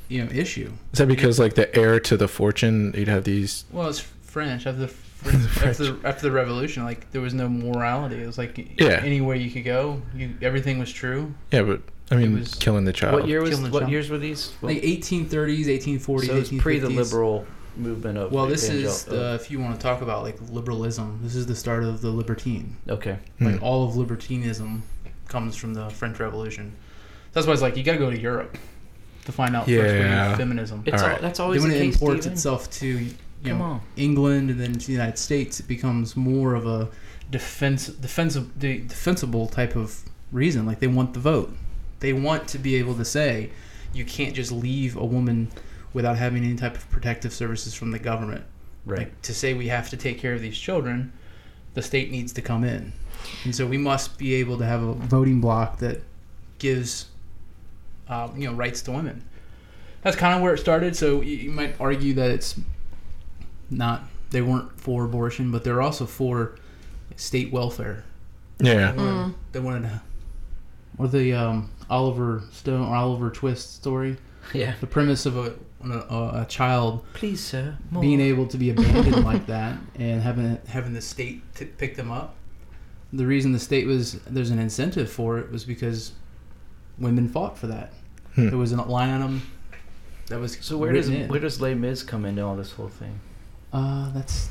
you 0.08 0.24
know, 0.24 0.32
issue. 0.32 0.72
Is 0.94 1.00
that 1.00 1.08
because 1.08 1.40
like 1.40 1.56
the 1.56 1.76
heir 1.76 2.00
to 2.02 2.16
the 2.16 2.28
fortune, 2.28 2.94
you'd 2.96 3.08
have 3.08 3.24
these? 3.24 3.66
Well, 3.72 3.88
it's 3.90 4.00
French 4.00 4.68
after 4.68 4.82
the 4.82 4.94
after 5.64 5.92
the, 5.92 6.00
after 6.08 6.22
the 6.24 6.32
revolution. 6.32 6.84
Like 6.84 7.10
there 7.12 7.22
was 7.22 7.34
no 7.34 7.48
morality. 7.50 8.22
It 8.22 8.28
was 8.28 8.38
like 8.38 8.58
Yeah. 8.80 9.02
anywhere 9.04 9.36
you 9.36 9.50
could 9.52 9.64
go, 9.66 10.02
you 10.16 10.34
everything 10.42 10.80
was 10.80 10.92
true. 10.92 11.34
Yeah, 11.52 11.64
but 11.64 11.82
I 12.12 12.16
mean, 12.16 12.40
was- 12.40 12.56
killing 12.56 12.86
the 12.86 12.94
child. 12.94 13.14
what 13.16 13.28
year 13.28 13.42
was 13.42 13.60
what 13.60 13.80
child. 13.82 13.92
years 13.92 14.10
were 14.10 14.18
these? 14.18 14.54
Well, 14.62 14.74
Like 14.74 14.84
1830s, 14.84 15.66
1840s, 15.68 16.26
so 16.28 16.36
it's 16.36 16.50
1850s. 16.52 16.60
pre 16.60 16.80
the 16.80 16.90
liberal 16.90 17.46
movement 17.76 18.18
of. 18.18 18.32
Well, 18.32 18.48
this 18.48 18.66
evangel- 18.70 18.90
is 18.92 19.04
the, 19.06 19.34
if 19.36 19.52
you 19.52 19.60
want 19.60 19.76
to 19.76 19.82
talk 19.82 20.02
about 20.02 20.24
like 20.24 20.38
liberalism, 20.50 21.20
this 21.22 21.36
is 21.36 21.46
the 21.46 21.56
start 21.56 21.84
of 21.84 22.02
the 22.02 22.10
libertine. 22.10 22.76
okay. 22.90 23.20
Hmm. 23.40 23.46
Like 23.46 23.62
all 23.62 23.84
of 23.88 23.96
libertinism 23.98 24.84
comes 25.28 25.56
from 25.56 25.74
the 25.74 25.90
French 25.90 26.20
Revolution. 26.20 26.74
That's 27.34 27.46
why 27.46 27.54
it's 27.54 27.62
like 27.62 27.76
you 27.78 27.84
got 27.84 27.92
to 27.94 27.98
go 28.00 28.10
to 28.10 28.18
Europe 28.20 28.58
to 29.26 29.32
find 29.34 29.56
out 29.56 29.66
first 29.66 29.72
Yeah. 29.76 30.30
wave 30.30 30.38
feminism. 30.38 30.84
It's 30.86 31.02
All 31.02 31.08
all, 31.08 31.14
right. 31.14 31.22
that's 31.22 31.40
always 31.42 31.62
when 31.62 31.72
the 31.72 31.76
it 31.78 31.80
case. 31.82 31.96
imports 32.02 32.22
Steven. 32.22 32.34
itself 32.34 32.72
to 32.80 33.08
you 33.44 33.52
Come 33.52 33.60
know 33.60 33.66
on. 33.66 33.82
England 33.96 34.50
and 34.50 34.60
then 34.60 34.74
the 34.74 34.92
United 34.92 35.18
States, 35.18 35.60
it 35.60 35.68
becomes 35.68 36.16
more 36.16 36.56
of 36.56 36.66
a 36.66 36.90
defense 37.30 37.88
defensive 37.88 38.58
defensible 38.60 39.48
type 39.48 39.76
of 39.76 40.04
reason. 40.32 40.66
Like 40.66 40.80
they 40.80 40.88
want 40.88 41.14
the 41.14 41.20
vote. 41.20 41.52
They 42.00 42.14
want 42.14 42.48
to 42.50 42.60
be 42.60 42.76
able 42.76 42.96
to 42.96 43.06
say 43.06 43.50
you 43.94 44.06
can't 44.06 44.36
just 44.36 44.52
leave 44.52 44.96
a 44.96 45.06
woman 45.06 45.50
without 45.94 46.18
having 46.18 46.44
any 46.44 46.56
type 46.56 46.76
of 46.76 46.90
protective 46.90 47.34
services 47.34 47.74
from 47.74 47.92
the 47.92 48.00
government. 48.00 48.46
Right. 48.86 49.00
Like 49.00 49.22
to 49.24 49.34
say 49.34 49.54
we 49.54 49.68
have 49.68 49.90
to 49.90 49.98
take 49.98 50.20
care 50.20 50.34
of 50.34 50.42
these 50.42 50.58
children, 50.58 51.12
the 51.74 51.82
state 51.82 52.12
needs 52.12 52.34
to 52.34 52.42
come 52.42 52.64
in. 52.64 52.94
And 53.44 53.56
so 53.56 53.66
we 53.66 53.78
must 53.78 54.18
be 54.18 54.36
able 54.36 54.58
to 54.60 54.66
have 54.66 54.84
a 54.84 54.94
voting 54.94 55.42
block 55.42 55.80
that 55.80 56.02
gives 56.60 57.08
uh, 58.08 58.30
you 58.36 58.48
know 58.48 58.54
rights 58.54 58.82
to 58.84 58.92
women. 58.92 59.24
That's 60.04 60.16
kind 60.16 60.36
of 60.36 60.42
where 60.42 60.54
it 60.54 60.60
started. 60.60 60.96
So 60.96 61.22
you, 61.22 61.36
you 61.36 61.52
might 61.52 61.76
argue 61.80 62.14
that 62.14 62.32
it's 62.32 62.60
not 63.70 64.04
they 64.30 64.42
weren't 64.42 64.80
for 64.80 65.06
abortion, 65.06 65.52
but 65.52 65.64
they're 65.64 65.82
also 65.82 66.06
for 66.06 66.56
state 67.16 67.52
welfare. 67.52 68.04
yeah. 68.60 68.92
They 68.92 68.98
wanted, 68.98 69.36
they 69.54 69.60
wanted 69.60 69.82
to, 69.90 70.02
or 70.98 71.08
the 71.08 71.34
um, 71.34 71.70
Oliver 71.90 72.44
Stone 72.52 72.82
or 72.88 72.96
Oliver 72.96 73.30
Twist 73.30 73.76
story. 73.76 74.18
Yeah. 74.54 74.74
The 74.82 74.88
premise 74.88 75.26
of 75.26 75.38
a 75.38 75.54
a, 75.84 76.42
a 76.42 76.46
child 76.50 77.06
Please, 77.14 77.40
sir. 77.44 77.78
More. 77.92 78.02
being 78.02 78.20
able 78.20 78.48
to 78.48 78.58
be 78.58 78.72
abandoned 78.72 79.24
like 79.24 79.46
that 79.48 79.78
and 79.96 80.22
having 80.22 80.60
having 80.68 80.94
the 80.94 81.02
state 81.02 81.42
to 81.56 81.66
pick 81.66 81.96
them 81.96 82.12
up. 82.12 82.36
The 83.14 83.26
reason 83.28 83.52
the 83.54 83.60
state 83.60 83.86
was 83.88 84.14
there's 84.22 84.50
an 84.50 84.60
incentive 84.60 85.10
for 85.10 85.38
it 85.38 85.52
was 85.52 85.64
because 85.66 86.14
women 86.98 87.30
fought 87.30 87.58
for 87.58 87.68
that. 87.68 87.94
Hmm. 88.36 88.50
There 88.50 88.58
was 88.58 88.72
a 88.72 88.82
line 88.82 89.10
on 89.10 89.22
them 89.22 89.42
that 90.28 90.40
was 90.40 90.58
So 90.62 90.78
where 90.78 90.92
does 90.94 91.10
in. 91.10 91.28
where 91.30 91.40
does 91.40 91.62
Les 91.62 91.76
Mis 91.76 92.04
come 92.04 92.26
into 92.26 92.44
all 92.44 92.56
this 92.56 92.72
whole 92.72 92.90
thing? 92.90 93.20
Uh 93.74 94.10
that's 94.12 94.50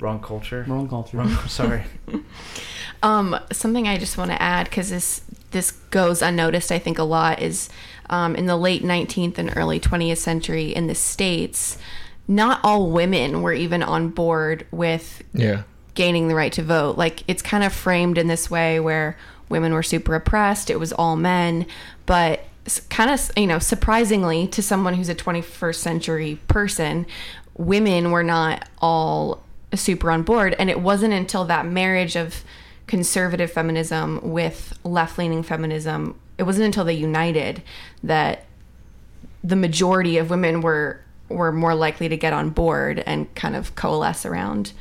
Wrong 0.00 0.20
culture. 0.20 0.64
wrong 0.68 0.88
culture. 0.88 1.16
Wrong. 1.16 1.28
Sorry. 1.48 1.84
Um, 3.02 3.38
something 3.52 3.86
I 3.86 3.96
just 3.96 4.18
want 4.18 4.32
to 4.32 4.42
add 4.42 4.64
because 4.68 4.90
this 4.90 5.20
this 5.52 5.70
goes 5.70 6.20
unnoticed, 6.20 6.72
I 6.72 6.80
think 6.80 6.98
a 6.98 7.04
lot 7.04 7.40
is 7.40 7.68
um, 8.10 8.34
in 8.34 8.46
the 8.46 8.56
late 8.56 8.82
19th 8.82 9.38
and 9.38 9.52
early 9.56 9.78
20th 9.78 10.16
century 10.16 10.74
in 10.74 10.88
the 10.88 10.96
states, 10.96 11.78
not 12.26 12.60
all 12.64 12.90
women 12.90 13.40
were 13.40 13.52
even 13.52 13.82
on 13.84 14.08
board 14.08 14.66
with 14.72 15.22
Yeah. 15.32 15.62
gaining 15.94 16.26
the 16.26 16.34
right 16.34 16.52
to 16.54 16.62
vote. 16.64 16.98
Like 16.98 17.22
it's 17.28 17.40
kind 17.40 17.62
of 17.62 17.72
framed 17.72 18.18
in 18.18 18.26
this 18.26 18.50
way 18.50 18.80
where 18.80 19.16
women 19.48 19.72
were 19.72 19.82
super 19.84 20.16
oppressed. 20.16 20.68
It 20.68 20.80
was 20.80 20.92
all 20.92 21.14
men, 21.14 21.66
but 22.04 22.40
kind 22.90 23.10
of 23.12 23.30
you 23.36 23.46
know 23.46 23.60
surprisingly 23.60 24.48
to 24.48 24.60
someone 24.60 24.94
who's 24.94 25.08
a 25.08 25.14
21st 25.14 25.76
century 25.76 26.40
person, 26.48 27.06
women 27.58 28.10
were 28.10 28.22
not 28.22 28.66
all 28.78 29.42
super 29.74 30.10
on 30.10 30.22
board. 30.22 30.56
And 30.58 30.70
it 30.70 30.80
wasn't 30.80 31.12
until 31.12 31.44
that 31.46 31.66
marriage 31.66 32.16
of 32.16 32.42
conservative 32.86 33.52
feminism 33.52 34.20
with 34.22 34.78
left 34.84 35.18
leaning 35.18 35.42
feminism. 35.42 36.18
It 36.38 36.44
wasn't 36.44 36.66
until 36.66 36.84
they 36.84 36.94
united 36.94 37.62
that 38.02 38.46
the 39.44 39.56
majority 39.56 40.16
of 40.18 40.30
women 40.30 40.62
were 40.62 41.00
were 41.28 41.52
more 41.52 41.74
likely 41.74 42.08
to 42.08 42.16
get 42.16 42.32
on 42.32 42.48
board 42.48 43.02
and 43.04 43.32
kind 43.34 43.54
of 43.54 43.74
coalesce 43.74 44.24
around 44.24 44.72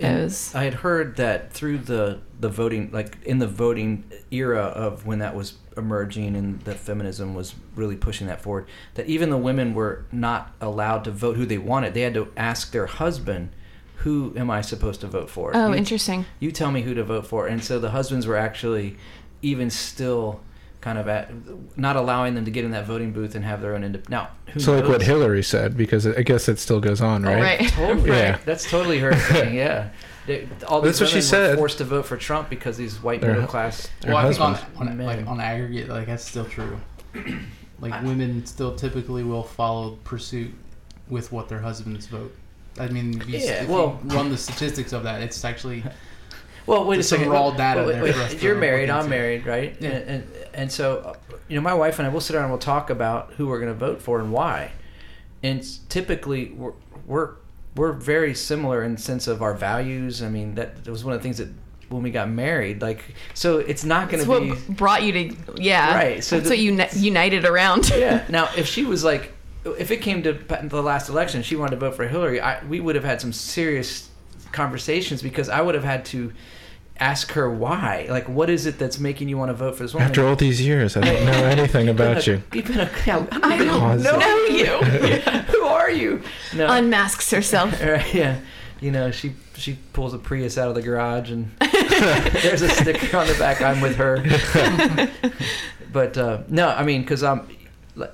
Those. 0.00 0.54
I 0.54 0.64
had 0.64 0.74
heard 0.74 1.16
that 1.16 1.52
through 1.52 1.78
the 1.78 2.20
the 2.38 2.48
voting, 2.48 2.90
like 2.92 3.18
in 3.24 3.38
the 3.38 3.46
voting 3.46 4.04
era 4.30 4.62
of 4.62 5.04
when 5.06 5.18
that 5.18 5.34
was 5.34 5.54
emerging 5.76 6.36
and 6.36 6.60
that 6.62 6.76
feminism 6.78 7.34
was 7.34 7.54
really 7.76 7.96
pushing 7.96 8.26
that 8.28 8.40
forward, 8.40 8.66
that 8.94 9.06
even 9.06 9.30
the 9.30 9.36
women 9.36 9.74
were 9.74 10.04
not 10.10 10.52
allowed 10.60 11.04
to 11.04 11.10
vote 11.10 11.36
who 11.36 11.44
they 11.46 11.58
wanted. 11.58 11.92
They 11.94 12.00
had 12.02 12.14
to 12.14 12.28
ask 12.36 12.72
their 12.72 12.86
husband, 12.86 13.50
"Who 13.96 14.32
am 14.36 14.50
I 14.50 14.62
supposed 14.62 15.00
to 15.02 15.06
vote 15.06 15.28
for?" 15.30 15.52
Oh, 15.54 15.68
You- 15.68 15.74
interesting. 15.74 16.24
you 16.38 16.50
tell 16.50 16.70
me 16.70 16.82
who 16.82 16.94
to 16.94 17.04
vote 17.04 17.26
for. 17.26 17.46
And 17.46 17.62
so 17.62 17.78
the 17.78 17.90
husbands 17.90 18.26
were 18.26 18.36
actually 18.36 18.96
even 19.42 19.68
still 19.70 20.40
kind 20.80 20.98
of 20.98 21.08
at 21.08 21.30
not 21.76 21.96
allowing 21.96 22.34
them 22.34 22.44
to 22.46 22.50
get 22.50 22.64
in 22.64 22.70
that 22.70 22.86
voting 22.86 23.12
booth 23.12 23.34
and 23.34 23.44
have 23.44 23.60
their 23.60 23.74
own 23.74 23.82
indep 23.82 24.08
Now, 24.08 24.30
who 24.52 24.60
So 24.60 24.76
like 24.76 24.88
what? 24.88 25.02
Hillary 25.02 25.42
said, 25.42 25.76
because 25.76 26.06
I 26.06 26.22
guess 26.22 26.48
it 26.48 26.58
still 26.58 26.80
goes 26.80 27.00
on, 27.00 27.22
right? 27.22 27.36
Oh, 27.36 27.40
right. 27.42 27.68
Totally. 27.68 28.10
Yeah. 28.10 28.38
That's 28.46 28.68
totally 28.70 28.98
her 28.98 29.14
thing. 29.32 29.54
Yeah. 29.54 29.90
They, 30.26 30.48
all 30.68 30.80
these 30.80 30.98
That's 30.98 31.00
what 31.00 31.08
she 31.10 31.14
women 31.16 31.42
were 31.42 31.48
said. 31.48 31.58
forced 31.58 31.78
to 31.78 31.84
vote 31.84 32.06
for 32.06 32.16
Trump 32.16 32.48
because 32.50 32.76
these 32.76 33.02
white 33.02 33.20
middle 33.22 33.46
class. 33.46 33.88
Well, 34.06 34.16
I 34.16 34.28
think 34.32 34.40
on, 34.40 34.58
on 34.88 34.98
like 34.98 35.26
on 35.26 35.40
aggregate, 35.40 35.88
like 35.88 36.06
that's 36.06 36.24
still 36.24 36.44
true. 36.46 36.78
Like 37.80 38.02
women 38.04 38.44
still 38.44 38.74
typically 38.76 39.24
will 39.24 39.42
follow 39.42 39.98
pursuit 40.04 40.52
with 41.08 41.32
what 41.32 41.48
their 41.48 41.60
husbands 41.60 42.06
vote. 42.06 42.34
I 42.78 42.88
mean, 42.88 43.18
if 43.22 43.26
you, 43.26 43.38
Yeah, 43.38 43.62
if 43.62 43.68
well- 43.70 43.98
you 44.04 44.14
run 44.14 44.28
the 44.28 44.36
statistics 44.36 44.92
of 44.92 45.02
that, 45.04 45.22
it's 45.22 45.42
actually 45.46 45.82
Well, 46.70 46.84
wait 46.84 46.94
a 46.94 46.96
There's 46.98 47.08
some 47.08 47.18
second. 47.18 47.32
raw 47.32 47.48
Wait, 47.48 47.56
data 47.58 47.84
wait, 47.84 47.92
there 47.92 48.02
wait. 48.04 48.14
for 48.14 48.20
us 48.22 48.34
to 48.34 48.40
You're 48.40 48.54
married. 48.56 48.90
I'm 48.90 49.08
married, 49.10 49.44
right? 49.46 49.76
Yeah. 49.80 49.88
And, 49.90 50.08
and 50.08 50.32
and 50.54 50.72
so, 50.72 50.98
uh, 50.98 51.14
you 51.48 51.56
know, 51.56 51.62
my 51.62 51.74
wife 51.74 51.98
and 51.98 52.06
I 52.06 52.10
will 52.10 52.20
sit 52.20 52.32
down 52.34 52.42
and 52.44 52.50
we'll 52.52 52.58
talk 52.60 52.90
about 52.90 53.32
who 53.36 53.46
we're 53.48 53.58
going 53.60 53.72
to 53.72 53.78
vote 53.78 54.00
for 54.00 54.20
and 54.20 54.32
why. 54.32 54.72
And 55.42 55.66
typically, 55.88 56.50
we're 56.50 56.72
we're 57.06 57.30
we're 57.76 57.92
very 57.92 58.34
similar 58.34 58.82
in 58.84 58.94
the 58.94 59.00
sense 59.00 59.26
of 59.26 59.42
our 59.42 59.54
values. 59.54 60.22
I 60.22 60.28
mean, 60.28 60.54
that, 60.56 60.84
that 60.84 60.90
was 60.90 61.04
one 61.04 61.14
of 61.14 61.20
the 61.20 61.22
things 61.22 61.38
that 61.38 61.48
when 61.88 62.02
we 62.02 62.10
got 62.12 62.28
married, 62.28 62.82
like, 62.82 63.02
so 63.34 63.58
it's 63.58 63.84
not 63.84 64.08
going 64.10 64.24
That's 64.24 64.48
to 64.48 64.52
what 64.54 64.68
be 64.68 64.72
brought 64.74 65.02
you 65.02 65.12
to 65.12 65.36
yeah. 65.56 65.92
Right, 65.94 66.22
so 66.22 66.36
that's 66.36 66.48
the- 66.48 66.52
what 66.54 66.58
you 66.58 66.70
uni- 66.72 66.86
united 66.94 67.44
around. 67.44 67.90
yeah. 67.90 68.24
Now, 68.28 68.48
if 68.56 68.66
she 68.68 68.84
was 68.84 69.02
like, 69.02 69.32
if 69.64 69.90
it 69.90 69.96
came 69.98 70.22
to 70.22 70.34
the 70.34 70.82
last 70.82 71.08
election, 71.08 71.42
she 71.42 71.56
wanted 71.56 71.72
to 71.72 71.76
vote 71.78 71.96
for 71.96 72.06
Hillary, 72.06 72.40
I, 72.40 72.64
we 72.64 72.78
would 72.80 72.94
have 72.94 73.04
had 73.04 73.20
some 73.20 73.32
serious 73.32 74.08
conversations 74.52 75.20
because 75.22 75.48
I 75.48 75.60
would 75.60 75.74
have 75.74 75.84
had 75.84 76.04
to 76.06 76.32
ask 77.00 77.32
her 77.32 77.50
why. 77.50 78.06
Like, 78.08 78.28
what 78.28 78.50
is 78.50 78.66
it 78.66 78.78
that's 78.78 78.98
making 79.00 79.28
you 79.28 79.38
want 79.38 79.48
to 79.48 79.54
vote 79.54 79.76
for 79.76 79.82
this 79.82 79.94
woman? 79.94 80.08
After 80.08 80.26
all 80.26 80.36
these 80.36 80.60
years, 80.60 80.96
I 80.96 81.00
don't 81.00 81.24
know 81.24 81.44
anything 81.44 81.88
about 81.88 82.26
you. 82.26 82.42
You've 82.52 82.66
been 82.66 82.80
a, 82.80 82.90
yeah, 83.06 83.26
I 83.42 83.58
don't 83.58 83.80
Pause 83.80 84.04
know, 84.04 84.18
it. 84.20 84.52
you. 85.26 85.30
Who 85.54 85.64
are 85.64 85.90
you? 85.90 86.22
No. 86.54 86.66
Unmasks 86.68 87.30
herself. 87.30 87.80
Right, 87.90 88.14
yeah. 88.14 88.40
You 88.80 88.90
know, 88.90 89.10
she 89.10 89.32
she 89.56 89.78
pulls 89.92 90.14
a 90.14 90.18
Prius 90.18 90.56
out 90.56 90.68
of 90.68 90.74
the 90.74 90.82
garage 90.82 91.30
and 91.30 91.50
there's 91.60 92.62
a 92.62 92.68
sticker 92.68 93.16
on 93.16 93.26
the 93.26 93.34
back. 93.34 93.60
I'm 93.60 93.80
with 93.80 93.96
her. 93.96 94.22
but 95.92 96.16
uh, 96.16 96.42
no, 96.48 96.68
I 96.68 96.84
mean, 96.84 97.02
because 97.02 97.22
I'm, 97.22 97.46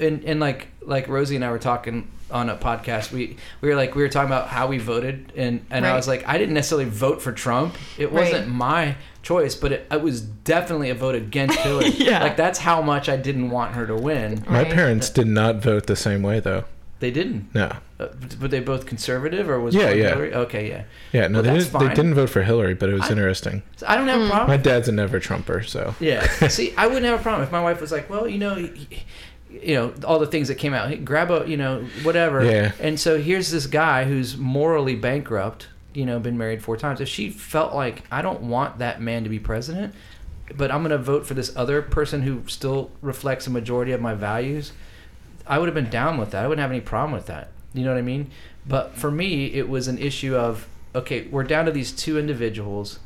and, 0.00 0.24
and 0.24 0.40
like 0.40 0.68
like 0.82 1.08
Rosie 1.08 1.36
and 1.36 1.44
I 1.44 1.50
were 1.50 1.58
talking 1.58 2.10
on 2.30 2.48
a 2.50 2.56
podcast. 2.56 3.12
We 3.12 3.36
we 3.60 3.68
were 3.68 3.74
like 3.76 3.94
we 3.94 4.02
were 4.02 4.08
talking 4.08 4.28
about 4.28 4.48
how 4.48 4.66
we 4.66 4.78
voted, 4.78 5.32
and 5.36 5.64
and 5.70 5.86
I 5.86 5.94
was 5.96 6.08
like, 6.08 6.26
I 6.26 6.38
didn't 6.38 6.54
necessarily 6.54 6.88
vote 6.88 7.22
for 7.22 7.32
Trump. 7.32 7.76
It 7.98 8.12
wasn't 8.12 8.48
my 8.48 8.96
choice, 9.22 9.54
but 9.54 9.72
it, 9.72 9.86
it 9.90 10.00
was 10.02 10.20
definitely 10.20 10.90
a 10.90 10.94
vote 10.94 11.14
against 11.14 11.58
Hillary. 11.58 11.88
Yeah. 11.96 12.22
Like 12.22 12.36
that's 12.36 12.58
how 12.58 12.80
much 12.82 13.08
I 13.08 13.16
didn't 13.16 13.50
want 13.50 13.72
her 13.74 13.86
to 13.86 13.94
win. 13.96 14.44
My 14.48 14.62
Right. 14.62 14.72
parents 14.72 15.10
did 15.10 15.26
not 15.26 15.56
vote 15.56 15.86
the 15.86 15.96
same 15.96 16.22
way, 16.22 16.38
though. 16.40 16.64
They 16.98 17.10
didn't. 17.10 17.54
No. 17.54 17.72
Uh, 18.00 18.08
were 18.40 18.48
they 18.48 18.60
both 18.60 18.86
conservative 18.86 19.50
or 19.50 19.60
was 19.60 19.74
Yeah, 19.74 19.90
yeah. 19.90 20.08
Hillary? 20.10 20.34
Okay, 20.34 20.68
yeah. 20.68 20.84
Yeah, 21.12 21.28
no, 21.28 21.34
Well, 21.34 21.42
they, 21.42 21.50
that's 21.58 21.64
did, 21.66 21.74
they 21.74 21.86
fine. 21.88 21.96
didn't 21.96 22.14
vote 22.14 22.30
for 22.30 22.42
Hillary, 22.42 22.72
but 22.74 22.88
it 22.88 22.94
was 22.94 23.02
I- 23.02 23.10
interesting. 23.10 23.62
I 23.86 23.96
don't 23.96 24.08
have 24.08 24.20
a 24.20 24.24
Mm. 24.24 24.28
problem. 24.30 24.48
My 24.48 24.56
dad's 24.56 24.88
a 24.88 24.92
never 24.92 25.18
Trumper, 25.20 25.62
so. 25.62 25.94
Yeah. 26.00 26.26
See, 26.48 26.72
I 26.76 26.86
wouldn't 26.86 27.04
have 27.04 27.20
a 27.20 27.22
problem 27.22 27.42
if 27.42 27.52
my 27.52 27.60
wife 27.62 27.80
was 27.82 27.92
like, 27.92 28.08
well, 28.08 28.26
you 28.28 28.38
know, 28.38 28.54
y- 28.54 29.04
you 29.62 29.74
know, 29.74 29.94
all 30.04 30.18
the 30.18 30.26
things 30.26 30.48
that 30.48 30.56
came 30.56 30.74
out. 30.74 30.88
Hey, 30.88 30.96
grab 30.96 31.30
a, 31.30 31.44
you 31.48 31.56
know, 31.56 31.84
whatever. 32.02 32.44
Yeah. 32.44 32.72
And 32.80 32.98
so 32.98 33.20
here's 33.20 33.50
this 33.50 33.66
guy 33.66 34.04
who's 34.04 34.36
morally 34.36 34.96
bankrupt. 34.96 35.68
You 35.94 36.04
know, 36.04 36.18
been 36.18 36.36
married 36.36 36.62
four 36.62 36.76
times. 36.76 37.00
If 37.00 37.08
she 37.08 37.30
felt 37.30 37.74
like 37.74 38.04
I 38.10 38.20
don't 38.20 38.42
want 38.42 38.78
that 38.78 39.00
man 39.00 39.24
to 39.24 39.30
be 39.30 39.38
president, 39.38 39.94
but 40.54 40.70
I'm 40.70 40.82
going 40.82 40.90
to 40.90 40.98
vote 40.98 41.26
for 41.26 41.34
this 41.34 41.56
other 41.56 41.80
person 41.80 42.22
who 42.22 42.42
still 42.46 42.90
reflects 43.00 43.46
a 43.46 43.50
majority 43.50 43.92
of 43.92 44.00
my 44.00 44.14
values, 44.14 44.72
I 45.46 45.58
would 45.58 45.66
have 45.66 45.74
been 45.74 45.90
down 45.90 46.18
with 46.18 46.32
that. 46.32 46.44
I 46.44 46.48
wouldn't 46.48 46.60
have 46.62 46.70
any 46.70 46.82
problem 46.82 47.12
with 47.12 47.26
that. 47.26 47.48
You 47.72 47.84
know 47.84 47.92
what 47.92 47.98
I 47.98 48.02
mean? 48.02 48.30
But 48.66 48.94
for 48.96 49.10
me, 49.10 49.46
it 49.46 49.68
was 49.68 49.88
an 49.88 49.98
issue 49.98 50.36
of 50.36 50.68
okay, 50.94 51.26
we're 51.28 51.44
down 51.44 51.66
to 51.66 51.72
these 51.72 51.92
two 51.92 52.18
individuals, 52.18 53.00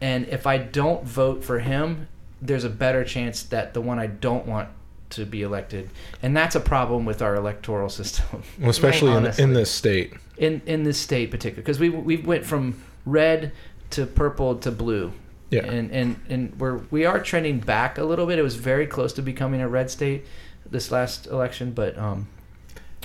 and 0.00 0.28
if 0.28 0.46
I 0.46 0.58
don't 0.58 1.04
vote 1.04 1.42
for 1.42 1.60
him, 1.60 2.08
there's 2.42 2.64
a 2.64 2.70
better 2.70 3.04
chance 3.04 3.42
that 3.44 3.72
the 3.72 3.80
one 3.80 3.98
I 3.98 4.06
don't 4.06 4.46
want 4.46 4.68
to 5.12 5.24
be 5.26 5.42
elected, 5.42 5.90
and 6.22 6.36
that's 6.36 6.54
a 6.54 6.60
problem 6.60 7.04
with 7.04 7.22
our 7.22 7.34
electoral 7.34 7.88
system 7.88 8.42
Well, 8.58 8.70
especially 8.70 9.12
in, 9.12 9.26
in 9.38 9.52
this 9.54 9.70
state. 9.70 10.14
in 10.36 10.60
in 10.66 10.82
this 10.84 10.98
state 10.98 11.30
particular 11.30 11.62
because 11.62 11.78
we 11.78 11.88
we 11.88 12.16
went 12.16 12.44
from 12.44 12.82
red 13.06 13.52
to 13.90 14.06
purple 14.06 14.56
to 14.56 14.70
blue. 14.70 15.12
Yeah. 15.50 15.64
And 15.66 15.90
and 15.90 16.16
and 16.28 16.58
we're 16.58 16.78
we 16.90 17.04
are 17.04 17.20
trending 17.20 17.60
back 17.60 17.98
a 17.98 18.04
little 18.04 18.26
bit. 18.26 18.38
It 18.38 18.42
was 18.42 18.56
very 18.56 18.86
close 18.86 19.12
to 19.14 19.22
becoming 19.22 19.60
a 19.60 19.68
red 19.68 19.90
state 19.90 20.24
this 20.70 20.90
last 20.90 21.26
election, 21.26 21.72
but 21.72 21.98
um, 21.98 22.26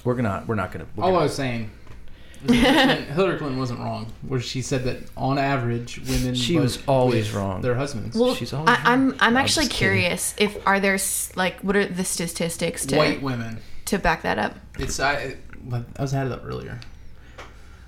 we're 0.05 0.15
gonna 0.15 0.43
we're 0.47 0.55
not 0.55 0.71
gonna. 0.71 0.85
We're 0.95 1.03
all 1.03 1.09
I 1.09 1.13
gonna 1.13 1.23
was 1.23 1.35
saying. 1.35 1.71
Was 2.43 2.61
that 2.61 2.99
Hillary 3.07 3.37
Clinton 3.37 3.57
wasn't 3.59 3.79
wrong, 3.79 4.11
where 4.27 4.39
she 4.39 4.61
said 4.61 4.83
that 4.85 4.97
on 5.15 5.37
average, 5.37 5.99
women 6.07 6.35
She 6.35 6.57
was 6.57 6.79
always 6.87 7.31
wrong. 7.31 7.61
Their 7.61 7.75
husbands, 7.75 8.15
Well, 8.17 8.35
She's 8.35 8.53
always 8.53 8.69
I, 8.69 8.75
I'm 8.85 9.11
I'm 9.13 9.17
I'm 9.21 9.37
actually 9.37 9.65
just 9.67 9.77
kidding. 9.77 9.99
curious 9.99 10.35
if 10.37 10.57
are 10.67 10.79
there 10.79 10.97
like 11.35 11.59
what 11.61 11.75
are 11.75 11.85
the 11.85 12.03
statistics 12.05 12.85
to 12.87 12.97
white 12.97 13.21
women. 13.21 13.59
to 13.85 13.97
back 13.97 14.21
that 14.23 14.37
up? 14.37 14.55
It's 14.79 14.99
I. 14.99 15.37
I 15.71 15.83
was 16.01 16.11
had 16.11 16.27
it 16.27 16.31
up 16.31 16.43
earlier. 16.45 16.79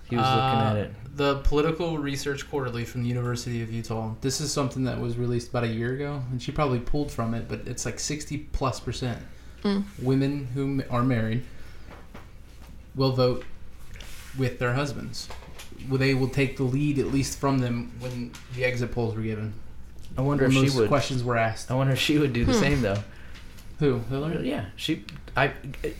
he 0.09 0.15
was 0.17 0.25
looking 0.25 0.59
Uh, 0.59 0.69
at 0.71 0.77
it. 0.77 0.93
The 1.15 1.35
Political 1.39 1.97
Research 1.97 2.49
Quarterly 2.49 2.85
from 2.85 3.03
the 3.03 3.09
University 3.09 3.61
of 3.61 3.71
Utah. 3.71 4.13
This 4.21 4.39
is 4.41 4.51
something 4.53 4.85
that 4.85 4.99
was 5.01 5.17
released 5.17 5.49
about 5.49 5.65
a 5.65 5.67
year 5.67 5.93
ago, 5.93 6.21
and 6.31 6.41
she 6.41 6.51
probably 6.51 6.79
pulled 6.79 7.11
from 7.11 7.33
it, 7.33 7.47
but 7.49 7.61
it's 7.67 7.85
like 7.85 7.99
60 7.99 8.37
plus 8.53 8.79
percent 8.79 9.19
Mm. 9.63 9.83
women 10.01 10.47
who 10.53 10.81
are 10.89 11.03
married 11.03 11.43
will 12.95 13.11
vote 13.11 13.43
with 14.37 14.59
their 14.59 14.73
husbands. 14.73 15.27
Well, 15.89 15.97
They 15.97 16.13
will 16.13 16.29
take 16.29 16.57
the 16.57 16.63
lead, 16.63 16.99
at 16.99 17.07
least 17.07 17.39
from 17.39 17.59
them, 17.59 17.91
when 17.99 18.31
the 18.55 18.63
exit 18.65 18.91
polls 18.91 19.15
were 19.15 19.21
given. 19.21 19.53
I 20.17 20.21
wonder 20.21 20.45
When 20.45 20.51
if 20.51 20.57
she 20.57 20.65
most 20.65 20.75
would. 20.75 20.87
questions 20.89 21.23
were 21.23 21.37
asked. 21.37 21.71
I 21.71 21.75
wonder 21.75 21.93
if 21.93 21.99
she 21.99 22.17
would 22.17 22.33
do 22.33 22.43
the 22.45 22.53
Hmm. 22.53 22.59
same 22.59 22.81
though. 22.81 23.03
Who? 23.79 23.99
Hillary? 24.09 24.49
Yeah, 24.49 24.65
she. 24.75 25.05
I. 25.37 25.53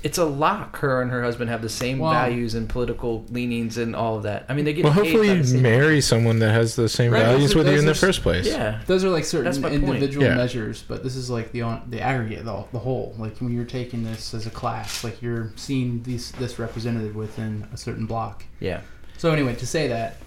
It's 0.03 0.17
a 0.17 0.25
lock. 0.25 0.77
Her 0.79 1.01
and 1.01 1.09
her 1.11 1.23
husband 1.23 1.49
have 1.49 1.61
the 1.61 1.69
same 1.69 1.99
Wow. 1.99 2.11
values 2.11 2.53
and 2.53 2.67
political 2.67 3.23
leanings 3.29 3.77
and 3.77 3.95
all 3.95 4.17
of 4.17 4.23
that. 4.23 4.45
I 4.49 4.53
mean, 4.53 4.65
they 4.65 4.73
get. 4.73 4.83
Well, 4.83 4.91
hopefully 4.91 5.29
you 5.31 5.43
same- 5.45 5.61
marry 5.61 6.01
someone 6.01 6.39
that 6.39 6.51
has 6.51 6.75
the 6.75 6.89
same 6.89 7.11
Right, 7.13 7.23
values 7.23 7.55
are- 7.55 7.59
with 7.59 7.67
you 7.69 7.79
in 7.79 7.85
the 7.85 7.95
first 7.95 8.21
place. 8.21 8.45
Yeah. 8.47 8.79
Those 8.85 9.05
are 9.05 9.09
like 9.09 9.23
certain 9.23 9.53
individual 9.73 10.25
Yeah. 10.25 10.35
measures, 10.35 10.83
but 10.87 11.03
this 11.03 11.15
is 11.15 11.29
like 11.29 11.53
the 11.53 11.61
on, 11.61 11.83
the 11.89 12.01
aggregate, 12.01 12.43
the, 12.43 12.65
the 12.73 12.79
whole. 12.79 13.15
Like 13.17 13.37
when 13.37 13.53
you're 13.53 13.63
taking 13.63 14.03
this 14.03 14.33
as 14.33 14.45
a 14.45 14.49
class, 14.49 15.03
like 15.03 15.21
you're 15.21 15.53
seeing 15.55 16.03
these 16.03 16.31
this 16.33 16.59
represented 16.59 17.15
within 17.15 17.65
a 17.73 17.77
certain 17.77 18.05
block. 18.07 18.43
Yeah. 18.59 18.81
So 19.17 19.31
anyway, 19.31 19.55
to 19.55 19.65
say 19.67 19.87
that, 19.87 20.17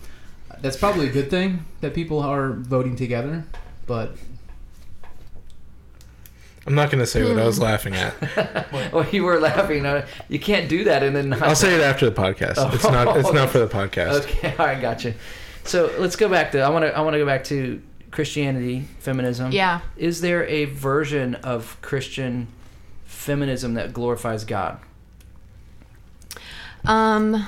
that's 0.62 0.76
probably 0.78 1.08
a 1.08 1.12
good 1.12 1.28
thing 1.28 1.66
that 1.82 1.92
people 1.92 2.18
are 2.20 2.52
voting 2.52 2.96
together, 2.96 3.44
but 3.86 4.16
I'm 6.66 6.74
not 6.74 6.90
going 6.90 7.00
to 7.00 7.06
say 7.06 7.24
what 7.24 7.38
I 7.40 7.44
was 7.44 7.56
Hmm. 7.58 7.64
laughing 7.64 7.94
at. 7.94 8.14
Oh, 8.94 9.06
you 9.10 9.24
were 9.24 9.38
laughing. 9.40 9.84
Uh, 9.86 10.06
you 10.28 10.38
can't 10.38 10.68
do 10.68 10.84
that 10.84 11.02
and 11.02 11.14
then. 11.16 11.30
Not 11.30 11.42
I'll 11.42 11.56
say 11.56 11.74
it 11.74 11.80
after 11.80 12.08
the 12.08 12.14
podcast. 12.14 12.54
Oh. 12.58 12.70
It's 12.74 12.84
not. 12.84 13.16
It's 13.16 13.32
not 13.32 13.50
for 13.50 13.58
the 13.58 13.66
podcast. 13.66 14.22
Okay. 14.22 14.54
All 14.58 14.66
right. 14.66 14.80
Gotcha. 14.80 15.14
So 15.64 15.92
let's 15.98 16.16
go 16.16 16.28
back 16.28 16.52
to. 16.52 16.60
I 16.60 16.68
want 16.70 16.84
to. 16.84 16.96
I 16.96 17.00
want 17.00 17.14
to 17.14 17.18
go 17.18 17.26
back 17.26 17.44
to 17.44 17.80
Christianity, 18.10 18.86
feminism. 19.00 19.50
Yeah. 19.52 19.80
Is 19.96 20.20
there 20.20 20.46
a 20.46 20.66
version 20.66 21.34
of 21.36 21.76
Christian 21.82 22.48
feminism 23.06 23.74
that 23.74 23.92
glorifies 23.92 24.44
God? 24.44 24.78
Um. 26.84 27.46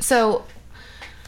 So 0.00 0.44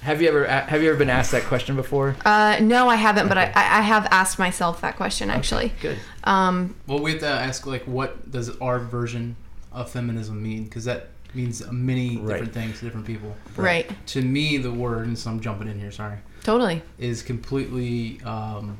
Have 0.04 0.20
you 0.20 0.28
ever 0.28 0.46
Have 0.46 0.82
you 0.82 0.90
ever 0.90 0.98
been 0.98 1.08
asked 1.08 1.32
that 1.32 1.44
question 1.44 1.76
before? 1.76 2.14
Uh, 2.26 2.58
no, 2.60 2.88
I 2.90 2.96
haven't, 2.96 3.28
but 3.28 3.38
I, 3.38 3.44
Okay. 3.44 3.52
I 3.54 3.78
I 3.78 3.80
have 3.80 4.06
asked 4.10 4.38
myself 4.38 4.82
that 4.82 4.96
question 4.96 5.30
actually. 5.30 5.72
Good. 5.80 5.98
Um, 6.24 6.74
well, 6.86 6.98
we 7.00 7.12
have 7.12 7.20
to 7.20 7.26
ask 7.26 7.66
like, 7.66 7.84
what 7.84 8.30
does 8.30 8.54
our 8.58 8.78
version 8.78 9.34
of 9.72 9.90
feminism 9.90 10.42
mean? 10.42 10.64
Because 10.64 10.84
that 10.84 11.08
means 11.32 11.62
many 11.72 12.18
Right. 12.18 12.34
different 12.34 12.52
things 12.52 12.78
to 12.80 12.84
different 12.84 13.06
people. 13.06 13.34
right. 13.56 13.90
To 14.08 14.20
me, 14.20 14.58
the 14.58 14.70
word, 14.70 15.06
and 15.06 15.18
so 15.18 15.30
I'm 15.30 15.40
jumping 15.40 15.68
in 15.68 15.80
here. 15.80 15.90
Sorry. 15.90 16.18
Totally. 16.42 16.82
is 16.98 17.22
completely 17.22 18.20
um, 18.24 18.76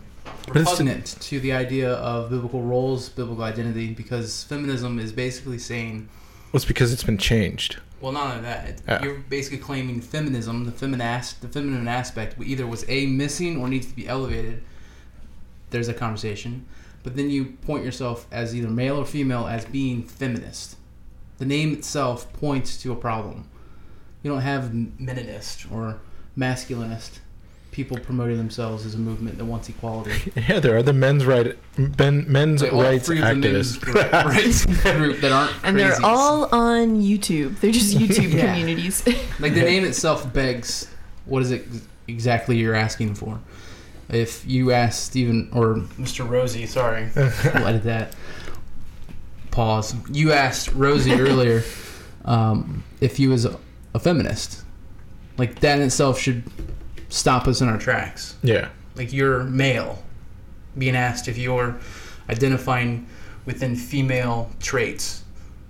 repugnant 0.49 1.17
to 1.23 1.41
the 1.41 1.53
idea 1.55 1.95
of 1.95 2.29
biblical 2.29 2.61
roles, 2.63 3.09
biblical 3.09 3.43
identity, 3.45 3.95
because 3.95 4.45
feminism 4.45 4.99
is 4.99 5.11
basically 5.11 5.59
saying, 5.59 6.07
Well, 6.53 6.59
it's 6.59 6.67
because 6.67 6.93
it's 6.93 7.03
been 7.05 7.17
changed. 7.17 7.79
Well, 8.05 8.13
not 8.13 8.31
only 8.33 8.43
that, 8.43 8.69
it- 8.69 8.83
Yeah. 8.87 9.03
you're 9.03 9.19
basically 9.31 9.57
claiming 9.59 10.03
feminism, 10.03 10.65
the 10.67 10.73
feminine, 10.73 11.23
the 11.41 11.49
feminine 11.49 11.89
aspect, 11.89 12.37
either 12.45 12.67
was 12.67 12.85
a 12.87 13.07
missing 13.07 13.57
or 13.57 13.67
needs 13.67 13.87
to 13.87 13.97
be 13.97 14.07
elevated. 14.07 14.63
There's 15.71 15.89
a 15.89 15.95
conversation, 15.95 16.67
but 17.03 17.17
then 17.17 17.31
you 17.31 17.47
point 17.67 17.83
yourself 17.85 18.27
as 18.31 18.55
either 18.55 18.69
male 18.69 18.97
or 18.99 19.07
female 19.07 19.47
as 19.47 19.65
being 19.65 20.03
feminist. 20.03 20.77
The 21.39 21.47
name 21.47 21.73
itself 21.73 22.31
points 22.35 22.77
to 22.83 22.93
a 22.93 22.97
problem. 22.97 23.49
You 24.23 24.31
don't 24.33 24.43
have 24.43 24.65
meninist 24.73 25.71
or 25.73 25.99
masculinist 26.39 27.21
people 27.75 27.99
promoting 27.99 28.37
themselves 28.37 28.87
as 28.87 28.95
a 28.95 28.99
movement 28.99 29.37
that 29.37 29.45
wants 29.45 29.69
equality. 29.69 30.33
Yeah, 30.49 30.61
there 30.61 30.77
are 30.77 30.83
the 30.83 30.93
men's 30.93 31.27
right 31.27 31.59
men, 31.77 32.25
men's 32.31 32.63
Like, 32.63 32.73
all 32.73 32.83
rights 32.83 33.09
of 33.09 33.17
the 33.17 33.21
men's 33.35 33.79
activists. 33.79 34.13
rights 34.25 34.65
group 34.97 35.21
that 35.21 35.33
aren't 35.33 35.53
And 35.65 35.77
they're 35.77 35.97
all 36.05 36.45
on 36.55 37.03
YouTube. 37.03 37.59
They're 37.59 37.73
just 37.73 37.97
YouTube 37.99 38.33
Yeah. 38.33 38.53
communities. 38.53 39.05
like 39.41 39.55
the 39.55 39.63
name 39.63 39.85
itself 39.85 40.33
begs 40.33 40.89
what 41.27 41.43
is 41.43 41.51
it 41.51 41.67
exactly 42.07 42.57
you're 42.59 42.77
asking 42.77 43.17
for. 43.17 43.41
If 44.09 44.47
you 44.47 44.71
ask 44.71 45.03
Stephen 45.03 45.51
or 45.53 45.75
Mr. 45.99 46.29
Rosie, 46.29 46.67
sorry, 46.67 47.09
we'll 47.17 47.67
edit 47.67 47.83
that. 47.85 48.15
Pause. 49.51 49.97
You 50.13 50.31
asked 50.33 50.73
Rosie 50.75 51.15
earlier 51.15 51.65
um, 52.25 52.85
if 53.01 53.17
he 53.17 53.27
was 53.27 53.45
a, 53.47 53.59
a 53.95 53.99
feminist. 53.99 54.63
Like 55.39 55.59
that 55.61 55.79
in 55.79 55.87
itself 55.87 56.21
should 56.21 56.45
stop 57.15 57.47
us 57.47 57.61
in 57.61 57.69
our 57.69 57.79
tracks. 57.79 58.37
yeah, 58.43 58.69
like 58.97 59.13
you're 59.13 59.45
male. 59.45 60.03
Being 60.77 60.97
asked 60.97 61.29
if 61.29 61.39
you're 61.39 61.77
identifying 62.29 63.07
within 63.47 63.77
female 63.77 64.51
traits. 64.61 65.23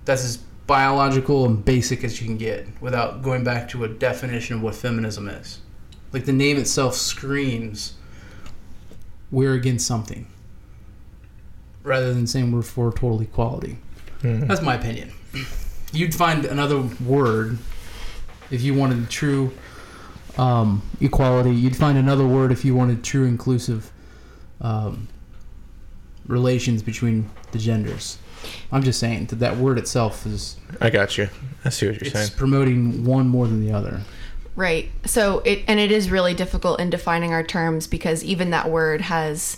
That's 0.07 0.25
as 0.25 0.39
biological 0.67 1.45
and 1.45 1.63
basic 1.63 2.05
as 2.05 2.21
you 2.21 2.27
can 2.27 2.39
get 2.39 2.67
without 2.81 3.23
going 3.23 3.45
back 3.45 3.69
to 3.71 3.85
a 3.85 3.89
definition 3.89 4.57
of 4.57 4.63
what 4.63 4.75
feminism 4.75 5.29
is. 5.29 5.61
Like 6.13 6.25
the 6.25 6.33
name 6.33 6.57
itself 6.57 6.95
screams 6.95 7.95
we're 9.31 9.53
against 9.55 9.87
something 9.87 10.27
rather 11.83 12.15
than 12.15 12.27
saying 12.27 12.51
we're 12.53 12.63
for 12.63 12.91
total 12.93 13.21
equality. 13.21 13.77
Mhm. 14.23 14.49
that's 14.49 14.63
my 14.63 14.75
opinion. 14.77 15.11
You'd 15.93 16.15
find 16.15 16.45
another 16.47 16.81
word 17.05 17.59
if 18.51 18.63
you 18.63 18.73
wanted 18.75 19.03
the 19.03 19.11
true 19.11 19.53
um, 20.39 20.83
equality. 21.01 21.51
You'd 21.51 21.77
find 21.77 21.97
another 21.99 22.27
word 22.27 22.53
if 22.53 22.65
you 22.65 22.75
wanted 22.75 23.05
true 23.05 23.25
inclusive 23.25 23.91
um, 24.61 25.09
relations 26.27 26.83
between 26.83 27.31
the 27.53 27.59
genders. 27.59 28.19
I'm 28.73 28.83
just 28.83 29.01
saying 29.01 29.27
that 29.27 29.37
that 29.37 29.57
word 29.57 29.79
itself 29.79 30.27
is 30.27 30.57
I 30.81 30.91
got 30.91 31.17
you. 31.17 31.29
I 31.65 31.71
see 31.71 31.87
what 31.87 31.97
you're 31.97 32.09
it's 32.09 32.13
saying. 32.13 32.31
promoting 32.37 33.05
one 33.05 33.29
more 33.29 33.47
than 33.47 33.65
the 33.65 33.73
other. 33.73 34.03
right. 34.55 34.91
So 35.07 35.41
it 35.41 35.65
and 35.67 35.81
it 35.81 35.91
is 35.91 36.11
really 36.11 36.35
difficult 36.35 36.79
in 36.81 36.91
defining 36.91 37.33
our 37.33 37.43
terms 37.43 37.87
because 37.87 38.23
even 38.23 38.51
that 38.51 38.71
word 38.71 39.03
has 39.03 39.57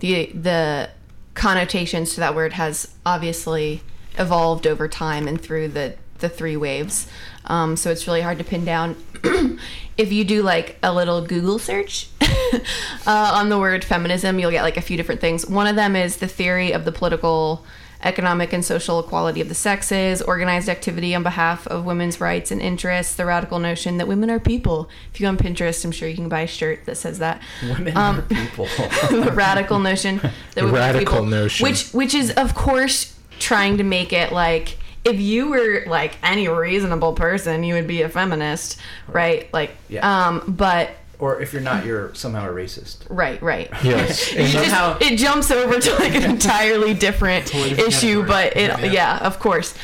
the 0.00 0.26
the 0.32 0.90
connotations 1.34 2.14
to 2.14 2.20
that 2.20 2.34
word 2.34 2.54
has 2.54 2.94
obviously 3.04 3.82
evolved 4.18 4.66
over 4.66 4.88
time 4.88 5.26
and 5.26 5.40
through 5.40 5.68
the 5.68 5.94
the 6.22 6.28
three 6.30 6.56
waves. 6.56 7.06
Um, 7.44 7.76
so 7.76 7.90
it's 7.90 8.06
really 8.06 8.22
hard 8.22 8.38
to 8.38 8.44
pin 8.44 8.64
down. 8.64 8.96
if 9.98 10.10
you 10.12 10.24
do 10.24 10.42
like 10.42 10.78
a 10.82 10.94
little 10.94 11.20
Google 11.26 11.58
search 11.58 12.08
uh, 12.22 13.32
on 13.34 13.48
the 13.48 13.58
word 13.58 13.84
feminism, 13.84 14.38
you'll 14.38 14.50
get 14.50 14.62
like 14.62 14.76
a 14.76 14.80
few 14.82 14.96
different 14.96 15.20
things. 15.20 15.46
One 15.46 15.66
of 15.66 15.76
them 15.76 15.96
is 15.96 16.16
the 16.18 16.28
theory 16.28 16.72
of 16.72 16.84
the 16.84 16.92
political, 16.92 17.64
economic, 18.02 18.52
and 18.52 18.64
social 18.64 19.00
equality 19.00 19.40
of 19.40 19.48
the 19.48 19.54
sexes, 19.54 20.22
organized 20.22 20.68
activity 20.68 21.14
on 21.14 21.22
behalf 21.24 21.66
of 21.66 21.84
women's 21.84 22.20
rights 22.20 22.50
and 22.50 22.60
interests, 22.62 23.14
the 23.16 23.26
radical 23.26 23.58
notion 23.58 23.96
that 23.98 24.06
women 24.08 24.30
are 24.30 24.40
people. 24.40 24.88
If 25.12 25.20
you 25.20 25.24
go 25.24 25.28
on 25.30 25.36
Pinterest, 25.36 25.84
I'm 25.84 25.92
sure 25.92 26.08
you 26.08 26.14
can 26.16 26.28
buy 26.28 26.40
a 26.42 26.46
shirt 26.46 26.84
that 26.86 26.96
says 26.96 27.18
that. 27.18 27.42
Women 27.62 27.96
Um, 27.96 28.18
are 28.18 28.22
people. 28.22 28.66
the 29.10 29.32
radical 29.34 29.78
notion 29.80 30.18
that 30.18 30.32
The 30.54 30.64
women 30.64 30.74
are 30.74 30.78
radical 30.86 31.14
people, 31.16 31.26
notion. 31.26 31.64
which 31.64 31.90
which 31.90 32.14
is 32.14 32.30
of 32.32 32.54
course 32.54 33.16
trying 33.40 33.76
to 33.78 33.82
make 33.84 34.12
it 34.12 34.30
like 34.32 34.78
if 35.04 35.18
you 35.20 35.48
were 35.48 35.84
like 35.86 36.12
any 36.22 36.46
reasonable 36.48 37.12
person 37.14 37.64
you 37.64 37.74
would 37.74 37.86
be 37.88 38.02
a 38.02 38.08
feminist 38.08 38.78
right 39.08 39.52
like 39.52 39.70
Yeah. 39.88 40.26
um 40.28 40.42
but 40.46 40.90
or 41.18 41.40
if 41.40 41.52
you're 41.52 41.62
not, 41.62 41.86
you're 41.86 42.12
somehow 42.16 42.48
a 42.48 42.52
racist. 42.52 42.98
right 43.08 43.40
right 43.42 43.68
Yes. 43.84 44.32
It, 44.32 44.38
And 44.38 44.48
just- 44.48 44.64
somehow- 44.70 44.98
it 45.00 45.16
jumps 45.16 45.50
over 45.52 45.78
to 45.78 45.94
like 45.96 46.14
an 46.16 46.24
entirely 46.24 46.94
different 46.94 47.46
Totally 47.46 47.70
different 47.70 47.88
issue 47.94 48.26
but 48.26 48.56
it 48.56 48.70
yeah. 48.80 48.84
Yeah. 48.92 49.18
of 49.18 49.38
course 49.38 49.74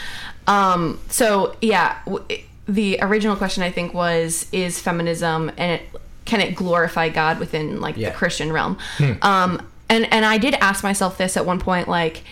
um 0.46 0.98
so 1.08 1.56
yeah 1.60 1.98
w- 2.06 2.24
the 2.66 2.98
original 3.02 3.36
question 3.36 3.62
i 3.62 3.70
think 3.70 3.94
was 3.94 4.46
is 4.52 4.80
feminism 4.80 5.50
and 5.56 5.80
it 5.80 5.82
can 6.24 6.40
it 6.40 6.54
glorify 6.54 7.08
god 7.08 7.38
within 7.38 7.80
like 7.80 7.96
Yeah. 7.96 8.10
the 8.10 8.16
christian 8.16 8.52
realm 8.52 8.76
um 9.22 9.62
and 9.88 10.12
and 10.12 10.24
i 10.24 10.38
did 10.38 10.54
ask 10.54 10.82
myself 10.82 11.18
this 11.18 11.36
at 11.36 11.46
one 11.46 11.58
point 11.60 11.88
like 11.88 12.22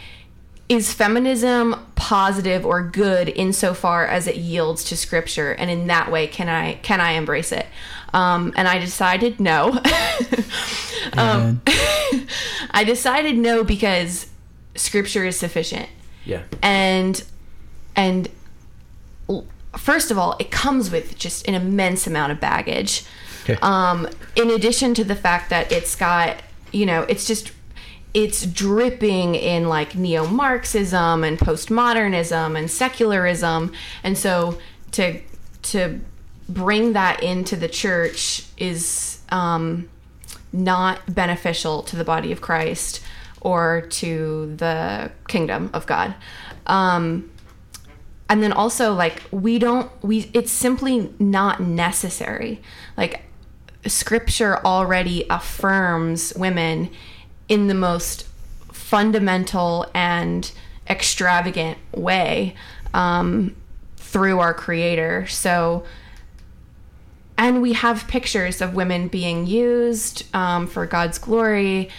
is 0.68 0.92
feminism 0.92 1.76
positive 1.94 2.66
or 2.66 2.82
good 2.82 3.28
insofar 3.28 4.06
as 4.06 4.26
it 4.26 4.36
yields 4.36 4.84
to 4.84 4.96
scripture? 4.96 5.52
And 5.52 5.70
in 5.70 5.86
that 5.86 6.10
way 6.10 6.26
can 6.26 6.48
i 6.48 6.74
can 6.82 7.00
i 7.00 7.12
embrace 7.12 7.52
it? 7.52 7.66
Um, 8.12 8.52
and 8.56 8.66
i 8.68 8.78
decided 8.78 9.40
no. 9.40 9.80
Um, 11.12 11.62
i 12.72 12.82
decided 12.84 13.38
no 13.38 13.62
because 13.62 14.26
scripture 14.74 15.24
is 15.24 15.38
sufficient. 15.38 15.88
Yeah. 16.24 16.42
and 16.62 17.22
and 17.94 18.28
first 19.78 20.10
of 20.10 20.18
all 20.18 20.36
it 20.40 20.50
comes 20.50 20.90
with 20.90 21.16
just 21.16 21.46
an 21.46 21.54
immense 21.54 22.06
amount 22.08 22.32
of 22.32 22.40
baggage. 22.40 23.04
Okay. 23.44 23.56
um 23.62 24.08
in 24.34 24.50
addition 24.50 24.94
to 24.94 25.04
the 25.04 25.14
fact 25.14 25.50
that 25.50 25.70
it's 25.70 25.94
got 25.94 26.42
you 26.72 26.84
know 26.84 27.02
it's 27.02 27.24
just 27.24 27.52
it's 28.16 28.46
dripping 28.46 29.34
in 29.34 29.68
like 29.68 29.94
neo-marxism 29.94 31.22
and 31.22 31.38
postmodernism 31.38 32.58
and 32.58 32.70
secularism 32.70 33.72
and 34.02 34.16
so 34.16 34.58
to 34.90 35.20
to 35.60 36.00
bring 36.48 36.94
that 36.94 37.22
into 37.22 37.56
the 37.56 37.68
church 37.68 38.46
is 38.56 39.20
um 39.28 39.88
not 40.56 41.14
beneficial 41.14 41.82
to 41.82 41.96
the 41.96 42.04
body 42.04 42.32
of 42.32 42.40
Christ 42.40 43.02
or 43.40 43.82
to 43.82 44.54
the 44.56 45.12
kingdom 45.28 45.70
of 45.72 45.86
God. 45.86 46.14
Um, 46.66 47.30
and 48.28 48.42
then 48.42 48.52
also 48.52 48.92
like 48.92 49.22
we 49.30 49.58
don't 49.58 49.90
we 50.02 50.30
it's 50.32 50.50
simply 50.50 51.12
not 51.18 51.60
necessary. 51.60 52.60
Like 52.96 53.22
scripture 53.86 54.64
already 54.64 55.26
affirms 55.30 56.32
women 56.34 56.90
in 57.48 57.66
the 57.68 57.74
most 57.74 58.26
fundamental 58.72 59.86
and 59.94 60.52
extravagant 60.88 61.78
way 61.92 62.54
um, 62.94 63.54
through 63.96 64.38
our 64.38 64.54
creator. 64.54 65.26
So 65.26 65.84
and 67.38 67.60
we 67.60 67.74
have 67.74 68.08
pictures 68.08 68.62
of 68.62 68.74
women 68.74 69.08
being 69.08 69.46
used 69.46 70.24
um, 70.34 70.66
for 70.66 70.86
god's 70.86 71.18
glory 71.18 71.90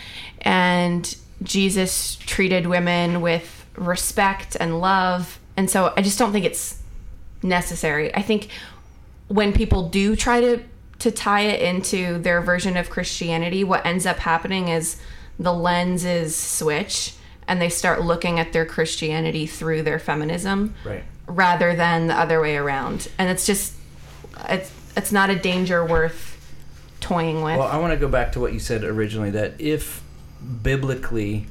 and 0.41 1.15
jesus 1.43 2.15
treated 2.15 2.65
women 2.65 3.21
with 3.21 3.65
respect 3.75 4.57
and 4.59 4.81
love. 4.81 5.39
And 5.55 5.69
so 5.69 5.93
i 5.95 6.01
just 6.01 6.17
don't 6.17 6.31
think 6.31 6.45
it's 6.45 6.81
necessary. 7.43 8.13
I 8.15 8.21
think 8.21 8.49
when 9.27 9.53
people 9.53 9.89
do 9.89 10.15
try 10.15 10.41
to 10.41 10.63
to 10.99 11.11
tie 11.11 11.41
it 11.41 11.61
into 11.61 12.17
their 12.17 12.41
version 12.41 12.75
of 12.75 12.89
Christianity, 12.89 13.63
what 13.63 13.85
ends 13.85 14.07
up 14.07 14.17
happening 14.17 14.69
is 14.69 14.99
the 15.39 15.53
lenses 15.53 16.35
switch 16.35 17.13
and 17.47 17.61
they 17.61 17.69
start 17.69 18.01
looking 18.01 18.39
at 18.39 18.53
their 18.53 18.65
Christianity 18.65 19.45
through 19.45 19.83
their 19.83 19.99
feminism 19.99 20.73
Right. 20.83 21.03
rather 21.27 21.75
than 21.75 22.07
the 22.07 22.15
other 22.15 22.41
way 22.41 22.57
around. 22.57 23.07
And 23.17 23.29
it's 23.29 23.45
just 23.45 23.73
it's 24.49 24.71
it's 24.95 25.11
not 25.11 25.29
a 25.29 25.35
danger 25.35 25.85
worth 25.85 26.33
toying 26.99 27.43
with. 27.43 27.57
Well, 27.57 27.67
I 27.67 27.77
want 27.77 27.93
to 27.93 27.97
go 27.97 28.07
back 28.07 28.31
to 28.33 28.39
what 28.39 28.53
you 28.53 28.59
said 28.59 28.83
originally 28.83 29.29
that 29.31 29.53
if 29.59 30.01
biblically 30.63 31.47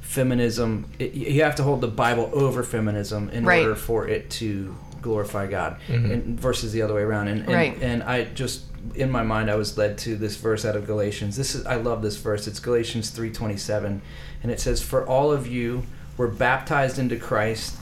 feminism, 0.00 0.86
it, 0.98 1.14
you 1.14 1.42
have 1.42 1.56
to 1.56 1.62
hold 1.62 1.80
the 1.80 1.88
Bible 1.88 2.30
over 2.32 2.62
feminism 2.62 3.28
in 3.30 3.44
Right. 3.44 3.62
order 3.62 3.74
for 3.74 4.06
it 4.08 4.30
to 4.30 4.74
glorify 5.02 5.46
God, 5.46 5.76
mm-hmm. 5.88 6.10
and 6.10 6.40
versus 6.40 6.72
the 6.72 6.82
other 6.82 6.94
way 6.94 7.02
around. 7.02 7.28
And 7.28 7.40
and, 7.40 7.52
Right. 7.52 7.76
and 7.82 8.02
I 8.02 8.24
just 8.24 8.62
in 8.94 9.10
my 9.10 9.22
mind 9.22 9.50
I 9.50 9.56
was 9.56 9.76
led 9.78 9.98
to 9.98 10.16
this 10.16 10.36
verse 10.36 10.64
out 10.64 10.76
of 10.76 10.86
Galatians. 10.86 11.36
This 11.36 11.54
is 11.54 11.66
I 11.66 11.76
love 11.76 12.02
this 12.02 12.16
verse. 12.16 12.46
It's 12.46 12.60
Galatians 12.60 13.10
three 13.10 13.32
twenty 13.32 13.56
seven, 13.56 14.02
and 14.42 14.52
it 14.52 14.60
says, 14.60 14.82
"For 14.82 15.06
all 15.06 15.32
of 15.32 15.46
you 15.46 15.84
were 16.16 16.28
baptized 16.28 16.98
into 16.98 17.16
Christ." 17.16 17.76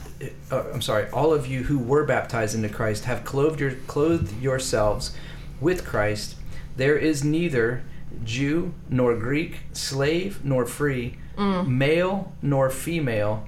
Uh, 0.51 0.63
I'm 0.73 0.81
sorry. 0.81 1.09
All 1.11 1.33
of 1.33 1.47
you 1.47 1.63
who 1.63 1.77
were 1.79 2.05
baptized 2.05 2.55
into 2.55 2.69
Christ 2.69 3.05
have 3.05 3.25
clothed 3.25 3.59
your 3.59 3.71
clothed 3.87 4.41
yourselves 4.41 5.15
with 5.59 5.85
Christ. 5.85 6.35
There 6.77 6.97
is 6.97 7.23
neither 7.23 7.83
Jew 8.23 8.73
nor 8.89 9.15
Greek, 9.15 9.61
slave 9.73 10.43
nor 10.43 10.65
free, 10.65 11.17
male 11.37 12.33
nor 12.41 12.69
female. 12.69 13.47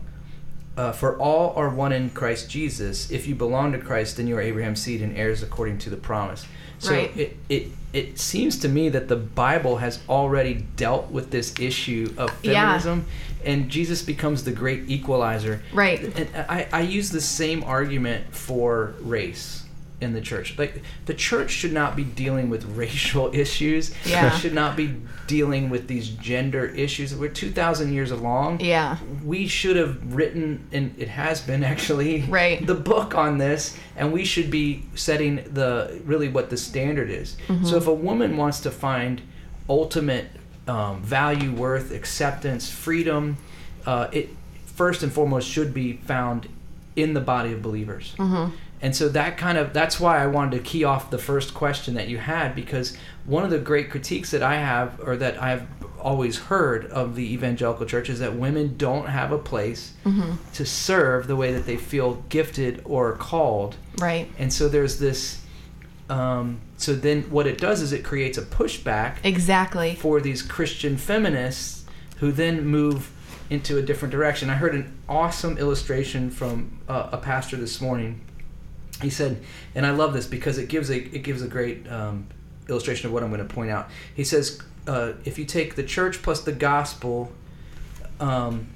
Uh, 0.78 0.91
for 0.91 1.18
all 1.18 1.53
are 1.56 1.70
one 1.70 1.93
in 1.93 2.10
Christ 2.10 2.49
Jesus. 2.49 3.10
If 3.10 3.28
you 3.28 3.36
belong 3.36 3.72
to 3.72 3.78
Christ, 3.78 4.18
then 4.18 4.28
you 4.28 4.36
are 4.38 4.41
Abraham's 4.41 4.82
seed 4.82 5.01
and 5.01 5.16
heirs 5.16 5.41
according 5.41 5.78
to 5.80 5.89
the 5.89 5.95
promise. 5.95 6.45
So 6.80 6.92
Right. 6.92 7.12
it, 7.18 7.38
it 7.50 7.68
it 7.94 8.20
seems 8.20 8.58
to 8.60 8.68
me 8.68 8.90
that 8.90 9.08
the 9.08 9.16
Bible 9.16 9.78
has 9.78 10.00
already 10.10 10.66
dealt 10.76 11.12
with 11.12 11.32
this 11.32 11.54
issue 11.60 12.14
of 12.18 12.30
Yeah. 12.44 12.54
feminism, 12.66 13.06
and 13.46 13.70
Jesus 13.70 14.02
becomes 14.02 14.44
the 14.44 14.52
great 14.52 14.90
equalizer. 14.90 15.62
Right. 15.72 16.02
And 16.04 16.28
I, 16.50 16.68
I 16.74 16.82
use 16.82 17.12
the 17.12 17.22
same 17.22 17.64
argument 17.64 18.36
for 18.36 18.96
race 19.02 19.64
in 20.06 20.14
the 20.14 20.22
church. 20.22 20.58
Like 20.58 20.82
the 21.06 21.14
church 21.14 21.51
should 21.51 21.74
not 21.74 21.95
be 21.97 22.03
dealing 22.06 22.49
with 22.49 22.64
racial 22.78 23.34
issues. 23.36 23.93
Yeah. 24.06 24.34
It 24.34 24.39
should 24.39 24.53
not 24.53 24.78
be 24.78 24.95
dealing 25.28 25.70
with 25.70 25.88
these 25.89 26.08
gender 26.10 26.66
issues. 26.68 27.14
We're 27.14 27.30
two 27.30 27.51
thousand 27.51 27.91
years 27.93 28.12
along. 28.12 28.62
yeah. 28.62 28.97
We 29.24 29.47
should 29.47 29.76
have 29.76 30.16
written, 30.16 30.68
and 30.72 30.95
it 30.97 31.10
has 31.10 31.41
been 31.41 31.64
actually, 31.74 32.22
Right. 32.22 32.66
the 32.66 32.76
book 32.76 33.16
on 33.16 33.38
this, 33.38 33.78
and 33.97 34.14
we 34.14 34.24
should 34.24 34.49
be 34.49 34.84
setting 34.95 35.43
the 35.53 35.99
really 36.06 36.30
what 36.30 36.49
the 36.49 36.58
standard 36.58 37.10
is. 37.10 37.36
Mm-hmm. 37.47 37.66
So 37.66 37.76
if 37.76 37.88
a 37.88 37.93
woman 37.93 38.38
wants 38.38 38.62
to 38.62 38.72
find 38.72 39.22
ultimate 39.70 40.28
um, 40.68 41.01
value, 41.01 41.51
worth, 41.51 41.91
acceptance, 41.91 42.70
freedom, 42.70 43.38
uh, 43.86 44.08
it 44.12 44.30
first 44.66 45.03
and 45.03 45.12
foremost 45.12 45.47
should 45.49 45.74
be 45.74 45.93
found 45.93 46.47
in 46.95 47.14
the 47.14 47.22
body 47.22 47.51
of 47.53 47.62
believers. 47.62 48.14
Mm-hmm. 48.18 48.56
And 48.86 48.96
so 48.96 49.10
that 49.10 49.36
kind 49.36 49.58
of 49.58 49.74
that's 49.74 50.00
why 50.00 50.22
I 50.22 50.28
wanted 50.28 50.58
to 50.58 50.64
key 50.64 50.84
off 50.84 51.10
the 51.10 51.18
first 51.18 51.56
question 51.56 51.96
that 51.96 52.08
you 52.08 52.20
had 52.20 52.54
because 52.54 52.96
one 53.26 53.44
of 53.44 53.50
the 53.50 53.58
great 53.58 53.90
critiques 53.90 54.30
that 54.30 54.44
I 54.44 54.58
have 54.58 55.02
or 55.04 55.18
that 55.18 55.42
I've 55.42 55.66
always 56.00 56.38
heard 56.38 56.86
of 56.92 57.16
the 57.16 57.34
evangelical 57.34 57.88
church 57.88 58.12
is 58.12 58.20
that 58.20 58.36
women 58.36 58.78
don't 58.78 59.08
have 59.08 59.32
a 59.32 59.40
place 59.40 59.94
to 60.54 60.66
serve 60.68 61.26
the 61.26 61.36
way 61.36 61.52
that 61.52 61.66
they 61.66 61.78
feel 61.78 62.24
gifted 62.30 62.84
or 62.86 63.14
called. 63.14 63.76
Right. 63.98 64.32
And 64.38 64.54
so 64.54 64.70
there's 64.70 65.00
this 65.00 65.42
um, 66.08 66.62
so 66.78 66.94
then 66.94 67.24
what 67.32 67.48
it 67.48 67.58
does 67.58 67.82
is 67.82 67.92
it 67.92 68.04
creates 68.04 68.38
a 68.38 68.44
pushback 68.44 69.16
Exactly. 69.24 69.96
for 69.96 70.22
these 70.22 70.44
Christian 70.44 70.96
feminists 70.96 71.86
who 72.18 72.32
then 72.32 72.68
move 72.68 73.12
into 73.50 73.80
a 73.80 73.82
different 73.82 74.12
direction. 74.12 74.52
I 74.52 74.56
heard 74.58 74.76
an 74.76 74.96
awesome 75.10 75.58
illustration 75.58 76.30
from 76.30 76.78
uh, 76.88 77.10
a 77.14 77.18
pastor 77.18 77.58
this 77.58 77.82
morning. 77.82 78.22
He 79.02 79.10
said, 79.10 79.41
and 79.74 79.86
I 79.86 79.91
love 79.91 80.14
this 80.14 80.26
because 80.28 80.58
it 80.58 80.70
gives 80.70 80.89
a 80.89 80.98
it 80.98 81.24
gives 81.24 81.41
a 81.41 81.48
great 81.48 81.89
um, 81.91 82.28
illustration 82.70 83.08
of 83.08 83.14
what 83.14 83.24
I'm 83.24 83.30
going 83.30 83.46
to 83.46 83.54
point 83.54 83.70
out. 83.72 83.89
He 84.16 84.24
says, 84.24 84.62
uh, 84.88 85.14
if 85.26 85.38
you 85.38 85.46
take 85.46 85.76
the 85.76 85.84
church 85.84 86.22
plus 86.22 86.41
the 86.41 86.52
gospel, 86.54 87.32
um, 88.20 88.68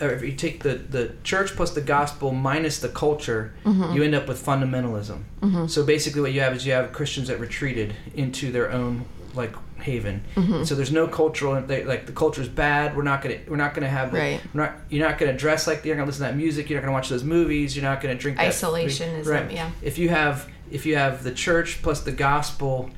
or 0.00 0.10
if 0.10 0.22
you 0.22 0.32
take 0.32 0.62
the, 0.62 0.74
the 0.74 1.14
church 1.22 1.54
plus 1.56 1.72
the 1.72 1.80
gospel 1.80 2.32
minus 2.32 2.78
the 2.78 2.88
culture, 2.88 3.52
you 3.94 4.02
end 4.02 4.14
up 4.14 4.26
with 4.28 4.44
fundamentalism. 4.44 5.22
So 5.68 5.84
basically, 5.84 6.20
what 6.22 6.32
you 6.32 6.40
have 6.40 6.54
is 6.56 6.66
you 6.66 6.72
have 6.72 6.92
Christians 6.92 7.28
that 7.28 7.38
retreated 7.40 7.94
into 8.14 8.50
their 8.52 8.70
own 8.72 9.04
like 9.34 9.54
haven. 9.82 10.22
And 10.36 10.66
so 10.66 10.74
there's 10.74 10.92
no 10.92 11.06
cultural 11.08 11.60
they, 11.62 11.84
like 11.84 12.06
the 12.06 12.12
culture's 12.12 12.48
bad. 12.48 12.96
We're 12.96 13.02
not 13.02 13.22
gonna 13.22 13.38
we're 13.48 13.56
not 13.56 13.74
gonna 13.74 13.88
have 13.88 14.12
Right. 14.12 14.40
we're 14.54 14.62
not 14.64 14.74
you're 14.88 15.06
not 15.08 15.18
gonna 15.18 15.36
dress 15.36 15.66
like 15.66 15.84
you're 15.84 15.94
not 15.94 16.02
gonna 16.02 16.06
listen 16.10 16.26
to 16.26 16.32
that 16.32 16.36
music. 16.36 16.70
You're 16.70 16.80
not 16.80 16.84
gonna 16.86 16.92
watch 16.94 17.08
those 17.08 17.24
movies. 17.24 17.76
You're 17.76 17.84
not 17.84 18.00
gonna 18.00 18.14
drink 18.14 18.38
that 18.38 18.46
Isolationism, 18.52 19.26
Right. 19.26 19.50
yeah. 19.52 19.70
If 19.82 19.98
you 19.98 20.08
have 20.08 20.48
if 20.70 20.86
you 20.86 20.96
have 20.96 21.22
the 21.22 21.32
church 21.32 21.82
plus 21.82 22.00
the 22.00 22.12
gospel, 22.12 22.90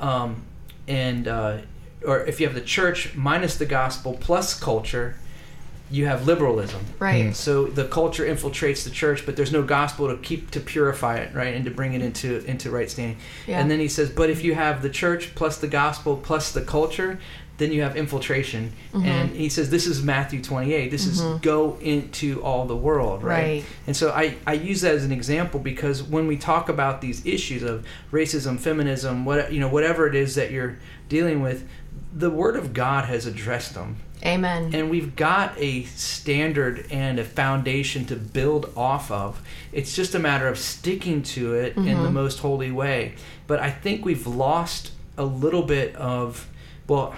um, 0.00 0.42
and 0.88 1.26
uh, 1.28 1.58
or 2.04 2.24
if 2.26 2.40
you 2.40 2.46
have 2.46 2.54
the 2.54 2.60
church 2.60 3.14
minus 3.14 3.56
the 3.56 3.66
gospel 3.66 4.16
plus 4.20 4.58
culture, 4.58 5.16
you 5.92 6.06
have 6.06 6.26
liberalism. 6.26 6.84
Right. 6.98 7.36
So 7.36 7.66
the 7.66 7.84
culture 7.84 8.24
infiltrates 8.24 8.84
the 8.84 8.90
church, 8.90 9.26
but 9.26 9.36
there's 9.36 9.52
no 9.52 9.62
gospel 9.62 10.08
to 10.08 10.16
keep 10.16 10.50
to 10.52 10.60
purify 10.60 11.18
it, 11.18 11.34
right, 11.34 11.54
and 11.54 11.66
to 11.66 11.70
bring 11.70 11.92
it 11.92 12.00
into 12.00 12.42
into 12.46 12.70
right 12.70 12.90
standing. 12.90 13.18
Yeah. 13.46 13.60
And 13.60 13.70
then 13.70 13.78
he 13.78 13.88
says, 13.88 14.08
but 14.08 14.30
if 14.30 14.42
you 14.42 14.54
have 14.54 14.82
the 14.82 14.88
church 14.88 15.34
plus 15.34 15.58
the 15.58 15.68
gospel 15.68 16.16
plus 16.16 16.52
the 16.52 16.62
culture, 16.62 17.20
then 17.58 17.72
you 17.72 17.82
have 17.82 17.94
infiltration. 17.94 18.72
Mm-hmm. 18.94 19.06
And 19.06 19.30
he 19.36 19.50
says 19.50 19.68
this 19.68 19.86
is 19.86 20.02
Matthew 20.02 20.42
28. 20.42 20.90
This 20.90 21.06
is 21.06 21.20
go 21.42 21.76
into 21.82 22.42
all 22.42 22.64
the 22.64 22.76
world, 22.76 23.22
right? 23.22 23.42
Right. 23.42 23.64
And 23.86 23.94
so 23.94 24.12
I, 24.12 24.36
I 24.46 24.54
use 24.54 24.80
that 24.80 24.94
as 24.94 25.04
an 25.04 25.12
example 25.12 25.60
because 25.60 26.02
when 26.02 26.26
we 26.26 26.38
talk 26.38 26.70
about 26.70 27.02
these 27.02 27.24
issues 27.26 27.62
of 27.62 27.86
racism, 28.10 28.58
feminism, 28.58 29.26
what 29.26 29.52
you 29.52 29.60
know, 29.60 29.68
whatever 29.68 30.06
it 30.08 30.14
is 30.14 30.36
that 30.36 30.50
you're 30.50 30.78
dealing 31.10 31.42
with, 31.42 31.68
the 32.14 32.30
Word 32.30 32.56
of 32.56 32.72
God 32.72 33.04
has 33.04 33.26
addressed 33.26 33.74
them 33.74 33.96
Amen. 34.24 34.74
and 34.74 34.88
we've 34.90 35.16
got 35.16 35.54
a 35.58 35.82
standard 35.84 36.86
and 36.90 37.18
a 37.18 37.24
foundation 37.24 38.04
to 38.06 38.16
build 38.16 38.72
off 38.76 39.10
of. 39.10 39.42
It's 39.72 39.94
just 39.94 40.14
a 40.14 40.18
matter 40.18 40.46
of 40.48 40.58
sticking 40.58 41.22
to 41.24 41.54
it 41.54 41.76
in 41.76 42.02
the 42.02 42.10
most 42.10 42.38
holy 42.38 42.70
way. 42.70 43.14
But 43.46 43.60
I 43.60 43.70
think 43.70 44.04
we've 44.04 44.26
lost 44.26 44.92
a 45.18 45.24
little 45.24 45.62
bit 45.62 45.94
of, 45.96 46.48
well, 46.86 47.14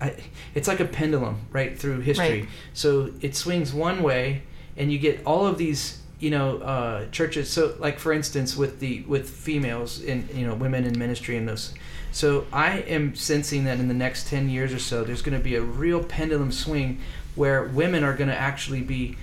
I, 0.00 0.14
it's 0.54 0.68
like 0.68 0.80
a 0.80 0.84
pendulum 0.84 1.40
right 1.50 1.78
through 1.78 2.00
history. 2.00 2.40
Right. 2.42 2.48
So 2.74 3.12
it 3.20 3.36
swings 3.36 3.72
one 3.72 4.02
way, 4.02 4.42
and 4.76 4.90
you 4.92 4.98
get 4.98 5.20
all 5.26 5.46
of 5.46 5.58
these, 5.58 6.00
you 6.18 6.30
know, 6.30 6.58
uh, 6.58 7.06
churches. 7.10 7.50
So, 7.50 7.74
like 7.78 7.98
for 7.98 8.12
instance, 8.12 8.56
with 8.56 8.80
the 8.80 9.02
with 9.02 9.28
females 9.28 10.00
in 10.00 10.28
you 10.34 10.46
know 10.46 10.54
women 10.54 10.84
in 10.84 10.98
ministry 10.98 11.36
and 11.36 11.48
those. 11.48 11.74
So 12.12 12.46
I 12.52 12.78
am 12.80 13.14
sensing 13.14 13.64
that 13.64 13.78
in 13.78 13.88
the 13.88 13.94
next 13.94 14.28
ten 14.28 14.48
years 14.48 14.72
or 14.72 14.78
so, 14.78 15.04
there's 15.04 15.22
going 15.22 15.36
to 15.36 15.42
be 15.42 15.54
a 15.54 15.62
real 15.62 16.02
pendulum 16.02 16.52
swing 16.52 17.00
where 17.34 17.64
women 17.64 18.04
are 18.04 18.14
going 18.14 18.30
to 18.30 18.36
actually 18.36 18.80
be 18.80 19.16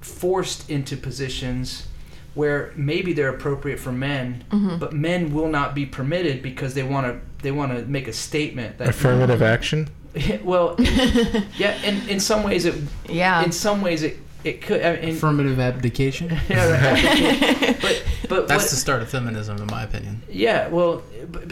forced 0.00 0.68
into 0.70 0.96
positions 0.96 1.88
where 2.34 2.70
maybe 2.76 3.14
they're 3.14 3.30
appropriate 3.30 3.80
for 3.80 3.90
men, 3.90 4.44
mm-hmm. 4.50 4.76
but 4.76 4.92
men 4.92 5.32
will 5.32 5.48
not 5.48 5.74
be 5.74 5.86
permitted 5.86 6.42
because 6.42 6.74
they 6.74 6.82
want 6.82 7.06
to 7.06 7.18
they 7.42 7.50
want 7.50 7.72
to 7.72 7.84
make 7.86 8.06
a 8.08 8.12
statement 8.12 8.76
that 8.78 8.88
Affirmative 8.88 9.42
action. 9.42 9.88
well, 10.42 10.76
yeah, 10.78 11.82
in 11.82 12.08
in 12.08 12.20
some 12.20 12.42
ways 12.42 12.66
it 12.66 12.74
yeah. 13.08 13.42
in 13.42 13.52
some 13.52 13.80
ways 13.80 14.02
it 14.02 14.18
it 14.46 14.62
could. 14.62 14.82
I 14.82 14.96
mean, 15.00 15.16
Affirmative 15.16 15.58
abdication. 15.58 16.28
yeah, 16.48 16.70
right. 16.92 17.76
but 17.82 18.04
but 18.28 18.48
That's 18.48 18.64
what- 18.64 18.70
the 18.70 18.76
start 18.76 19.02
of 19.02 19.08
feminism, 19.08 19.58
in 19.58 19.66
my 19.66 19.82
opinion. 19.82 20.22
yeah, 20.30 20.68
well, 20.68 21.02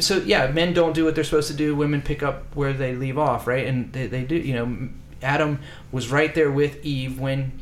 so 0.01 0.18
yeah, 0.18 0.47
men 0.49 0.72
don't 0.74 0.95
do 0.95 1.05
what 1.05 1.14
they're 1.14 1.24
supposed 1.24 1.49
to 1.49 1.55
do. 1.57 1.74
Women 1.74 2.03
pick 2.03 2.22
up 2.22 2.55
where 2.57 2.72
they 2.72 2.95
leave 2.95 3.18
off, 3.18 3.47
right? 3.47 3.66
And 3.66 3.92
they, 3.92 4.07
they 4.07 4.22
do. 4.24 4.36
You 4.36 4.55
know, 4.55 4.88
Adam 5.22 5.59
was 5.92 6.11
right 6.11 6.34
there 6.34 6.51
with 6.51 6.84
Eve 6.84 7.18
when 7.18 7.61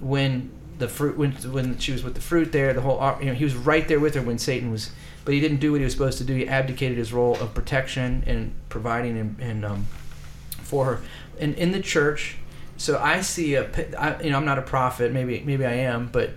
when 0.00 0.50
the 0.78 0.88
fruit 0.88 1.16
when 1.16 1.32
when 1.52 1.78
she 1.78 1.92
was 1.92 2.02
with 2.04 2.14
the 2.14 2.20
fruit 2.20 2.52
there. 2.52 2.72
The 2.72 2.80
whole 2.80 3.16
you 3.20 3.26
know 3.26 3.34
he 3.34 3.44
was 3.44 3.54
right 3.56 3.86
there 3.88 4.00
with 4.00 4.14
her 4.14 4.22
when 4.22 4.38
Satan 4.38 4.70
was, 4.70 4.90
but 5.24 5.34
he 5.34 5.40
didn't 5.40 5.58
do 5.58 5.72
what 5.72 5.80
he 5.80 5.84
was 5.84 5.92
supposed 5.92 6.18
to 6.18 6.24
do. 6.24 6.34
He 6.34 6.46
abdicated 6.48 6.96
his 6.98 7.12
role 7.12 7.34
of 7.36 7.54
protection 7.54 8.22
and 8.26 8.52
providing 8.68 9.18
and, 9.18 9.40
and 9.40 9.64
um, 9.64 9.86
for 10.62 10.84
her. 10.84 11.00
And 11.40 11.54
in 11.54 11.72
the 11.72 11.80
church, 11.80 12.36
so 12.78 12.98
I 12.98 13.20
see 13.20 13.54
a 13.54 13.68
you 14.22 14.30
know 14.30 14.38
I'm 14.38 14.44
not 14.44 14.58
a 14.58 14.62
prophet. 14.62 15.12
Maybe 15.12 15.42
maybe 15.44 15.66
I 15.66 15.74
am 15.74 16.08
but 16.10 16.30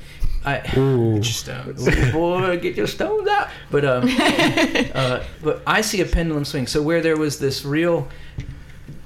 I 0.44 0.62
Ooh. 0.78 1.20
Just 1.20 1.42
stones. 1.42 1.86
Boy 2.12 2.60
get 2.60 2.76
your 2.76 2.88
stones 2.88 3.28
out. 3.30 3.50
But 3.70 3.86
um 3.86 4.04
uh, 4.94 5.24
but 5.42 5.62
I 5.66 5.82
see 5.82 6.02
a 6.02 6.06
pendulum 6.06 6.44
swing. 6.44 6.68
So 6.68 6.82
where 6.82 7.02
there 7.02 7.18
was 7.18 7.39
this 7.39 7.64
real 7.64 8.08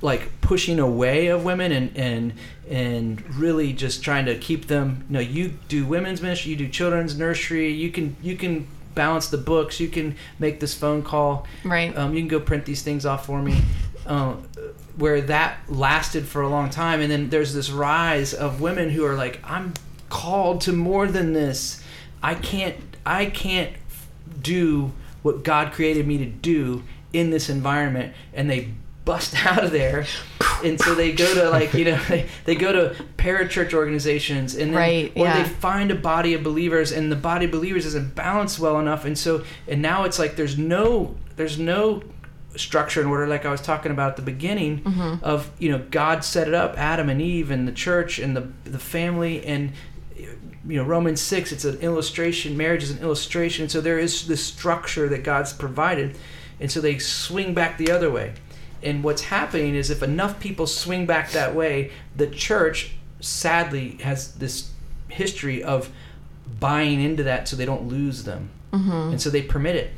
like 0.02 0.30
pushing 0.42 0.80
away 0.80 1.28
of 1.28 1.44
women 1.44 1.72
and 1.72 1.96
and 1.98 2.34
and 2.70 3.36
really 3.36 3.74
just 3.74 4.04
trying 4.04 4.26
to 4.26 4.38
keep 4.38 4.68
them 4.68 5.06
you 5.08 5.14
know 5.14 5.20
you 5.20 5.54
do 5.68 5.86
women's 5.86 6.22
ministry 6.22 6.52
you 6.52 6.58
do 6.58 6.70
children's 6.70 7.18
nursery. 7.18 7.72
You 7.72 7.92
can 7.92 8.16
you 8.22 8.38
can 8.38 8.68
balance 8.96 9.28
the 9.28 9.38
books. 9.38 9.80
You 9.82 9.90
can 9.90 10.16
make 10.40 10.62
this 10.62 10.74
phone 10.74 11.04
call. 11.04 11.46
Right. 11.66 11.96
um, 11.98 12.14
you 12.14 12.22
can 12.22 12.30
go 12.30 12.40
print 12.40 12.66
these 12.66 12.82
things 12.82 13.06
off 13.06 13.26
for 13.26 13.42
me. 13.42 13.62
Um, 14.06 14.48
where 14.98 15.22
that 15.22 15.58
lasted 15.68 16.28
for 16.28 16.42
a 16.42 16.48
long 16.48 16.70
time 16.70 17.02
and 17.02 17.12
then 17.12 17.30
there's 17.30 17.54
this 17.54 17.70
rise 17.70 18.34
of 18.34 18.62
women 18.62 18.90
who 18.90 19.06
are 19.06 19.16
like 19.16 19.40
i'm 19.44 19.74
called 20.10 20.62
to 20.62 20.72
more 20.72 21.08
than 21.08 21.34
this 21.34 21.84
i 22.24 22.34
can't 22.34 22.78
i 23.06 23.26
can't 23.26 23.74
do 24.42 24.92
what 25.22 25.44
god 25.44 25.72
created 25.74 26.08
me 26.08 26.18
to 26.18 26.26
do 26.26 26.84
in 27.14 27.30
this 27.30 27.50
environment 27.50 28.14
and 28.34 28.50
they 28.50 28.70
bust 29.06 29.36
out 29.46 29.64
of 29.64 29.72
there 29.72 30.06
and 30.64 30.80
so 30.80 30.96
they 30.96 31.12
go 31.12 31.32
to 31.34 31.50
like 31.50 31.74
you 31.74 31.86
know 31.86 32.02
they, 32.10 32.28
they 32.46 32.56
go 32.56 32.72
to 32.72 32.96
parachurch 33.18 33.74
organizations 33.74 34.56
and 34.56 34.72
then, 34.72 34.78
Right, 34.78 35.12
or 35.16 35.26
yeah. 35.26 35.44
they 35.44 35.50
find 35.50 35.92
a 35.92 35.96
body 35.96 36.34
of 36.34 36.44
believers 36.44 36.92
and 36.92 37.12
the 37.12 37.16
body 37.16 37.46
of 37.46 37.52
believers 37.52 37.86
isn't 37.86 38.16
balanced 38.16 38.60
well 38.60 38.80
enough 38.80 39.06
and 39.06 39.18
so 39.18 39.44
and 39.68 39.82
now 39.82 40.04
it's 40.04 40.20
like 40.20 40.36
there's 40.36 40.58
no 40.58 41.16
there's 41.36 41.60
no 41.60 42.02
structure 42.58 43.02
and 43.02 43.10
order 43.10 43.28
like 43.28 43.46
I 43.46 43.52
was 43.52 43.62
talking 43.62 43.92
about 43.92 44.12
at 44.12 44.16
the 44.16 44.22
beginning 44.22 44.82
Mm-hmm. 44.82 45.24
of 45.24 45.50
you 45.60 45.72
know 45.72 45.84
God 45.92 46.24
set 46.24 46.48
it 46.48 46.54
up 46.54 46.78
Adam 46.78 47.10
and 47.10 47.22
Eve 47.22 47.52
and 47.52 47.68
the 47.68 47.72
church 47.72 48.20
and 48.20 48.36
the 48.36 48.48
the 48.64 48.80
family 48.80 49.46
and 49.46 49.72
you 50.18 50.78
know 50.78 50.84
Romans 50.84 51.22
6 51.22 51.52
it's 51.52 51.66
an 51.66 51.78
illustration 51.80 52.58
marriage 52.58 52.84
is 52.84 52.92
an 52.92 53.00
illustration. 53.00 53.70
So 53.70 53.82
there 53.82 54.00
is 54.00 54.28
this 54.28 54.44
structure 54.44 55.08
that 55.10 55.24
God's 55.24 55.54
provided. 55.54 56.18
And 56.60 56.72
so 56.72 56.80
they 56.82 56.98
swing 57.00 57.54
back 57.54 57.78
the 57.78 57.92
other 57.92 58.10
way. 58.10 58.34
And 58.82 59.04
what's 59.04 59.24
happening 59.24 59.76
is 59.76 59.90
if 59.90 60.02
enough 60.04 60.40
people 60.40 60.68
swing 60.68 61.06
back 61.06 61.32
that 61.32 61.54
way 61.56 61.92
the 62.16 62.28
church 62.28 62.92
sadly 63.20 63.98
has 64.04 64.36
this 64.36 64.72
history 65.10 65.64
of 65.64 65.90
buying 66.60 67.02
into 67.02 67.24
that 67.24 67.48
so 67.48 67.56
they 67.56 67.66
don't 67.66 67.88
lose 67.88 68.24
them. 68.24 68.50
And 68.72 69.22
so 69.22 69.30
they 69.30 69.42
permit 69.42 69.76
it 69.78 69.92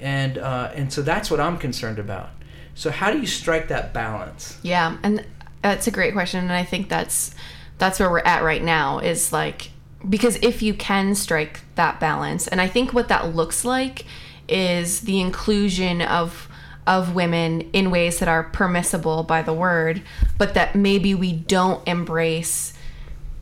and 0.00 0.38
uh, 0.38 0.70
and 0.74 0.92
so 0.92 1.02
that's 1.02 1.30
what 1.30 1.40
I'm 1.40 1.58
concerned 1.58 1.98
about. 1.98 2.30
So 2.74 2.90
how 2.90 3.10
do 3.10 3.18
you 3.18 3.26
strike 3.26 3.68
that 3.68 3.92
balance? 3.92 4.58
Yeah, 4.62 4.96
and 5.02 5.26
that's 5.62 5.86
a 5.86 5.90
great 5.90 6.12
question, 6.12 6.40
and 6.40 6.52
I 6.52 6.64
think 6.64 6.88
that's 6.88 7.34
that's 7.78 7.98
where 8.00 8.10
we're 8.10 8.20
at 8.20 8.42
right 8.42 8.62
now. 8.62 8.98
Is 8.98 9.32
like 9.32 9.70
because 10.08 10.36
if 10.42 10.62
you 10.62 10.74
can 10.74 11.14
strike 11.14 11.60
that 11.74 12.00
balance, 12.00 12.46
and 12.48 12.60
I 12.60 12.68
think 12.68 12.92
what 12.92 13.08
that 13.08 13.34
looks 13.34 13.64
like 13.64 14.04
is 14.48 15.02
the 15.02 15.20
inclusion 15.20 16.02
of 16.02 16.48
of 16.86 17.14
women 17.14 17.60
in 17.72 17.90
ways 17.90 18.18
that 18.18 18.28
are 18.28 18.42
permissible 18.44 19.22
by 19.22 19.42
the 19.42 19.52
word, 19.52 20.02
but 20.36 20.54
that 20.54 20.74
maybe 20.74 21.14
we 21.14 21.32
don't 21.32 21.86
embrace 21.86 22.72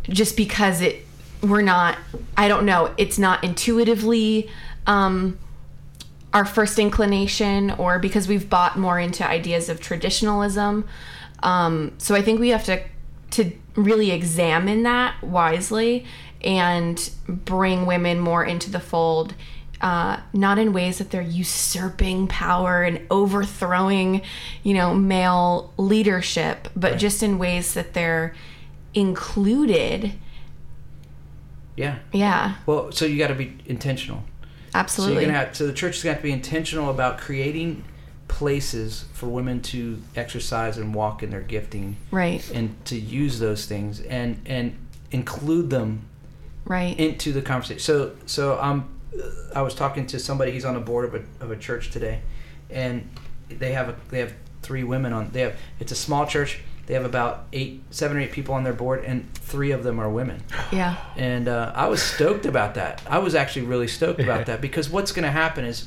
just 0.05 0.37
because 0.37 0.81
it 0.81 1.07
we're 1.43 1.63
not 1.63 1.97
I 2.37 2.49
don't 2.49 2.67
know, 2.67 2.93
it's 2.97 3.19
not 3.19 3.45
intuitively 3.45 4.51
um 4.87 5.39
our 6.33 6.45
first 6.45 6.79
inclination 6.79 7.71
or 7.73 7.99
because 7.99 8.29
we've 8.29 8.49
bought 8.49 8.79
more 8.79 8.99
into 8.99 9.27
ideas 9.27 9.69
of 9.69 9.81
traditionalism. 9.81 10.87
Um, 11.43 11.93
so 11.99 12.15
I 12.15 12.23
think 12.23 12.41
we 12.41 12.51
have 12.51 12.65
to 12.65 12.83
to 13.33 13.53
really 13.77 14.11
examine 14.11 14.83
that 14.83 15.23
wisely 15.23 16.05
and 16.43 17.11
bring 17.29 17.87
women 17.87 18.19
more 18.19 18.45
into 18.45 18.71
the 18.71 18.81
fold. 18.81 19.35
Uh, 19.81 20.21
not 20.35 20.59
in 20.59 20.75
ways 20.75 20.99
that 20.99 21.11
they're 21.11 21.23
usurping 21.23 22.27
power 22.27 22.83
and 22.83 23.01
overthrowing, 23.11 24.21
you 24.63 24.75
know, 24.75 24.93
male 24.95 25.73
leadership, 25.79 26.69
but 26.77 26.99
just 26.99 27.23
in 27.23 27.39
ways 27.39 27.73
that 27.73 27.95
they're 27.95 28.35
included. 28.93 30.13
Yeah. 31.77 31.99
Yeah, 32.13 32.57
Well, 32.67 32.93
so 32.93 33.07
you 33.07 33.17
got 33.17 33.29
to 33.29 33.35
be 33.35 33.57
intentional. 33.65 34.25
So 34.73 34.79
absolutely. 34.79 35.25
gonna 35.27 35.37
have, 35.37 35.57
so 35.57 35.67
the 35.67 35.73
church 35.73 35.97
is 35.97 36.03
going 36.05 36.13
to 36.13 36.17
have 36.17 36.23
to 36.23 36.29
be 36.29 36.33
intentional 36.33 36.91
about 36.91 37.19
creating 37.19 37.85
places 38.29 39.07
for 39.13 39.27
women 39.27 39.61
to 39.61 40.01
exercise 40.15 40.79
and 40.79 40.95
walk 40.95 41.23
in 41.23 41.31
their 41.31 41.41
gifting 41.41 41.97
right, 42.13 42.49
and 42.53 42.83
to 42.85 42.97
use 42.97 43.41
those 43.41 43.67
things 43.67 44.01
and 44.03 44.41
and 44.47 44.77
include 45.11 45.69
them 45.69 46.03
right. 46.65 46.99
into 46.99 47.33
the 47.33 47.43
conversation. 47.43 47.81
So 47.81 48.13
so 48.27 48.59
I'm 48.61 48.89
I 49.55 49.63
was 49.63 49.75
talking 49.75 50.07
to 50.07 50.19
somebody. 50.19 50.53
He's 50.53 50.65
on 50.65 50.75
the 50.75 50.81
board 50.81 51.05
of 51.05 51.15
a 51.15 51.45
of 51.45 51.51
a 51.51 51.57
church 51.57 51.91
today, 51.91 52.21
and 52.71 53.11
they 53.49 53.73
have 53.73 53.89
a, 53.89 53.97
they 54.11 54.21
have 54.21 54.33
three 54.63 54.85
women 54.85 55.13
on. 55.13 55.31
They 55.33 55.41
have 55.41 55.57
it's 55.81 55.93
a 55.93 55.97
small 55.97 56.27
church. 56.27 56.61
They 56.91 56.95
have 56.95 57.05
about 57.05 57.47
eight, 57.53 57.85
seven 57.93 58.17
or 58.17 58.21
eight 58.21 58.33
people 58.33 58.53
on 58.53 58.65
their 58.65 58.73
board, 58.73 59.05
and 59.05 59.33
three 59.35 59.71
of 59.71 59.85
them 59.85 60.01
are 60.01 60.11
women. 60.11 60.43
yeah, 60.73 60.97
And 61.15 61.47
uh, 61.47 61.71
I 61.73 61.87
was 61.87 62.03
stoked 62.03 62.47
about 62.47 62.75
that. 62.75 63.01
I 63.09 63.19
was 63.19 63.37
actually 63.37 63.67
really 63.67 63.87
stoked 63.87 64.19
about 64.19 64.47
that 64.47 64.61
because 64.61 64.91
what's 64.91 65.13
going 65.13 65.23
to 65.23 65.31
happen 65.31 65.65
is 65.65 65.87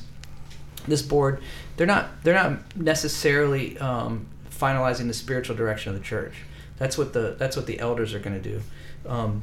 this 0.88 1.02
board 1.02 1.42
they're 1.76 1.86
not 1.86 2.24
they're 2.24 2.34
not 2.34 2.78
necessarily 2.78 3.78
um, 3.80 4.28
finalizing 4.50 5.08
the 5.08 5.14
spiritual 5.14 5.58
direction 5.58 5.94
of 5.94 6.00
the 6.00 6.06
church. 6.06 6.36
That's 6.78 6.98
what 6.98 7.12
the 7.12 7.36
that's 7.38 7.58
what 7.58 7.66
the 7.66 7.82
elders 7.82 8.14
are 8.14 8.20
going 8.20 8.42
to 8.42 8.50
do. 8.50 8.62
Um, 9.06 9.42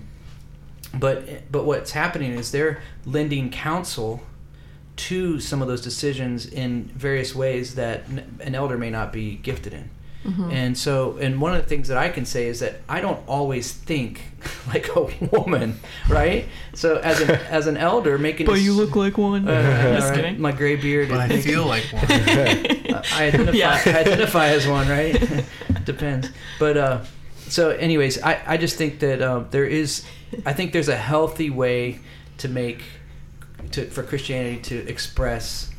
but 0.95 1.53
but 1.53 1.67
what's 1.67 1.91
happening 1.91 2.33
is 2.33 2.53
they're 2.53 2.81
lending 3.05 3.51
counsel 3.51 4.23
to 4.97 5.41
some 5.41 5.61
of 5.61 5.69
those 5.69 5.83
decisions 5.83 6.47
in 6.47 6.85
various 6.95 7.35
ways 7.35 7.75
that 7.75 8.07
an 8.09 8.55
elder 8.55 8.79
may 8.79 8.89
not 8.89 9.13
be 9.13 9.37
gifted 9.37 9.75
in. 9.75 9.91
And 10.25 10.77
so, 10.77 11.17
and 11.17 11.41
one 11.41 11.55
of 11.55 11.63
the 11.63 11.69
things 11.69 11.89
that 11.89 11.97
I 11.97 12.09
can 12.11 12.25
say 12.27 12.47
is 12.47 12.61
that 12.61 12.83
I 12.89 13.01
don't 13.01 13.27
always 13.27 13.73
think 13.73 14.21
like 14.69 14.95
a 14.95 15.03
woman, 15.33 15.81
right? 16.09 16.45
So 16.75 16.97
as 16.99 17.21
an 17.21 17.31
as 17.49 17.67
an 17.67 17.77
elder, 17.79 18.19
making 18.19 18.47
But 18.47 18.61
you 18.61 18.75
look 18.75 18.95
like 18.95 19.17
one. 19.19 19.49
uh, 19.49 19.95
Just 19.97 20.11
right? 20.11 20.17
kidding. 20.17 20.41
My 20.41 20.53
gray 20.53 20.77
beard. 20.77 21.09
But 21.09 21.21
I 21.21 21.27
makes- 21.29 21.47
feel 21.47 21.65
like 21.67 21.85
one. 21.93 22.05
I 22.11 23.25
identify, 23.25 23.53
Yeah. 23.57 23.83
I 23.87 23.91
identify 23.99 24.47
as 24.49 24.67
one, 24.67 24.89
right? 24.89 25.45
Depends. 25.85 26.29
But 26.59 26.77
uh, 26.77 27.01
so, 27.49 27.71
anyways, 27.71 28.23
I, 28.23 28.41
I 28.47 28.57
just 28.59 28.77
think 28.77 28.99
that 29.01 29.23
um, 29.23 29.49
there 29.51 29.65
is, 29.65 30.05
I 30.45 30.53
think 30.53 30.73
there's 30.73 30.89
a 30.89 30.97
healthy 30.97 31.49
way 31.51 31.99
to 32.39 32.49
make, 32.49 32.83
to 33.73 33.87
for 33.87 34.03
Christianity 34.03 34.61
to 34.63 34.87
express 34.89 35.70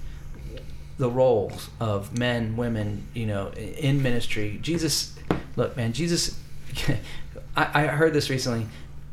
the 1.02 1.10
roles 1.10 1.70
of 1.80 2.16
men, 2.16 2.56
women, 2.56 3.08
you 3.16 3.26
know, 3.26 3.50
in 3.54 4.04
ministry. 4.04 4.60
Jesus, 4.62 5.16
look, 5.56 5.76
man, 5.76 5.94
Jesus. 5.94 6.40
I, 7.58 7.84
I 7.84 7.88
heard 7.88 8.14
this 8.14 8.30
recently. 8.30 8.68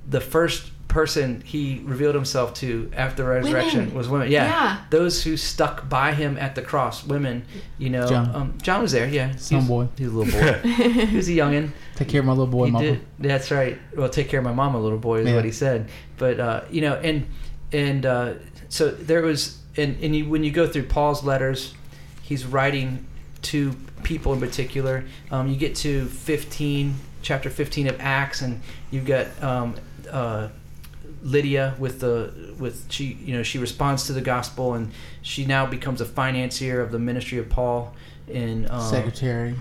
The 0.08 0.20
first 0.20 0.70
person 0.88 1.40
he 1.44 1.80
revealed 1.84 2.14
himself 2.14 2.52
to 2.54 2.90
after 2.94 3.22
the 3.22 3.28
resurrection 3.28 3.80
Women. 3.80 3.94
was 3.94 4.08
women. 4.08 4.30
Yeah, 4.30 4.44
Yeah. 4.46 4.78
those 4.90 5.22
who 5.22 5.36
stuck 5.38 5.88
by 5.88 6.12
him 6.12 6.36
at 6.38 6.54
the 6.54 6.62
cross, 6.62 7.04
women. 7.06 7.44
You 7.78 7.88
know, 7.90 8.06
John. 8.06 8.34
Um, 8.34 8.58
John 8.62 8.82
was 8.82 8.92
there. 8.92 9.08
Yeah, 9.08 9.34
Some 9.36 9.56
He 9.56 9.60
was- 9.60 9.68
boy. 9.68 9.88
He 9.96 10.04
was 10.04 10.12
a 10.12 10.16
little 10.18 10.40
boy. 10.62 10.68
he 11.06 11.16
was 11.16 11.28
a 11.28 11.32
youngin. 11.32 11.70
Take 11.96 12.08
care 12.08 12.20
of 12.20 12.26
my 12.26 12.32
little 12.32 12.46
boy, 12.46 12.66
he 12.66 12.70
mama. 12.70 12.84
did. 12.86 13.00
That's 13.18 13.50
right. 13.50 13.78
Well, 13.96 14.08
take 14.10 14.28
care 14.28 14.40
of 14.40 14.44
my 14.44 14.52
mama, 14.52 14.78
little 14.78 14.98
boy, 14.98 15.20
is 15.20 15.28
Yeah. 15.28 15.36
what 15.36 15.44
he 15.46 15.52
said. 15.52 15.88
But 16.18 16.38
uh, 16.38 16.60
you 16.70 16.80
know, 16.82 16.94
and 16.96 17.26
and 17.72 18.04
uh, 18.06 18.34
so 18.68 18.88
there 18.90 19.22
was, 19.22 19.58
and 19.76 19.96
and 20.02 20.14
you, 20.16 20.28
when 20.28 20.44
you 20.44 20.50
go 20.50 20.66
through 20.66 20.84
Paul's 20.84 21.22
letters, 21.24 21.74
he's 22.28 22.44
writing 22.44 23.06
to 23.40 23.74
people 24.02 24.34
in 24.34 24.40
particular. 24.40 25.02
Um, 25.30 25.48
you 25.48 25.56
get 25.56 25.74
to 25.76 26.04
15, 26.04 26.94
chapter 27.22 27.48
15 27.48 27.86
of 27.86 27.98
Acts, 28.00 28.42
and 28.42 28.60
you've 28.90 29.06
got 29.06 29.26
um, 29.42 29.76
uh, 30.10 30.48
Lydia 31.22 31.74
with 31.78 32.00
the 32.00 32.54
with 32.58 32.92
she 32.92 33.04
you 33.04 33.34
know 33.34 33.42
she 33.42 33.58
responds 33.58 34.06
to 34.06 34.12
the 34.12 34.20
gospel, 34.20 34.74
and 34.74 34.92
she 35.22 35.46
now 35.46 35.64
becomes 35.64 36.02
a 36.02 36.04
financier 36.04 36.82
of 36.82 36.92
the 36.92 36.98
ministry 36.98 37.38
of 37.38 37.48
Paul. 37.48 37.94
In 38.28 38.70
um, 38.70 38.82
Secretary. 38.82 39.54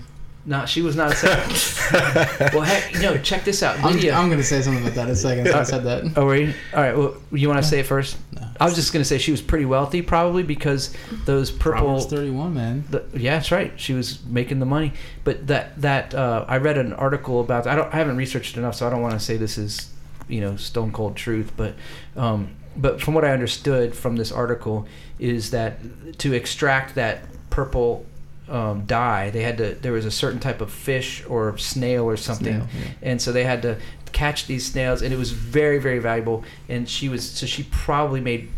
No, 0.48 0.64
she 0.64 0.80
was 0.80 0.96
not 0.96 1.12
a 1.12 1.14
second. 1.14 2.52
well, 2.54 2.62
heck, 2.62 2.94
no. 3.02 3.18
Check 3.18 3.44
this 3.44 3.62
out, 3.62 3.76
I'm, 3.80 3.98
I'm 3.98 4.30
gonna 4.30 4.42
say 4.42 4.62
something 4.62 4.82
about 4.82 4.94
that 4.94 5.04
in 5.04 5.10
a 5.10 5.14
second. 5.14 5.46
So 5.46 5.58
I 5.58 5.62
said 5.62 5.84
that. 5.84 6.16
Oh, 6.16 6.24
were 6.24 6.36
you? 6.36 6.54
All 6.72 6.80
right. 6.80 6.96
Well, 6.96 7.16
you 7.30 7.48
want 7.48 7.62
to 7.62 7.68
say 7.68 7.80
it 7.80 7.82
first? 7.82 8.16
No. 8.32 8.48
I 8.58 8.64
was 8.64 8.74
just 8.74 8.90
going 8.90 9.02
to 9.02 9.04
say 9.04 9.18
she 9.18 9.30
was 9.30 9.42
pretty 9.42 9.66
wealthy, 9.66 10.00
probably 10.00 10.42
because 10.42 10.94
those 11.26 11.50
purple. 11.50 11.82
Proverbs 11.82 12.06
31, 12.06 12.54
man. 12.54 12.84
The, 12.88 13.04
yeah, 13.12 13.34
that's 13.34 13.52
right. 13.52 13.78
She 13.78 13.92
was 13.92 14.24
making 14.24 14.58
the 14.58 14.64
money. 14.64 14.94
But 15.22 15.46
that 15.48 15.78
that 15.82 16.14
uh, 16.14 16.46
I 16.48 16.56
read 16.56 16.78
an 16.78 16.94
article 16.94 17.42
about. 17.42 17.66
I 17.66 17.76
don't. 17.76 17.92
I 17.92 17.98
haven't 17.98 18.16
researched 18.16 18.56
enough, 18.56 18.74
so 18.74 18.86
I 18.86 18.90
don't 18.90 19.02
want 19.02 19.12
to 19.12 19.20
say 19.20 19.36
this 19.36 19.58
is, 19.58 19.92
you 20.28 20.40
know, 20.40 20.56
stone 20.56 20.92
cold 20.92 21.14
truth. 21.14 21.52
But, 21.58 21.74
um, 22.16 22.56
but 22.74 23.02
from 23.02 23.12
what 23.12 23.26
I 23.26 23.32
understood 23.32 23.94
from 23.94 24.16
this 24.16 24.32
article 24.32 24.86
is 25.18 25.50
that 25.50 26.18
to 26.20 26.32
extract 26.32 26.94
that 26.94 27.20
purple 27.50 28.06
um, 28.48 28.84
dye, 28.86 29.30
they 29.30 29.42
had 29.42 29.58
to. 29.58 29.74
There 29.74 29.92
was 29.92 30.04
a 30.04 30.10
certain 30.10 30.40
type 30.40 30.60
of 30.60 30.72
fish 30.72 31.24
or 31.28 31.56
snail 31.58 32.04
or 32.04 32.16
something, 32.16 32.54
Snail, 32.62 32.68
yeah. 32.80 32.90
and 33.10 33.20
so 33.22 33.32
they 33.32 33.44
had 33.44 33.62
to 33.62 33.78
catch 34.12 34.46
these 34.46 34.64
snails, 34.66 35.02
and 35.02 35.12
it 35.12 35.16
was 35.18 35.30
very 35.32 35.78
very 35.78 35.98
valuable. 35.98 36.44
And 36.68 36.88
she 36.88 37.08
was 37.08 37.28
so 37.28 37.46
she 37.46 37.64
probably 37.64 38.20
made 38.20 38.48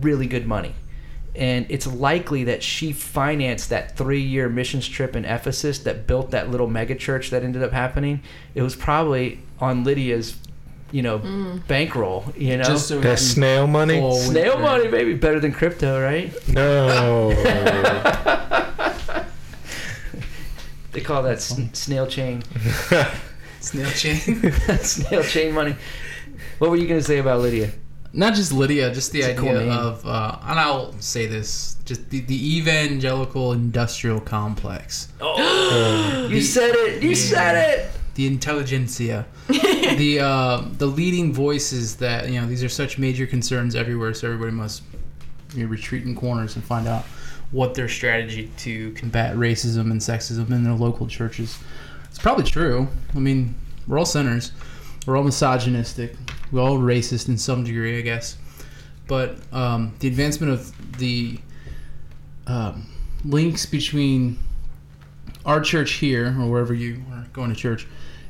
really 0.00 0.26
good 0.26 0.46
money. 0.46 0.74
And 1.34 1.66
it's 1.68 1.86
likely 1.86 2.44
that 2.44 2.64
she 2.64 2.92
financed 2.92 3.70
that 3.70 3.96
three-year 3.96 4.48
missions 4.48 4.88
trip 4.88 5.14
in 5.14 5.24
Ephesus 5.24 5.78
that 5.80 6.06
built 6.06 6.32
that 6.32 6.50
little 6.50 6.66
megachurch 6.66 7.30
that 7.30 7.44
ended 7.44 7.62
up 7.62 7.70
happening. 7.70 8.22
It 8.56 8.62
was 8.62 8.74
probably 8.74 9.38
on 9.60 9.84
Lydia's, 9.84 10.36
you 10.90 11.02
know, 11.02 11.18
bankroll. 11.68 12.24
You 12.36 12.56
know, 12.56 12.64
Just 12.64 12.88
so 12.88 12.98
That 13.00 13.20
snail 13.20 13.68
money? 13.68 14.00
fall 14.00 14.16
snail 14.16 14.54
with- 14.56 14.62
money, 14.64 14.88
maybe 14.88 15.14
better 15.14 15.38
than 15.38 15.52
crypto, 15.52 16.02
right? 16.02 16.32
No. 16.48 17.30
They 20.98 21.04
call 21.04 21.22
that 21.22 21.40
sn- 21.40 21.72
snail 21.74 22.08
chain, 22.08 22.42
Snail 23.60 23.88
chain. 23.90 24.18
snail 24.82 25.22
chain 25.22 25.54
money. 25.54 25.76
What 26.58 26.70
were 26.70 26.76
you 26.76 26.88
gonna 26.88 27.02
say 27.02 27.18
about 27.18 27.40
Lydia? 27.40 27.70
Not 28.12 28.34
just 28.34 28.52
Lydia, 28.52 28.92
just 28.92 29.12
the 29.12 29.20
It's 29.20 29.28
a 29.28 29.30
idea 29.32 29.42
cool 29.52 29.60
name. 29.60 29.70
of, 29.70 30.04
uh, 30.04 30.38
and 30.42 30.58
I'll 30.58 30.92
say 31.00 31.26
this, 31.26 31.76
just 31.84 32.10
the, 32.10 32.18
the 32.22 32.56
evangelical 32.56 33.52
industrial 33.52 34.18
complex, 34.18 35.06
Oh, 35.20 36.26
you 36.30 36.40
said 36.40 36.72
it! 36.74 37.00
You 37.00 37.14
said 37.14 37.54
it! 37.54 37.90
the 38.16 38.26
intelligentsia, 38.26 39.24
the 39.46 40.18
uh, 40.20 40.62
the 40.78 40.86
leading 40.86 41.32
voices 41.32 41.94
that 41.98 42.28
you 42.28 42.40
know 42.40 42.46
these 42.48 42.64
are 42.64 42.68
such 42.68 42.98
major 42.98 43.24
concerns 43.24 43.76
everywhere, 43.76 44.14
so 44.14 44.26
everybody 44.26 44.50
must 44.50 44.82
you 45.54 45.62
know, 45.62 45.68
retreat 45.70 46.02
in 46.02 46.16
corners 46.16 46.56
and 46.56 46.64
find 46.64 46.88
out 46.88 47.04
what 47.50 47.74
their 47.74 47.88
strategy 47.88 48.50
to 48.58 48.92
combat 48.92 49.34
racism 49.36 49.90
and 49.90 50.00
sexism 50.00 50.50
in 50.50 50.64
their 50.64 50.74
local 50.74 51.06
churches. 51.06 51.58
It's 52.04 52.18
probably 52.18 52.44
true. 52.44 52.88
I 53.14 53.18
mean, 53.18 53.54
we're 53.86 53.98
all 53.98 54.06
sinners. 54.06 54.52
We're 55.06 55.16
all 55.16 55.24
misogynistic. 55.24 56.14
We're 56.52 56.60
all 56.60 56.78
racist 56.78 57.28
in 57.28 57.38
some 57.38 57.64
degree, 57.64 57.98
I 57.98 58.02
guess. 58.02 58.36
But 59.06 59.38
um, 59.52 59.94
the 60.00 60.08
advancement 60.08 60.52
of 60.52 60.98
the 60.98 61.40
um, 62.46 62.86
links 63.24 63.64
between 63.64 64.38
our 65.46 65.60
church 65.60 65.92
here, 65.92 66.36
or 66.38 66.50
wherever 66.50 66.74
you 66.74 67.02
are 67.12 67.26
going 67.32 67.48
to 67.48 67.56
church, 67.56 67.86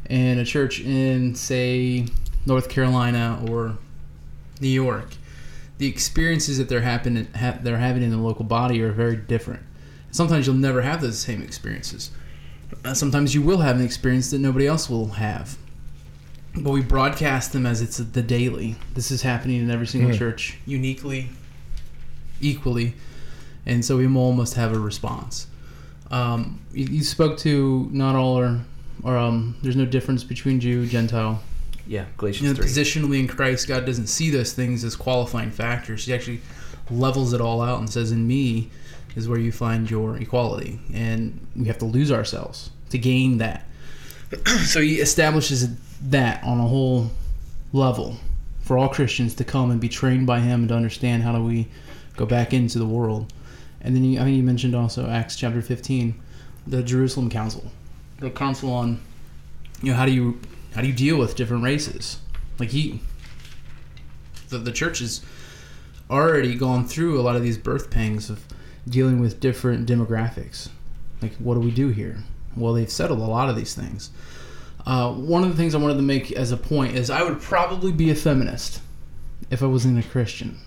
and 0.06 0.38
a 0.38 0.44
church 0.44 0.80
in, 0.80 1.34
say, 1.34 2.06
North 2.46 2.68
Carolina 2.68 3.42
or 3.48 3.76
New 4.60 4.68
York, 4.68 5.08
the 5.78 5.86
experiences 5.86 6.58
that 6.58 6.68
they're 6.68 6.80
happening 6.82 7.28
ha- 7.36 7.58
they're 7.62 7.78
having 7.78 8.02
in 8.02 8.10
the 8.10 8.16
local 8.18 8.44
body 8.44 8.80
are 8.82 8.92
very 8.92 9.16
different. 9.16 9.62
Sometimes 10.10 10.46
you'll 10.46 10.56
never 10.56 10.82
have 10.82 11.00
those 11.00 11.18
same 11.18 11.42
experiences. 11.42 12.10
Uh, 12.84 12.94
sometimes 12.94 13.34
you 13.34 13.42
will 13.42 13.58
have 13.58 13.76
an 13.76 13.82
experience 13.84 14.30
that 14.30 14.38
nobody 14.40 14.66
else 14.66 14.88
will 14.90 15.06
have. 15.08 15.56
But 16.56 16.70
we 16.70 16.80
broadcast 16.82 17.52
them 17.52 17.66
as 17.66 17.80
it's 17.80 17.98
the 17.98 18.22
daily. 18.22 18.76
This 18.94 19.10
is 19.10 19.22
happening 19.22 19.60
in 19.62 19.70
every 19.70 19.86
single 19.86 20.10
Hmm. 20.10 20.16
church, 20.16 20.58
uniquely, 20.66 21.28
equally, 22.40 22.94
and 23.66 23.84
so 23.84 23.96
we 23.98 24.06
all 24.16 24.32
must 24.32 24.54
have 24.54 24.72
a 24.72 24.78
response. 24.78 25.46
Um, 26.10 26.60
you, 26.72 26.86
you 26.86 27.02
spoke 27.04 27.38
to 27.38 27.88
not 27.92 28.16
all 28.16 28.38
are, 28.38 28.60
or 29.02 29.16
um, 29.16 29.56
there's 29.62 29.76
no 29.76 29.84
difference 29.84 30.24
between 30.24 30.58
Jew, 30.58 30.86
Gentile, 30.86 31.42
Yeah, 31.88 32.04
Galatians 32.18 32.50
know, 32.50 32.54
three. 32.54 32.66
positionally 32.66 33.18
in 33.18 33.26
Christ, 33.26 33.66
God 33.66 33.86
doesn't 33.86 34.08
see 34.08 34.28
those 34.28 34.52
things 34.52 34.84
as 34.84 34.94
qualifying 34.94 35.50
factors. 35.50 36.04
He 36.04 36.12
actually 36.12 36.42
levels 36.90 37.32
it 37.32 37.40
all 37.40 37.62
out 37.62 37.78
and 37.78 37.88
says, 37.88 38.12
"In 38.12 38.26
me 38.26 38.68
is 39.16 39.26
where 39.26 39.38
you 39.38 39.50
find 39.50 39.90
your 39.90 40.18
equality," 40.18 40.80
and 40.92 41.40
we 41.56 41.66
have 41.66 41.78
to 41.78 41.86
lose 41.86 42.12
ourselves 42.12 42.70
to 42.90 42.98
gain 42.98 43.38
that. 43.38 43.66
so 44.66 44.82
he 44.82 45.00
establishes 45.00 45.70
that 46.10 46.44
on 46.44 46.58
a 46.60 46.68
whole 46.68 47.10
level 47.72 48.18
for 48.60 48.76
all 48.76 48.88
Christians 48.88 49.34
to 49.36 49.44
come 49.44 49.70
and 49.70 49.80
be 49.80 49.88
trained 49.88 50.26
by 50.26 50.40
him 50.40 50.60
and 50.60 50.68
to 50.68 50.74
understand 50.74 51.22
how 51.22 51.32
do 51.32 51.42
we 51.42 51.68
go 52.16 52.26
back 52.26 52.52
into 52.52 52.78
the 52.78 52.86
world. 52.86 53.32
And 53.80 53.96
then 53.96 54.04
you, 54.04 54.20
I 54.20 54.24
mean, 54.24 54.34
you 54.34 54.42
mentioned 54.42 54.74
also 54.74 55.08
Acts 55.08 55.36
chapter 55.36 55.62
15, 55.62 56.14
the 56.66 56.82
Jerusalem 56.82 57.30
Council, 57.30 57.70
the 58.18 58.28
council 58.28 58.74
on, 58.74 59.00
you 59.80 59.92
know, 59.92 59.96
how 59.96 60.04
do 60.04 60.12
you 60.12 60.38
how 60.74 60.80
do 60.80 60.86
you 60.86 60.92
deal 60.92 61.16
with 61.16 61.36
different 61.36 61.62
races? 61.62 62.18
Like 62.58 62.70
he, 62.70 63.00
the 64.48 64.58
the 64.58 64.72
church 64.72 64.98
has 65.00 65.24
already 66.10 66.54
gone 66.54 66.86
through 66.86 67.20
a 67.20 67.22
lot 67.22 67.36
of 67.36 67.42
these 67.42 67.58
birth 67.58 67.90
pangs 67.90 68.30
of 68.30 68.44
dealing 68.88 69.20
with 69.20 69.40
different 69.40 69.88
demographics. 69.88 70.68
Like, 71.20 71.34
what 71.36 71.54
do 71.54 71.60
we 71.60 71.70
do 71.70 71.88
here? 71.88 72.18
Well, 72.56 72.72
they've 72.72 72.90
settled 72.90 73.20
a 73.20 73.24
lot 73.24 73.48
of 73.48 73.56
these 73.56 73.74
things. 73.74 74.10
Uh, 74.86 75.12
one 75.12 75.42
of 75.42 75.50
the 75.50 75.56
things 75.56 75.74
I 75.74 75.78
wanted 75.78 75.96
to 75.96 76.02
make 76.02 76.32
as 76.32 76.50
a 76.50 76.56
point 76.56 76.96
is 76.96 77.10
I 77.10 77.22
would 77.22 77.40
probably 77.40 77.92
be 77.92 78.10
a 78.10 78.14
feminist 78.14 78.80
if 79.50 79.62
I 79.62 79.66
wasn't 79.66 80.02
a 80.02 80.08
Christian. 80.08 80.58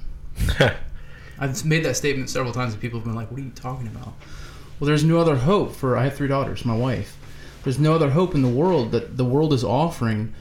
I've 1.39 1.65
made 1.65 1.83
that 1.85 1.97
statement 1.97 2.29
several 2.29 2.53
times, 2.53 2.73
and 2.73 2.81
people 2.81 2.99
have 2.99 3.05
been 3.05 3.15
like, 3.15 3.31
"What 3.31 3.39
are 3.39 3.43
you 3.43 3.51
talking 3.55 3.87
about?" 3.87 4.13
Well, 4.79 4.87
there's 4.87 5.03
no 5.03 5.19
other 5.19 5.35
hope 5.35 5.75
for. 5.75 5.97
I 5.97 6.03
have 6.03 6.15
three 6.15 6.27
daughters. 6.27 6.65
My 6.65 6.75
wife. 6.75 7.17
There's 7.63 7.79
no 7.79 7.93
other 7.93 8.11
hope 8.11 8.33
in 8.33 8.41
the 8.41 8.49
world 8.49 8.91
that 8.91 9.17
the 9.17 9.25
world 9.25 9.53
is 9.53 9.63
offering 9.63 10.33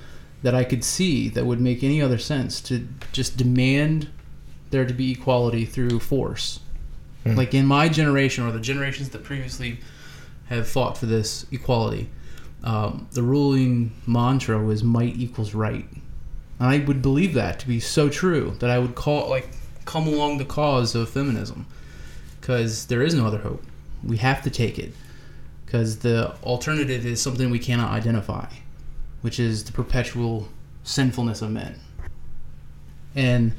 that 0.43 0.55
I 0.55 0.64
could 0.64 0.85
see 0.85 1.29
that 1.31 1.45
would 1.45 1.61
make 1.61 1.83
any 1.83 2.01
other 2.01 2.18
sense 2.18 2.61
to 2.62 2.89
just 3.12 3.37
demand 3.37 4.09
there 4.71 4.87
to 4.87 4.95
be 4.95 5.12
equality 5.12 5.64
through 5.64 6.01
force. 6.01 6.61
Hmm. 7.25 7.35
Like 7.35 7.53
in 7.53 7.66
my 7.66 7.89
generation 7.89 8.47
or 8.47 8.53
the 8.53 8.61
generations 8.61 9.11
that 9.11 9.25
previously 9.25 9.81
have 10.49 10.66
fought 10.68 10.97
for 10.97 11.07
this 11.07 11.45
equality, 11.53 12.09
um, 12.64 13.07
the 13.12 13.23
ruling 13.23 13.93
mantra 14.07 14.62
was 14.62 14.83
might 14.83 15.16
equals 15.16 15.55
right. 15.55 15.87
And 16.59 16.68
I 16.68 16.79
would 16.79 17.03
believe 17.03 17.35
that 17.35 17.59
to 17.61 17.68
be 17.68 17.81
so 17.81 18.09
true 18.09 18.57
that 18.61 18.71
I 18.71 18.79
would 18.79 18.95
call 18.95 19.29
like 19.29 19.49
come 19.85 20.07
along 20.07 20.39
the 20.39 20.45
cause 20.45 20.95
of 20.95 21.09
feminism 21.09 21.66
because 22.41 22.87
there 22.87 23.03
is 23.03 23.14
no 23.14 23.27
other 23.27 23.39
hope. 23.39 23.62
We 24.03 24.18
have 24.18 24.43
to 24.43 24.51
take 24.51 24.79
it 24.79 24.95
because 25.71 26.01
the 26.01 26.35
alternative 26.43 27.07
is 27.07 27.23
something 27.23 27.49
we 27.49 27.59
cannot 27.61 27.93
identify, 27.93 28.45
which 29.21 29.39
is 29.39 29.62
the 29.62 29.71
perpetual 29.71 30.49
sinfulness 30.83 31.43
of 31.43 31.51
men. 31.53 31.79
And 33.14 33.53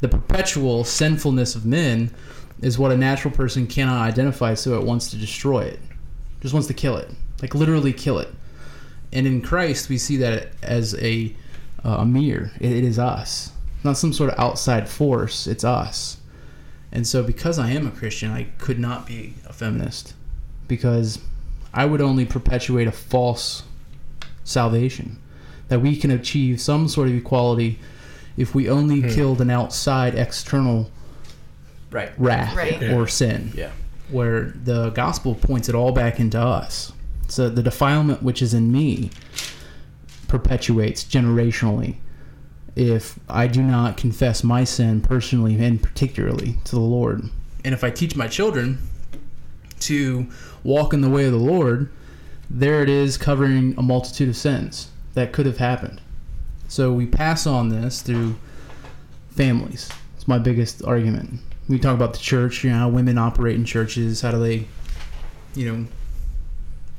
the 0.00 0.08
perpetual 0.08 0.84
sinfulness 0.84 1.54
of 1.54 1.64
men 1.64 2.14
is 2.60 2.78
what 2.78 2.92
a 2.92 2.98
natural 2.98 3.32
person 3.32 3.66
cannot 3.66 4.06
identify, 4.06 4.52
so 4.52 4.78
it 4.78 4.84
wants 4.84 5.08
to 5.12 5.16
destroy 5.16 5.60
it. 5.62 5.80
Just 6.42 6.52
wants 6.52 6.68
to 6.68 6.74
kill 6.74 6.98
it. 6.98 7.10
Like 7.40 7.54
literally 7.54 7.94
kill 7.94 8.18
it. 8.18 8.28
And 9.10 9.26
in 9.26 9.40
Christ, 9.40 9.88
we 9.88 9.96
see 9.96 10.18
that 10.18 10.48
as 10.62 10.94
a, 10.96 11.34
uh, 11.82 11.96
a 12.00 12.04
mirror. 12.04 12.52
It, 12.60 12.72
it 12.72 12.84
is 12.84 12.98
us. 12.98 13.52
Not 13.82 13.96
some 13.96 14.12
sort 14.12 14.30
of 14.30 14.38
outside 14.38 14.86
force, 14.86 15.46
it's 15.46 15.64
us. 15.64 16.18
And 16.92 17.06
so, 17.06 17.22
because 17.22 17.58
I 17.58 17.70
am 17.70 17.86
a 17.86 17.90
Christian, 17.90 18.30
I 18.30 18.48
could 18.58 18.78
not 18.78 19.06
be 19.06 19.32
a 19.46 19.52
feminist. 19.54 20.12
Because 20.68 21.20
I 21.74 21.84
would 21.84 22.00
only 22.00 22.24
perpetuate 22.24 22.86
a 22.86 22.92
false 22.92 23.64
salvation. 24.44 25.18
That 25.68 25.80
we 25.80 25.96
can 25.96 26.10
achieve 26.10 26.60
some 26.60 26.88
sort 26.88 27.08
of 27.08 27.14
equality 27.14 27.78
if 28.36 28.54
we 28.54 28.68
only 28.68 29.00
hmm. 29.00 29.08
killed 29.08 29.40
an 29.40 29.50
outside 29.50 30.14
external 30.14 30.90
Right. 31.90 32.12
wrath 32.18 32.56
Right. 32.56 32.82
or 32.90 33.06
sin. 33.06 33.52
Yeah. 33.54 33.70
Where 34.10 34.52
the 34.64 34.90
gospel 34.90 35.34
points 35.34 35.68
it 35.68 35.74
all 35.74 35.92
back 35.92 36.18
into 36.18 36.40
us. 36.40 36.92
So 37.28 37.48
the 37.48 37.62
defilement 37.62 38.22
which 38.22 38.42
is 38.42 38.52
in 38.52 38.72
me 38.72 39.10
perpetuates 40.28 41.04
generationally 41.04 41.96
if 42.76 43.18
I 43.28 43.46
do 43.46 43.62
not 43.62 43.96
confess 43.96 44.42
my 44.42 44.64
sin 44.64 45.00
personally 45.00 45.62
and 45.64 45.80
particularly 45.80 46.58
to 46.64 46.72
the 46.72 46.80
Lord. 46.80 47.30
And 47.64 47.72
if 47.72 47.84
I 47.84 47.90
teach 47.90 48.16
my 48.16 48.26
children 48.26 48.78
to 49.84 50.26
walk 50.62 50.92
in 50.92 51.00
the 51.00 51.10
way 51.10 51.26
of 51.26 51.32
the 51.32 51.38
Lord, 51.38 51.90
there 52.50 52.82
it 52.82 52.88
is 52.88 53.16
covering 53.16 53.74
a 53.76 53.82
multitude 53.82 54.28
of 54.28 54.36
sins 54.36 54.88
that 55.14 55.32
could 55.32 55.46
have 55.46 55.58
happened. 55.58 56.00
So 56.68 56.92
we 56.92 57.06
pass 57.06 57.46
on 57.46 57.68
this 57.68 58.02
through 58.02 58.36
families. 59.30 59.90
It's 60.16 60.28
my 60.28 60.38
biggest 60.38 60.84
argument. 60.84 61.40
We 61.68 61.78
talk 61.78 61.94
about 61.94 62.12
the 62.12 62.18
church, 62.18 62.64
you 62.64 62.70
know, 62.70 62.76
how 62.76 62.88
women 62.88 63.16
operate 63.18 63.56
in 63.56 63.64
churches, 63.64 64.20
how 64.20 64.32
do 64.32 64.38
they, 64.38 64.66
you 65.54 65.72
know, 65.72 65.86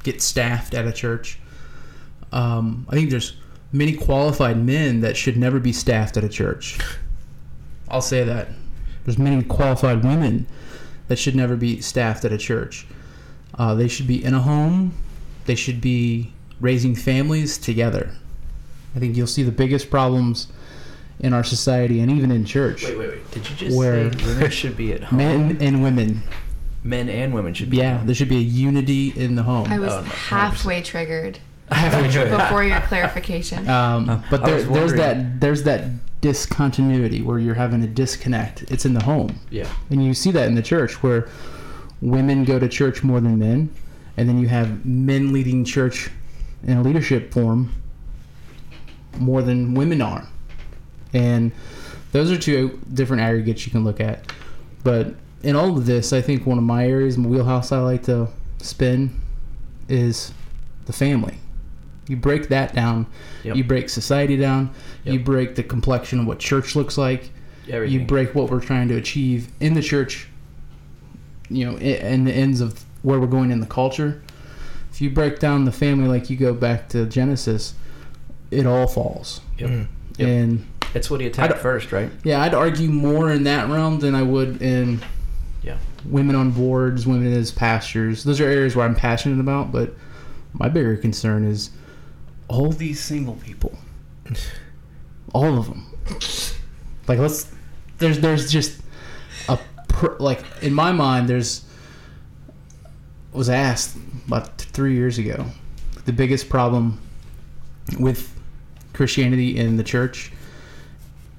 get 0.03 0.21
staffed 0.21 0.73
at 0.73 0.87
a 0.87 0.91
church. 0.91 1.39
Um, 2.31 2.85
I 2.89 2.93
think 2.93 3.09
there's 3.09 3.35
many 3.71 3.93
qualified 3.93 4.63
men 4.63 5.01
that 5.01 5.17
should 5.17 5.37
never 5.37 5.59
be 5.59 5.73
staffed 5.73 6.17
at 6.17 6.23
a 6.23 6.29
church. 6.29 6.79
I'll 7.89 8.01
say 8.01 8.23
that. 8.23 8.49
There's 9.03 9.19
many 9.19 9.43
qualified 9.43 10.03
women 10.03 10.47
that 11.07 11.17
should 11.17 11.35
never 11.35 11.55
be 11.55 11.81
staffed 11.81 12.25
at 12.25 12.31
a 12.31 12.37
church. 12.37 12.85
Uh, 13.57 13.73
they 13.75 13.87
should 13.87 14.07
be 14.07 14.23
in 14.23 14.33
a 14.33 14.41
home. 14.41 14.93
They 15.45 15.55
should 15.55 15.79
be 15.81 16.33
raising 16.59 16.95
families 16.95 17.57
together. 17.57 18.11
I 18.95 18.99
think 18.99 19.15
you'll 19.15 19.27
see 19.27 19.43
the 19.43 19.51
biggest 19.51 19.89
problems 19.89 20.47
in 21.19 21.33
our 21.33 21.43
society 21.43 21.99
and 21.99 22.11
even 22.11 22.31
in 22.31 22.43
church. 22.45 22.83
Wait, 22.83 22.97
wait, 22.97 23.09
wait. 23.09 23.31
Did 23.31 23.49
you 23.49 23.55
just 23.55 23.77
Where- 23.77 24.11
say 24.11 24.25
women 24.25 24.51
should 24.61 24.75
be 24.77 24.93
at 24.93 25.03
home? 25.03 25.17
Men 25.17 25.57
and 25.61 25.83
women. 25.83 26.23
men 26.83 27.09
and 27.09 27.33
women 27.33 27.53
should 27.53 27.69
be. 27.69 27.77
Yeah, 27.77 28.01
there 28.03 28.15
should 28.15 28.29
be 28.29 28.37
a 28.37 28.41
unity 28.41 29.13
in 29.15 29.35
the 29.35 29.43
home. 29.43 29.67
I 29.69 29.79
was 29.79 29.93
Oh, 29.93 30.01
no, 30.01 30.07
100%. 30.07 30.11
halfway 30.29 30.81
triggered 30.81 31.39
before 31.69 32.63
your 32.63 32.79
clarification. 32.81 33.67
Um, 33.69 34.23
but 34.29 34.43
there, 34.45 34.61
there's 34.63 34.93
that 34.93 35.39
there's 35.39 35.63
that 35.63 35.85
discontinuity 36.25 37.21
where 37.21 37.37
you're 37.37 37.53
having 37.53 37.83
a 37.83 37.87
disconnect. 37.87 38.63
It's 38.71 38.83
in 38.83 38.93
the 38.95 39.03
home, 39.03 39.39
Yeah. 39.51 39.67
and 39.91 40.03
you 40.03 40.15
see 40.15 40.31
that 40.31 40.47
in 40.47 40.55
the 40.55 40.61
church 40.63 41.03
where 41.03 41.27
women 42.01 42.43
go 42.45 42.57
to 42.57 42.67
church 42.67 43.03
more 43.03 43.19
than 43.21 43.37
men, 43.37 43.69
and 44.17 44.27
then 44.27 44.39
you 44.39 44.47
have 44.47 44.83
men 44.85 45.31
leading 45.31 45.63
church 45.63 46.09
in 46.65 46.77
a 46.77 46.81
leadership 46.81 47.31
form 47.31 47.71
more 49.19 49.43
than 49.43 49.75
women 49.75 50.01
are, 50.01 50.27
and 51.13 51.51
those 52.11 52.31
are 52.31 52.37
two 52.39 52.79
different 52.91 53.21
aggregates 53.21 53.67
you 53.67 53.71
can 53.71 53.83
look 53.83 53.99
at. 53.99 54.31
But 54.83 55.13
in 55.43 55.55
all 55.55 55.77
of 55.77 55.85
this, 55.85 56.11
I 56.11 56.21
think 56.21 56.47
one 56.47 56.57
of 56.57 56.63
my 56.63 56.87
areas, 56.87 57.19
my 57.19 57.27
wheelhouse 57.27 57.71
I 57.71 57.79
like 57.81 58.01
to 58.03 58.29
spin 58.57 59.11
is 59.87 60.33
the 60.87 60.93
family. 60.93 61.35
You 62.07 62.15
break 62.15 62.49
that 62.49 62.73
down, 62.75 63.07
Yep. 63.43 63.55
you 63.55 63.63
break 63.63 63.89
society 63.89 64.37
down, 64.37 64.69
you 65.03 65.19
break 65.19 65.55
the 65.55 65.63
complexion 65.63 66.19
of 66.19 66.27
what 66.27 66.39
church 66.39 66.75
looks 66.75 66.97
like, 66.97 67.31
Everything. 67.69 67.99
you 68.01 68.05
break 68.05 68.35
what 68.35 68.51
we're 68.51 68.59
trying 68.59 68.87
to 68.89 68.95
achieve 68.95 69.47
in 69.59 69.73
the 69.73 69.81
church, 69.81 70.27
you 71.49 71.65
know, 71.65 71.77
i- 71.77 71.99
and 72.01 72.27
the 72.27 72.31
ends 72.31 72.61
of 72.61 72.83
where 73.01 73.19
we're 73.19 73.25
going 73.27 73.51
in 73.51 73.59
the 73.59 73.65
culture. 73.65 74.21
If 74.91 75.01
you 75.01 75.09
break 75.09 75.39
down 75.39 75.65
the 75.65 75.71
family 75.71 76.07
like 76.07 76.29
you 76.29 76.37
go 76.37 76.53
back 76.53 76.89
to 76.89 77.05
Genesis, 77.05 77.73
it 78.51 78.65
all 78.65 78.87
falls. 78.87 79.41
Yep. 79.57 79.69
Mm. 79.69 79.87
Yep. 80.17 80.27
And 80.29 80.65
It's 80.93 81.09
what 81.09 81.19
he 81.19 81.25
I 81.25 81.29
attacked 81.29 81.53
don't- 81.53 81.61
first, 81.61 81.91
right? 81.91 82.09
yeah, 82.23 82.41
I'd 82.41 82.53
argue 82.53 82.89
more 82.89 83.31
in 83.31 83.43
that 83.43 83.67
realm 83.69 83.99
than 83.99 84.15
I 84.15 84.21
would 84.21 84.61
in 84.61 85.01
Yeah. 85.63 85.75
women 86.05 86.35
on 86.35 86.51
boards, 86.51 87.05
women 87.07 87.33
as 87.33 87.51
pastors. 87.51 88.23
Those 88.23 88.39
are 88.39 88.45
areas 88.45 88.75
where 88.75 88.85
I'm 88.85 88.95
passionate 88.95 89.39
about, 89.39 89.71
but 89.71 89.93
my 90.53 90.69
bigger 90.69 90.95
concern 90.95 91.43
is 91.43 91.71
all 92.47 92.71
these 92.71 92.99
single 92.99 93.35
people. 93.35 93.77
All 95.33 95.57
of 95.57 95.67
them. 95.67 95.85
Like 97.07 97.19
let's 97.19 97.51
there's 97.97 98.19
there's 98.19 98.51
just 98.51 98.81
a 99.49 99.59
pr- 99.87 100.15
like 100.19 100.43
in 100.61 100.73
my 100.73 100.91
mind 100.91 101.27
there's 101.27 101.65
was 103.31 103.49
asked 103.49 103.97
about 104.27 104.57
3 104.57 104.93
years 104.93 105.17
ago 105.17 105.45
the 106.05 106.13
biggest 106.13 106.49
problem 106.49 106.99
with 107.99 108.33
Christianity 108.93 109.57
in 109.57 109.77
the 109.77 109.83
church 109.83 110.31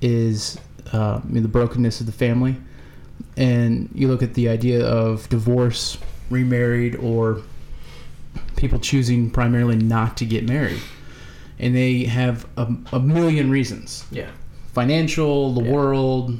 is 0.03 0.59
uh, 0.93 1.21
I 1.25 1.27
mean, 1.27 1.43
the 1.43 1.49
brokenness 1.49 2.01
of 2.01 2.07
the 2.07 2.13
family 2.13 2.57
and 3.37 3.89
you 3.95 4.09
look 4.09 4.23
at 4.23 4.35
the 4.35 4.49
idea 4.49 4.85
of 4.87 5.29
divorce, 5.29 5.99
remarried, 6.31 6.97
or 6.97 7.43
people 8.57 8.79
choosing 8.79 9.31
primarily 9.31 9.77
not 9.77 10.17
to 10.19 10.25
get 10.25 10.49
married, 10.49 10.81
and 11.59 11.75
they 11.75 12.05
have 12.05 12.47
a, 12.57 12.67
a 12.93 13.01
million 13.01 13.51
reasons: 13.51 14.05
Yeah. 14.11 14.31
financial, 14.73 15.53
the 15.55 15.63
Yeah. 15.63 15.71
world. 15.73 16.39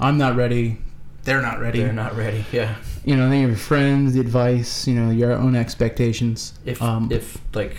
I'm 0.00 0.18
not 0.18 0.36
ready. 0.36 0.78
They're 1.24 1.40
not 1.42 1.60
ready. 1.60 1.80
They're 1.80 1.92
not 1.92 2.16
ready. 2.16 2.44
Yeah. 2.52 2.74
You 3.04 3.16
know, 3.16 3.28
then 3.28 3.36
you 3.40 3.48
have 3.48 3.50
your 3.50 3.58
friends, 3.58 4.14
the 4.14 4.20
advice. 4.20 4.86
You 4.86 4.94
know, 4.94 5.10
your 5.10 5.32
own 5.32 5.54
expectations. 5.56 6.52
If 6.64 6.82
Um, 6.82 7.08
if 7.10 7.38
like 7.54 7.76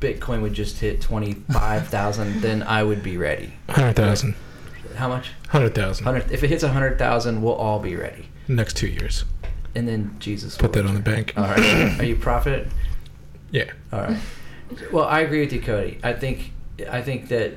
Bitcoin 0.00 0.42
would 0.42 0.52
just 0.54 0.78
hit 0.80 1.00
twenty 1.00 1.34
five 1.52 1.88
thousand, 1.88 2.40
then 2.46 2.62
I 2.62 2.82
would 2.82 3.02
be 3.02 3.16
ready. 3.16 3.54
Hundred 3.70 3.96
thousand. 3.96 4.34
How 4.96 5.08
much? 5.08 5.30
Hundred 5.48 5.74
thousand. 5.74 6.04
Hundred. 6.04 6.30
If 6.30 6.42
it 6.44 6.48
hits 6.50 6.62
hundred 6.62 6.98
thousand, 6.98 7.40
we'll 7.42 7.54
all 7.54 7.78
be 7.78 7.96
ready. 7.96 8.28
Next 8.48 8.76
two 8.76 8.86
years. 8.88 9.24
And 9.74 9.88
then 9.88 10.14
Jesus. 10.20 10.56
Put 10.56 10.74
will 10.76 10.82
that 10.82 10.88
on 10.88 10.94
the 10.94 11.00
bank. 11.00 11.32
All 11.36 11.44
right. 11.44 11.98
Are 12.00 12.04
you 12.04 12.16
prophet? 12.16 12.68
Yeah. 13.50 13.70
All 13.92 14.00
right. 14.00 14.16
Well, 14.92 15.04
I 15.04 15.20
agree 15.20 15.40
with 15.40 15.52
you, 15.52 15.60
Cody. 15.60 15.98
I 16.02 16.12
think 16.12 16.52
I 16.90 17.02
think 17.02 17.28
that 17.28 17.52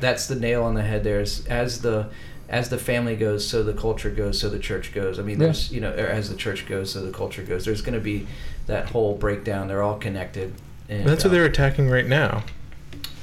that's 0.00 0.26
the 0.26 0.36
nail 0.36 0.64
on 0.64 0.74
the 0.74 0.82
head. 0.82 1.04
There 1.04 1.20
is 1.20 1.46
as 1.46 1.80
the 1.82 2.08
as 2.48 2.70
the 2.70 2.78
family 2.78 3.14
goes, 3.16 3.46
so 3.46 3.62
the 3.62 3.74
culture 3.74 4.10
goes, 4.10 4.40
so 4.40 4.48
the 4.48 4.58
church 4.58 4.94
goes. 4.94 5.18
I 5.18 5.22
mean, 5.22 5.38
Yeah. 5.38 5.46
there's 5.46 5.70
you 5.72 5.80
know, 5.80 5.92
or 5.92 6.06
as 6.06 6.30
the 6.30 6.36
church 6.36 6.66
goes, 6.66 6.90
so 6.92 7.04
the 7.04 7.12
culture 7.12 7.42
goes. 7.42 7.64
There's 7.64 7.82
going 7.82 7.94
to 7.94 8.00
be 8.00 8.26
that 8.66 8.88
whole 8.90 9.14
breakdown. 9.16 9.68
They're 9.68 9.82
all 9.82 9.98
connected. 9.98 10.54
And, 10.88 11.06
That's 11.06 11.24
what 11.24 11.30
uh, 11.30 11.34
they're 11.34 11.44
attacking 11.44 11.90
right 11.90 12.06
now. 12.06 12.44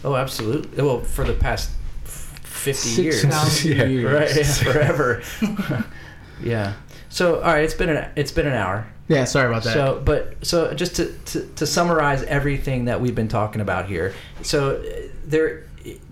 Oh, 0.03 0.16
absolutely. 0.16 0.84
Well, 0.84 0.99
for 1.01 1.24
the 1.26 1.34
past 1.34 1.72
f- 2.03 2.39
fifty 2.43 2.89
Six 2.89 2.97
years, 2.99 3.24
thousand 3.26 3.72
Yeah. 3.78 3.84
years. 3.86 4.11
right? 4.13 4.36
Yeah, 4.36 4.53
forever. 4.74 5.24
yeah. 6.43 6.74
So, 7.16 7.36
all 7.36 7.53
right, 7.53 7.63
it's 7.63 7.74
been 7.74 7.88
an 7.88 8.11
it's 8.18 8.34
been 8.34 8.45
an 8.45 8.55
hour. 8.55 8.86
Yeah, 9.07 9.24
sorry 9.24 9.47
about 9.47 9.63
that. 9.63 9.74
So, 9.74 10.01
but 10.03 10.45
so 10.45 10.74
just 10.74 10.97
to, 10.97 11.13
to, 11.28 11.47
to 11.55 11.66
summarize 11.66 12.24
everything 12.24 12.86
that 12.86 12.99
we've 12.99 13.16
been 13.16 13.30
talking 13.30 13.61
about 13.61 13.86
here, 13.86 14.13
so 14.41 14.76
uh, 14.82 15.07
there 15.24 15.63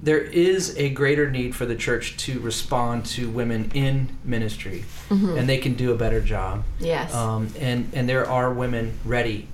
there 0.02 0.22
is 0.22 0.78
a 0.78 0.92
greater 0.92 1.30
need 1.30 1.58
for 1.58 1.66
the 1.66 1.76
church 1.76 2.16
to 2.20 2.40
respond 2.40 3.06
to 3.08 3.30
women 3.30 3.70
in 3.74 4.16
ministry, 4.24 4.86
and 5.10 5.50
they 5.50 5.58
can 5.58 5.74
do 5.74 5.92
a 5.92 5.96
better 5.98 6.22
job. 6.22 6.64
yes. 6.80 7.14
Um, 7.14 7.50
and 7.60 7.90
and 7.94 8.08
there 8.08 8.26
are 8.30 8.54
women 8.54 8.98
ready. 9.04 9.50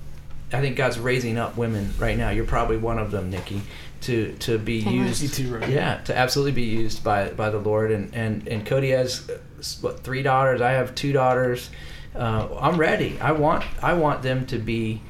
I 0.52 0.60
think 0.60 0.76
God's 0.76 1.00
raising 1.00 1.36
up 1.36 1.56
women 1.56 1.92
right 1.98 2.16
now. 2.16 2.30
You're 2.30 2.44
probably 2.44 2.76
one 2.76 2.98
of 2.98 3.10
them, 3.10 3.28
Nikki, 3.28 3.62
to 4.02 4.32
to 4.40 4.58
be 4.58 4.74
used. 4.78 5.34
Too, 5.34 5.54
right? 5.54 5.68
Yeah, 5.68 5.98
to 6.04 6.16
absolutely 6.16 6.52
be 6.52 6.62
used 6.64 7.02
by 7.04 7.30
by 7.30 7.50
the 7.50 7.58
Lord. 7.58 7.90
And 7.90 8.14
and 8.14 8.46
and 8.48 8.64
Cody 8.66 8.90
has 8.90 9.30
what 9.80 10.00
three 10.00 10.22
daughters. 10.22 10.60
I 10.60 10.72
have 10.72 10.94
two 10.94 11.12
daughters. 11.12 11.70
Uh, 12.14 12.48
I'm 12.60 12.76
ready. 12.76 13.18
I 13.20 13.32
want 13.32 13.64
I 13.82 13.94
want 13.94 14.22
them 14.22 14.46
to 14.46 14.58
be. 14.58 15.02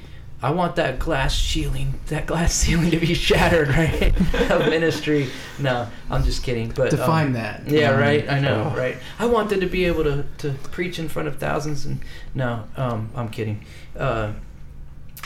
I 0.42 0.52
want 0.52 0.76
that 0.76 0.98
glass 0.98 1.38
ceiling, 1.38 2.00
that 2.06 2.24
glass 2.24 2.54
ceiling 2.62 2.90
to 2.92 2.98
be 2.98 3.12
shattered, 3.12 3.68
right? 3.68 4.16
of 4.50 4.70
ministry. 4.70 5.28
No, 5.58 5.86
I'm 6.08 6.24
just 6.24 6.42
kidding. 6.42 6.70
But 6.70 6.94
um, 6.94 6.98
Define 6.98 7.32
that. 7.34 7.68
yeah, 7.68 7.90
Um, 7.90 8.00
right. 8.00 8.26
I 8.26 8.40
know, 8.40 8.72
oh. 8.72 8.76
right. 8.78 8.96
I 9.18 9.26
want 9.26 9.50
them 9.50 9.60
to 9.60 9.66
be 9.66 9.84
able 9.84 10.02
to, 10.04 10.24
to 10.38 10.52
preach 10.70 10.98
in 10.98 11.10
front 11.10 11.28
of 11.28 11.36
thousands, 11.36 11.84
and 11.84 12.00
no, 12.34 12.64
um, 12.78 13.10
I'm 13.14 13.28
kidding. 13.28 13.66
Uh, 13.94 14.32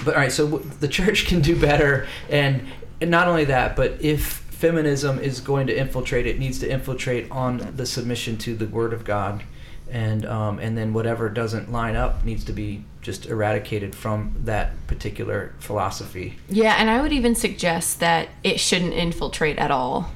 but 0.04 0.14
all 0.14 0.20
right, 0.20 0.32
so 0.32 0.46
w- 0.50 0.68
the 0.80 0.88
church 0.98 1.26
can 1.26 1.40
do 1.40 1.54
better, 1.60 2.08
and, 2.28 2.66
and 3.04 3.10
not 3.10 3.28
only 3.28 3.44
that, 3.44 3.76
but 3.76 4.00
if 4.00 4.22
feminism 4.24 5.18
is 5.18 5.40
going 5.40 5.66
to 5.66 5.76
infiltrate, 5.78 6.26
it 6.26 6.38
needs 6.38 6.58
to 6.60 6.68
infiltrate 6.70 7.30
on 7.30 7.72
the 7.76 7.84
submission 7.84 8.38
to 8.38 8.56
the 8.56 8.66
Word 8.66 8.94
of 8.94 9.04
God, 9.04 9.42
and 9.90 10.24
um, 10.24 10.58
and 10.58 10.76
then 10.78 10.94
whatever 10.94 11.28
doesn't 11.28 11.70
line 11.70 11.96
up 11.96 12.24
needs 12.24 12.44
to 12.46 12.52
be 12.52 12.82
just 13.02 13.26
eradicated 13.26 13.94
from 13.94 14.34
that 14.44 14.70
particular 14.86 15.52
philosophy. 15.58 16.36
yeah, 16.48 16.76
and 16.78 16.88
I 16.88 17.02
would 17.02 17.12
even 17.12 17.34
suggest 17.34 18.00
that 18.00 18.28
it 18.42 18.58
shouldn't 18.58 18.94
infiltrate 18.94 19.58
at 19.58 19.70
all. 19.70 20.10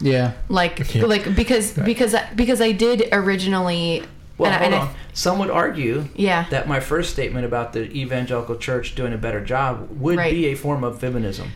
Yeah. 0.00 0.32
Like 0.50 0.94
Yeah. 0.94 1.06
like 1.06 1.34
because 1.34 1.72
because 1.72 2.14
I, 2.14 2.28
because 2.34 2.60
I 2.60 2.72
did 2.72 3.08
originally 3.10 4.02
Well, 4.36 4.52
and 4.52 4.56
I- 4.56 4.58
hold 4.58 4.72
and 4.74 4.82
I- 4.82 4.86
on. 4.88 4.94
Some 5.14 5.38
would 5.38 5.48
argue 5.50 6.06
yeah. 6.16 6.46
that 6.50 6.66
my 6.68 6.80
first 6.80 7.10
statement 7.12 7.46
about 7.46 7.72
the 7.72 7.84
evangelical 7.96 8.56
church 8.56 8.96
doing 8.96 9.12
a 9.12 9.16
better 9.16 9.40
job 9.42 9.88
would 10.00 10.18
Right. 10.18 10.32
be 10.34 10.46
a 10.46 10.56
form 10.56 10.82
of 10.82 10.98
feminism. 10.98 11.52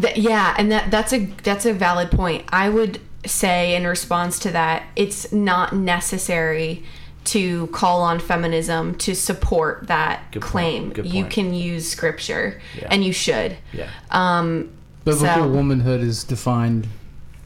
Th- 0.00 0.16
yeah, 0.16 0.54
and 0.58 0.70
that 0.72 0.90
that's 0.90 1.12
a 1.12 1.26
that's 1.42 1.66
a 1.66 1.72
valid 1.72 2.10
point. 2.10 2.44
I 2.48 2.68
would 2.68 3.00
say 3.26 3.74
in 3.76 3.86
response 3.86 4.38
to 4.40 4.50
that, 4.52 4.84
it's 4.96 5.32
not 5.32 5.74
necessary 5.74 6.82
to 7.24 7.68
call 7.68 8.02
on 8.02 8.18
feminism 8.18 8.96
to 8.96 9.14
support 9.14 9.86
that 9.86 10.22
Good 10.32 10.42
point. 10.42 10.50
claim. 10.50 10.92
Good 10.92 11.06
You 11.06 11.22
point. 11.22 11.32
can 11.32 11.54
use 11.54 11.88
scripture, 11.88 12.60
Yeah. 12.76 12.88
and 12.90 13.04
you 13.04 13.12
should. 13.12 13.56
Yeah. 13.72 13.88
Um, 14.10 14.70
Biblical 15.04 15.44
So- 15.44 15.48
womanhood 15.48 16.00
is 16.00 16.24
defined 16.24 16.88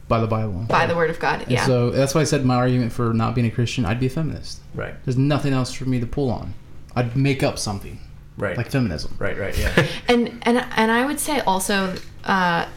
by 0.07 0.19
the 0.19 0.27
Bible. 0.27 0.65
by 0.69 0.85
the 0.87 0.95
word 0.95 1.09
of 1.09 1.19
God. 1.19 1.41
And 1.41 1.51
Yeah. 1.51 1.65
So 1.65 1.89
that's 1.91 2.15
why 2.15 2.21
I 2.21 2.23
said 2.23 2.45
my 2.45 2.55
argument 2.55 2.91
for 2.93 3.13
not 3.13 3.35
being 3.35 3.45
a 3.45 3.51
Christian, 3.51 3.85
I'd 3.85 3.99
be 3.99 4.05
a 4.07 4.09
feminist. 4.09 4.59
Right. 4.73 4.93
There's 5.05 5.17
nothing 5.17 5.53
else 5.53 5.73
for 5.73 5.85
me 5.85 5.99
to 5.99 6.05
pull 6.07 6.31
on. 6.31 6.53
I'd 6.95 7.15
make 7.15 7.43
up 7.43 7.59
something 7.59 7.99
Right. 8.37 8.55
like 8.55 8.69
feminism. 8.69 9.15
right. 9.19 9.37
Right. 9.37 9.57
Yeah. 9.57 9.87
and 10.07 10.41
and 10.43 10.65
and 10.75 10.91
I 10.91 11.05
would 11.05 11.19
say 11.19 11.39
also, 11.41 11.95
uh, 12.23 12.67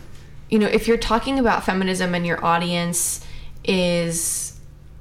you 0.49 0.59
know, 0.59 0.67
if 0.67 0.89
you're 0.89 0.97
talking 0.97 1.39
about 1.39 1.65
feminism 1.65 2.15
and 2.15 2.27
your 2.27 2.43
audience 2.45 3.25
is 3.65 4.59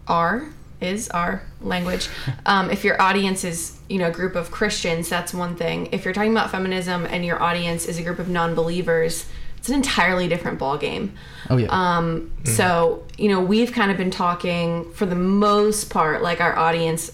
our 0.07 0.49
is 0.82 1.10
our 1.10 1.43
language, 1.62 2.10
um, 2.45 2.70
if 2.70 2.84
your 2.84 3.01
audience 3.01 3.43
is 3.43 3.80
you 3.88 3.99
know 3.99 4.07
a 4.07 4.12
group 4.12 4.36
of 4.36 4.51
Christians, 4.51 5.07
that's 5.07 5.34
one 5.34 5.55
thing. 5.55 5.88
If 5.91 6.03
you're 6.03 6.14
talking 6.14 6.32
about 6.32 6.51
feminism 6.51 7.05
and 7.05 7.26
your 7.26 7.41
audience 7.41 7.86
is 7.86 7.97
a 7.97 8.03
group 8.03 8.20
of 8.20 8.28
non-believers, 8.28 9.26
it's 9.57 9.70
an 9.70 9.76
entirely 9.76 10.28
different 10.28 10.60
ballgame. 10.60 11.12
Oh 11.49 11.57
yeah. 11.57 11.68
Um, 11.70 12.32
So, 12.43 13.03
you 13.18 13.30
know, 13.30 13.41
we've 13.41 13.72
kind 13.72 13.91
of 13.91 13.97
been 13.97 14.12
talking 14.12 14.91
for 14.93 15.05
the 15.05 15.16
most 15.16 15.89
part, 15.89 16.22
like 16.22 16.41
our 16.41 16.57
audience 16.57 17.12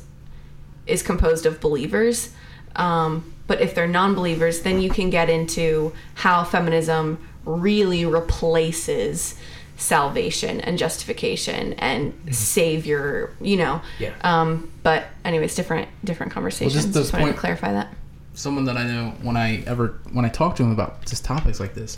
is 0.86 1.02
composed 1.02 1.46
of 1.46 1.60
believers. 1.60 2.30
Um, 2.76 3.34
but 3.48 3.62
if 3.62 3.76
they're 3.76 3.88
non 3.88 4.16
believers, 4.16 4.62
then 4.62 4.82
you 4.82 4.90
can 4.90 5.10
get 5.10 5.30
into 5.30 5.94
how 6.16 6.44
feminism 6.44 7.20
really 7.46 8.06
replaces 8.06 9.36
salvation 9.78 10.62
and 10.62 10.78
justification 10.78 11.74
and 11.74 12.14
savior 12.34 13.30
you 13.42 13.58
know 13.58 13.82
Yeah. 14.00 14.14
um 14.22 14.72
but 14.84 15.06
anyways 15.26 15.54
different 15.54 15.90
different 16.06 16.32
conversations 16.32 16.74
just 16.74 16.88
just, 16.88 16.94
this 16.94 17.12
wanted 17.12 17.26
point- 17.26 17.36
to 17.36 17.40
clarify 17.42 17.74
that 17.74 17.90
someone 18.36 18.64
that 18.66 18.78
I 18.78 18.84
know 18.84 19.14
when 19.22 19.36
I 19.38 19.64
ever 19.68 20.00
when 20.14 20.24
I 20.26 20.30
talk 20.30 20.56
to 20.58 20.64
them 20.64 20.72
about 20.72 21.06
just 21.06 21.24
topics 21.26 21.60
like 21.60 21.74
this, 21.74 21.98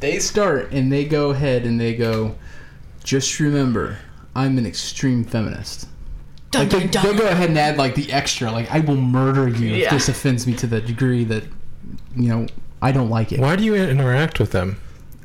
they 0.00 0.18
start 0.18 0.72
and 0.72 0.90
they 0.92 1.04
go 1.06 1.30
ahead 1.30 1.64
and 1.64 1.80
they 1.80 1.94
go, 1.94 2.34
just 3.04 3.40
remember, 3.40 3.96
I'm 4.36 4.58
an 4.58 4.66
extreme 4.66 5.24
feminist. 5.24 5.88
Dun, 6.52 6.62
like 6.62 6.70
they, 6.70 6.80
dun, 6.86 6.90
dun. 6.90 7.02
they'll 7.04 7.18
go 7.18 7.28
ahead 7.28 7.48
and 7.48 7.58
add 7.58 7.76
like 7.78 7.94
the 7.94 8.12
extra, 8.12 8.52
like 8.52 8.70
I 8.70 8.80
will 8.80 8.96
murder 8.96 9.48
you 9.48 9.74
if 9.74 9.90
this 9.90 10.08
offends 10.08 10.46
me 10.46 10.54
to 10.56 10.66
the 10.66 10.80
degree 10.80 11.24
that, 11.24 11.44
you 12.14 12.28
know, 12.28 12.46
I 12.80 12.92
don't 12.92 13.10
like 13.10 13.32
it. 13.32 13.40
Why 13.40 13.56
do 13.56 13.64
you 13.64 13.74
interact 13.74 14.38
with 14.38 14.52
them? 14.52 14.78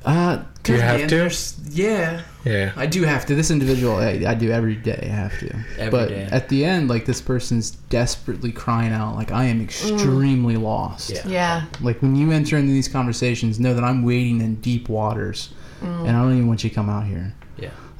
Uh, 0.06 0.44
Do 0.64 0.74
you 0.74 0.80
have 0.80 1.08
to? 1.10 1.30
Yeah, 1.70 2.22
Yeah. 2.46 2.72
I 2.78 2.86
do 2.86 3.04
have 3.04 3.26
to. 3.26 3.36
This 3.36 3.52
individual, 3.52 3.98
I, 3.98 4.24
I 4.26 4.36
do 4.36 4.52
every 4.52 4.76
day. 4.76 5.00
I 5.12 5.14
have 5.14 5.38
to. 5.40 5.54
Every 5.78 5.92
but 5.92 6.10
day. 6.10 6.30
at 6.32 6.48
the 6.48 6.64
end, 6.64 6.88
like 6.88 7.06
this 7.06 7.20
person's 7.20 7.72
desperately 7.72 8.54
crying 8.54 8.94
out, 8.94 9.16
like 9.16 9.32
I 9.32 9.46
am 9.46 9.62
extremely 9.62 10.56
lost. 10.56 11.10
Yeah. 11.10 11.28
yeah 11.28 11.66
Like 11.82 12.02
when 12.02 12.16
you 12.16 12.32
enter 12.32 12.58
into 12.58 12.72
these 12.72 12.88
conversations, 12.88 13.60
know 13.60 13.74
that 13.74 13.84
I'm 13.84 14.04
wading 14.04 14.40
in 14.40 14.56
deep 14.62 14.88
waters, 14.88 15.50
and 15.82 16.08
I 16.10 16.22
don't 16.22 16.34
even 16.34 16.48
want 16.48 16.64
you 16.64 16.70
to 16.70 16.76
come 16.76 16.90
out 16.90 17.06
here. 17.06 17.34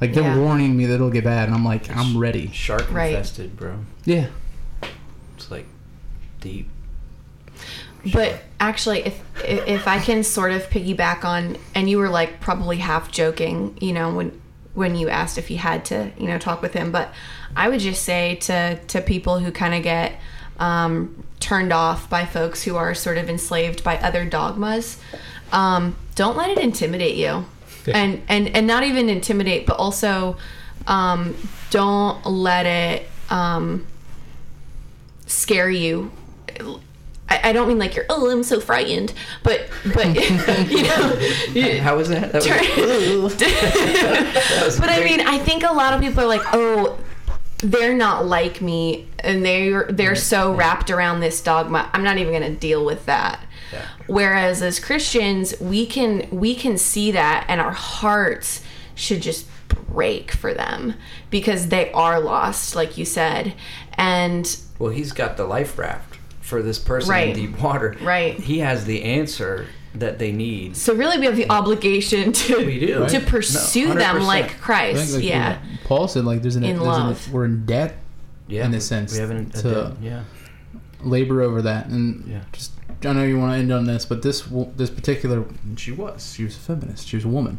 Yeah. 0.00 0.06
Like 0.06 0.14
they're 0.14 0.22
Yeah. 0.34 0.38
warning 0.38 0.76
me 0.76 0.86
that 0.86 0.94
it'll 0.94 1.10
get 1.10 1.24
bad, 1.24 1.48
and 1.48 1.54
I'm 1.54 1.64
like, 1.64 1.94
I'm 1.96 2.16
ready. 2.18 2.50
Shark 2.52 2.90
Right. 2.92 3.12
infested, 3.14 3.56
bro. 3.56 3.74
Yeah. 4.04 4.26
It's 5.36 5.50
like 5.50 5.66
deep. 6.40 6.68
But 8.12 8.42
actually, 8.60 9.00
if 9.06 9.20
if 9.44 9.88
I 9.88 9.98
can 9.98 10.22
sort 10.22 10.52
of 10.52 10.68
piggyback 10.70 11.24
on, 11.24 11.56
and 11.74 11.90
you 11.90 11.98
were 11.98 12.08
like 12.08 12.40
probably 12.40 12.78
half 12.78 13.10
joking, 13.10 13.76
you 13.80 13.92
know, 13.92 14.12
when 14.14 14.40
when 14.74 14.94
you 14.94 15.08
asked 15.08 15.36
if 15.38 15.50
you 15.50 15.58
had 15.58 15.84
to, 15.86 16.12
you 16.18 16.28
know, 16.28 16.38
talk 16.38 16.62
with 16.62 16.72
him. 16.74 16.92
But 16.92 17.12
I 17.56 17.68
would 17.68 17.80
just 17.80 18.04
say 18.04 18.36
to 18.42 18.76
to 18.78 19.00
people 19.00 19.40
who 19.40 19.50
kind 19.50 19.74
of 19.74 19.82
get 19.82 20.12
um, 20.60 21.24
turned 21.40 21.72
off 21.72 22.08
by 22.08 22.24
folks 22.24 22.62
who 22.62 22.76
are 22.76 22.94
sort 22.94 23.18
of 23.18 23.28
enslaved 23.28 23.82
by 23.84 23.96
other 23.98 24.24
dogmas, 24.24 24.98
um, 25.52 25.96
don't 26.14 26.36
let 26.36 26.50
it 26.50 26.58
intimidate 26.58 27.16
you, 27.16 27.46
and 27.86 28.22
and 28.28 28.48
and 28.48 28.66
not 28.66 28.84
even 28.84 29.08
intimidate, 29.08 29.66
but 29.66 29.76
also 29.76 30.36
um, 30.86 31.36
don't 31.70 32.24
let 32.26 32.66
it. 32.66 33.08
Um, 33.30 33.86
scare 35.26 35.68
you 35.68 36.10
I, 37.28 37.50
I 37.50 37.52
don't 37.52 37.68
mean 37.68 37.78
like 37.78 37.94
you're 37.94 38.06
oh 38.08 38.30
I'm 38.30 38.42
so 38.42 38.60
frightened, 38.60 39.12
but 39.42 39.68
but 39.94 40.06
you 40.70 40.82
know. 40.82 41.80
How 41.80 41.96
was 41.96 42.08
that? 42.08 42.32
that 42.32 42.42
was, 43.22 43.36
that 43.36 44.62
was 44.64 44.80
but 44.80 44.88
I 44.88 45.04
mean, 45.04 45.20
I 45.20 45.38
think 45.38 45.62
a 45.62 45.72
lot 45.72 45.92
of 45.92 46.00
people 46.00 46.22
are 46.22 46.26
like, 46.26 46.42
oh, 46.52 46.98
they're 47.58 47.94
not 47.94 48.26
like 48.26 48.60
me, 48.60 49.08
and 49.20 49.44
they're 49.44 49.84
they're 49.90 50.16
so 50.16 50.54
wrapped 50.54 50.90
around 50.90 51.20
this 51.20 51.40
dogma. 51.40 51.90
I'm 51.92 52.02
not 52.02 52.18
even 52.18 52.32
going 52.32 52.50
to 52.50 52.58
deal 52.58 52.84
with 52.84 53.06
that. 53.06 53.40
Yeah. 53.72 53.84
Whereas 54.06 54.62
as 54.62 54.80
Christians, 54.80 55.54
we 55.60 55.86
can 55.86 56.28
we 56.30 56.54
can 56.54 56.78
see 56.78 57.10
that, 57.12 57.44
and 57.48 57.60
our 57.60 57.72
hearts 57.72 58.62
should 58.94 59.22
just 59.22 59.46
break 59.88 60.30
for 60.32 60.52
them 60.54 60.94
because 61.30 61.68
they 61.68 61.92
are 61.92 62.18
lost, 62.20 62.74
like 62.74 62.96
you 62.98 63.04
said, 63.04 63.54
and 63.94 64.58
Well, 64.78 64.90
he's 64.90 65.12
got 65.12 65.36
the 65.36 65.44
life 65.44 65.78
raft 65.78 66.18
for 66.40 66.62
this 66.62 66.78
person 66.78 67.10
Right. 67.10 67.28
in 67.28 67.34
deep 67.52 67.60
water. 67.60 67.94
Right. 68.00 68.34
He 68.40 68.60
has 68.60 68.84
the 68.86 69.04
answer 69.04 69.66
that 69.94 70.18
they 70.18 70.32
need. 70.32 70.76
so 70.76 70.94
really 70.94 71.18
we 71.18 71.26
have 71.26 71.36
the 71.36 71.50
obligation 71.50 72.32
to 72.32 72.64
We 72.64 72.78
do. 72.78 73.06
to 73.08 73.20
pursue 73.20 73.88
No, 73.88 73.94
them 73.94 74.20
like 74.22 74.58
Christ. 74.60 75.14
like, 75.14 75.24
yeah. 75.24 75.58
what 75.58 75.84
Paul 75.84 76.08
said, 76.08 76.24
like, 76.24 76.42
there's 76.42 76.56
an, 76.56 76.64
In 76.64 76.76
there's 76.76 76.86
love. 76.86 77.26
An, 77.26 77.32
we're 77.32 77.44
in 77.46 77.66
debt, 77.66 77.96
Yeah. 78.46 78.66
in 78.66 78.74
a 78.74 78.80
sense, 78.80 79.12
We 79.14 79.18
haven't. 79.20 79.54
to- 79.56 79.94
yeah. 80.00 80.22
labor 81.02 81.42
over 81.42 81.62
that, 81.62 81.86
and 81.86 82.24
Yeah. 82.28 82.40
just 82.52 82.72
I 83.04 83.12
know 83.12 83.22
you 83.24 83.38
want 83.38 83.52
to 83.52 83.58
end 83.58 83.72
on 83.72 83.84
this, 83.86 84.04
but 84.04 84.22
this 84.22 84.42
this 84.76 84.90
particular 84.90 85.44
she 85.76 85.92
was 85.92 86.34
she 86.34 86.44
was 86.44 86.56
a 86.56 86.60
feminist, 86.60 87.06
she 87.06 87.16
was 87.16 87.24
a 87.24 87.28
woman. 87.28 87.58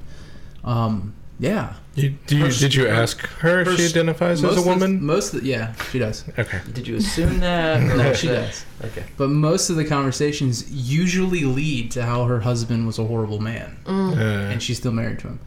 Um, 0.63 1.13
yeah, 1.41 1.75
You, 1.95 2.15
do 2.27 2.37
you, 2.37 2.45
Her- 2.47 2.51
did 2.51 2.75
you 2.75 2.85
ask 2.89 3.25
her 3.39 3.61
if 3.61 3.77
she 3.77 3.85
identifies 3.85 4.39
as 4.39 4.41
most 4.43 4.57
a 4.57 4.59
of 4.59 4.65
woman? 4.65 5.01
most 5.01 5.33
of 5.33 5.39
the, 5.41 5.47
yeah, 5.47 5.73
she 5.89 5.97
does. 5.97 6.25
Okay. 6.37 6.59
Did 6.73 6.85
you 6.85 6.97
assume 6.97 7.39
that? 7.39 7.81
No, 7.97 8.13
she 8.13 8.27
does. 8.27 8.65
Okay. 8.83 9.05
But 9.15 9.29
most 9.29 9.69
of 9.69 9.77
the 9.77 9.85
conversations 9.85 10.69
usually 10.69 11.45
lead 11.45 11.91
to 11.91 12.03
how 12.03 12.25
her 12.25 12.41
husband 12.41 12.85
was 12.85 12.99
a 12.99 13.05
horrible 13.05 13.39
man, 13.39 13.77
Uh, 13.87 14.15
and 14.51 14.61
she's 14.61 14.79
still 14.79 14.91
married 14.91 15.19
to 15.19 15.27
him, 15.27 15.39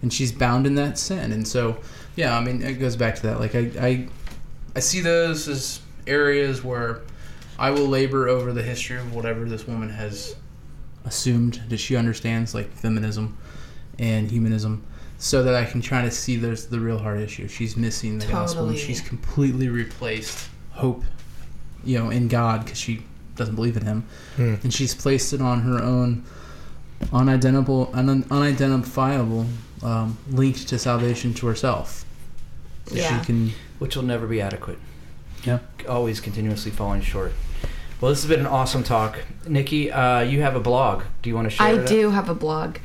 and 0.00 0.10
she's 0.10 0.32
bound 0.32 0.66
in 0.66 0.76
that 0.76 0.98
sin. 0.98 1.30
And 1.30 1.46
so, 1.46 1.76
yeah, 2.16 2.38
I 2.38 2.40
mean, 2.42 2.62
it 2.62 2.80
goes 2.80 2.96
back 2.96 3.14
to 3.16 3.22
that. 3.24 3.38
Like, 3.38 3.54
I, 3.54 3.70
I, 3.78 4.08
I 4.76 4.80
see 4.80 5.02
those 5.02 5.46
as 5.46 5.80
areas 6.06 6.64
where 6.64 7.02
I 7.58 7.70
will 7.70 7.86
labor 7.86 8.28
over 8.28 8.52
the 8.52 8.62
history 8.62 8.96
of 8.96 9.14
whatever 9.14 9.44
this 9.44 9.66
woman 9.66 9.88
has 9.90 10.34
assumed 11.04 11.62
that 11.68 11.76
she 11.78 11.96
understands, 11.96 12.54
like 12.54 12.70
feminism 12.72 13.36
and 13.98 14.30
humanism, 14.30 14.82
so 15.18 15.42
that 15.44 15.54
I 15.54 15.64
can 15.64 15.80
try 15.80 16.02
to 16.02 16.10
see 16.10 16.36
there's 16.36 16.66
the 16.66 16.80
real 16.80 16.98
hard 16.98 17.20
issue. 17.20 17.46
She's 17.48 17.76
missing 17.76 18.18
the 18.18 18.26
gospel, 18.26 18.68
and 18.68 18.76
she's 18.78 19.00
completely 19.00 19.68
replaced 19.68 20.48
hope, 20.72 21.04
you 21.84 21.98
know, 21.98 22.10
in 22.10 22.28
God 22.28 22.64
because 22.64 22.78
she 22.78 23.04
doesn't 23.36 23.54
believe 23.54 23.76
in 23.76 23.84
Him, 23.84 24.04
Hmm. 24.36 24.54
and 24.62 24.72
she's 24.74 24.94
placed 24.94 25.32
it 25.32 25.40
on 25.40 25.60
her 25.62 25.80
own 25.82 26.24
unidentifiable, 27.12 27.90
un- 27.94 28.24
unidentifiable 28.30 29.46
um, 29.82 30.16
linked 30.30 30.66
to 30.68 30.78
salvation 30.78 31.34
to 31.34 31.46
herself. 31.46 32.04
Yeah. 32.90 33.20
She 33.20 33.26
can. 33.26 33.52
Which 33.78 33.96
will 33.96 34.02
never 34.04 34.26
be 34.26 34.40
adequate. 34.40 34.78
Yeah. 35.44 35.58
Always 35.88 36.20
continuously 36.20 36.70
falling 36.70 37.00
short. 37.02 37.32
Well, 38.00 38.10
this 38.10 38.22
has 38.22 38.28
been 38.28 38.40
an 38.40 38.46
awesome 38.46 38.82
talk, 38.82 39.18
Nikki. 39.46 39.90
Uh, 39.90 40.20
you 40.20 40.42
have 40.42 40.56
a 40.56 40.60
blog. 40.60 41.04
Do 41.22 41.30
you 41.30 41.34
want 41.36 41.46
to 41.46 41.50
share? 41.50 41.66
I 41.66 41.76
that? 41.76 41.88
do 41.88 42.10
have 42.10 42.28
a 42.28 42.34
blog, 42.34 42.76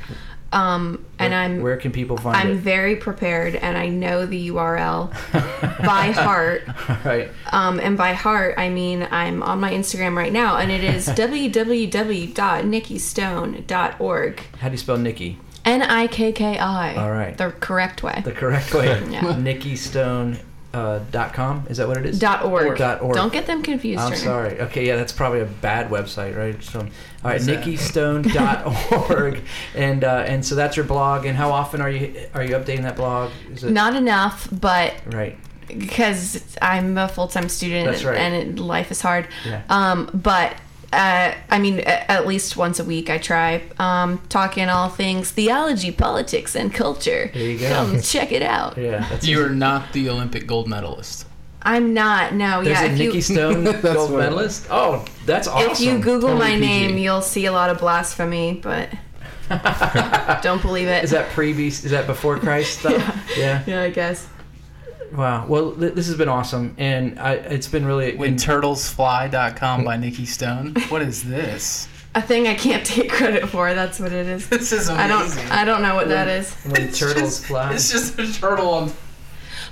um, 0.52 1.04
and 1.18 1.32
Where- 1.32 1.40
I'm 1.40 1.62
Where 1.62 1.76
can 1.76 1.92
people 1.92 2.16
find 2.16 2.36
it? 2.36 2.52
I'm 2.52 2.58
very 2.58 2.96
prepared, 2.96 3.54
and 3.56 3.76
I 3.76 3.88
know 3.88 4.24
the 4.24 4.48
URL 4.50 5.10
by 5.84 6.12
heart. 6.12 6.62
All 6.88 6.96
right. 7.04 7.28
Um, 7.52 7.80
and 7.80 7.98
by 7.98 8.12
heart, 8.14 8.54
I 8.56 8.68
mean 8.70 9.06
I'm 9.10 9.42
on 9.42 9.60
my 9.60 9.72
Instagram 9.72 10.16
right 10.16 10.32
now, 10.32 10.56
and 10.56 10.70
it 10.70 10.82
is 10.84 11.06
www.nikkistone.org. 13.10 14.40
How 14.58 14.68
do 14.68 14.72
you 14.72 14.78
spell 14.78 14.96
Nikki? 14.98 15.38
N 15.64 15.82
I 15.82 16.06
K 16.06 16.32
K 16.32 16.56
I. 16.58 16.94
All 16.96 17.10
right. 17.10 17.36
The 17.36 17.50
correct 17.60 18.02
way. 18.02 18.22
The 18.24 18.32
correct 18.32 18.72
way. 18.74 18.86
Yeah. 19.10 19.20
NikkiStone 19.22 20.40
uh, 20.72 21.00
dot 21.10 21.34
com. 21.34 21.66
Is 21.68 21.78
that 21.78 21.88
what 21.88 21.96
it 21.96 22.06
is? 22.06 22.18
Dot 22.18 22.44
org. 22.44 22.78
Dot 22.78 23.02
org. 23.02 23.14
Don't 23.14 23.32
get 23.32 23.46
them 23.46 23.62
confused. 23.62 24.00
I'm 24.00 24.10
Turner. 24.12 24.22
sorry. 24.22 24.60
Okay, 24.60 24.86
yeah, 24.86 24.96
that's 24.96 25.12
probably 25.12 25.40
a 25.40 25.46
bad 25.46 25.90
website, 25.90 26.36
right? 26.36 26.62
So, 26.62 26.80
all 26.80 26.86
right, 27.30 27.40
nikkistone.org, 27.40 29.40
and 29.74 30.04
uh, 30.04 30.24
and 30.26 30.44
so 30.44 30.54
that's 30.54 30.76
your 30.76 30.86
blog. 30.86 31.26
And 31.26 31.36
how 31.36 31.50
often 31.50 31.80
are 31.80 31.90
you 31.90 32.26
are 32.34 32.44
you 32.44 32.54
updating 32.54 32.82
that 32.82 32.96
blog? 32.96 33.30
Is 33.52 33.64
it 33.64 33.72
Not 33.72 33.96
enough, 33.96 34.48
but 34.52 34.94
right? 35.06 35.36
because 35.66 36.56
I'm 36.60 36.98
a 36.98 37.08
full 37.08 37.28
time 37.28 37.48
student 37.48 37.86
That's 37.86 38.04
right. 38.04 38.18
and 38.18 38.34
it, 38.34 38.58
life 38.62 38.90
is 38.90 39.00
hard. 39.00 39.28
Yeah. 39.44 39.62
Um, 39.68 40.10
but 40.12 40.56
uh, 40.92 41.34
I 41.48 41.58
mean, 41.58 41.80
at 41.80 42.26
least 42.26 42.56
once 42.56 42.80
a 42.80 42.84
week 42.84 43.10
I 43.10 43.18
try 43.18 43.62
um, 43.78 44.18
talking 44.28 44.68
all 44.68 44.88
things 44.88 45.30
theology, 45.30 45.92
politics, 45.92 46.56
and 46.56 46.72
culture. 46.74 47.30
There 47.32 47.42
you 47.42 47.58
go. 47.58 47.68
Come 47.68 48.00
check 48.00 48.32
it 48.32 48.42
out. 48.42 48.76
Yeah, 48.76 49.06
You 49.20 49.44
are 49.44 49.48
not 49.50 49.92
the 49.92 50.08
Olympic 50.08 50.46
gold 50.46 50.68
medalist. 50.68 51.26
I'm 51.62 51.92
not. 51.92 52.34
No, 52.34 52.64
There's 52.64 52.80
yeah. 52.80 52.86
a 52.86 52.92
If 52.92 52.98
Nikki 52.98 53.16
you 53.16 53.22
Stone 53.22 53.64
gold 53.82 54.12
medalist. 54.12 54.66
Oh, 54.70 55.04
that's 55.26 55.46
awesome. 55.46 55.70
if 55.72 55.80
you 55.80 55.98
Google 55.98 56.30
Totally 56.30 56.38
my 56.38 56.50
PG. 56.54 56.60
name, 56.66 56.98
you'll 56.98 57.20
see 57.22 57.46
a 57.46 57.52
lot 57.52 57.68
of 57.70 57.78
blasphemy, 57.78 58.60
but 58.62 58.88
don't 60.42 60.62
believe 60.62 60.88
it. 60.88 61.04
is 61.04 61.10
that 61.10 61.28
pre 61.30 61.50
Is 61.66 61.82
that 61.90 62.06
before 62.06 62.38
Christ 62.38 62.80
stuff? 62.80 62.96
yeah. 63.36 63.62
yeah, 63.66 63.82
I 63.82 63.90
guess. 63.90 64.26
Wow. 65.12 65.46
Well, 65.46 65.72
th- 65.72 65.94
this 65.94 66.06
has 66.06 66.16
been 66.16 66.28
awesome, 66.28 66.74
and 66.78 67.18
I, 67.18 67.34
it's 67.34 67.68
been 67.68 67.84
really. 67.84 68.16
When 68.16 68.36
turtlesfly.com 68.36 69.84
by 69.84 69.96
Nikki 69.96 70.26
Stone. 70.26 70.74
What 70.88 71.02
is 71.02 71.22
this? 71.24 71.88
A 72.14 72.22
thing 72.22 72.48
I 72.48 72.54
can't 72.54 72.84
take 72.94 73.10
credit 73.10 73.48
for. 73.48 73.72
That's 73.74 74.00
what 74.00 74.12
it 74.12 74.26
is. 74.26 74.48
This 74.48 74.72
is 74.72 74.88
amazing. 74.88 75.04
I 75.04 75.08
don't. 75.08 75.50
I 75.52 75.64
don't 75.64 75.82
know 75.82 75.94
what 75.94 76.08
that 76.08 76.28
is. 76.28 76.54
when 76.64 76.80
It's 76.82 76.98
turtles 76.98 77.22
just- 77.38 77.46
fly. 77.46 77.72
It's 77.74 77.90
just 77.90 78.18
a 78.18 78.32
turtle 78.32 78.70
on. 78.70 78.92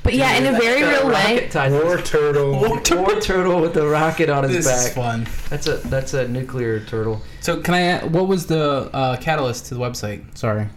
But 0.04 0.14
yeah, 0.14 0.34
in 0.36 0.46
a 0.46 0.56
very 0.58 0.84
real 0.84 1.08
rocket 1.10 1.42
way. 1.42 1.48
tied 1.50 1.70
to 1.70 1.82
War 1.82 1.98
turtle. 1.98 2.52
War 2.60 2.80
turtle 3.20 3.60
with 3.60 3.76
a 3.76 3.86
rocket 3.86 4.30
on 4.30 4.44
his 4.44 4.64
This 4.64 4.66
is 4.66 4.84
back. 4.86 4.94
fun. 4.94 5.26
That's 5.50 5.66
a 5.66 5.76
that's 5.88 6.14
a 6.14 6.28
nuclear 6.28 6.80
turtle. 6.84 7.20
So 7.40 7.60
can 7.60 7.74
I? 7.74 8.04
What 8.06 8.28
was 8.28 8.46
the 8.46 8.90
uh, 8.92 9.16
catalyst 9.16 9.66
to 9.66 9.74
the 9.74 9.80
website? 9.80 10.22
Sorry. 10.38 10.68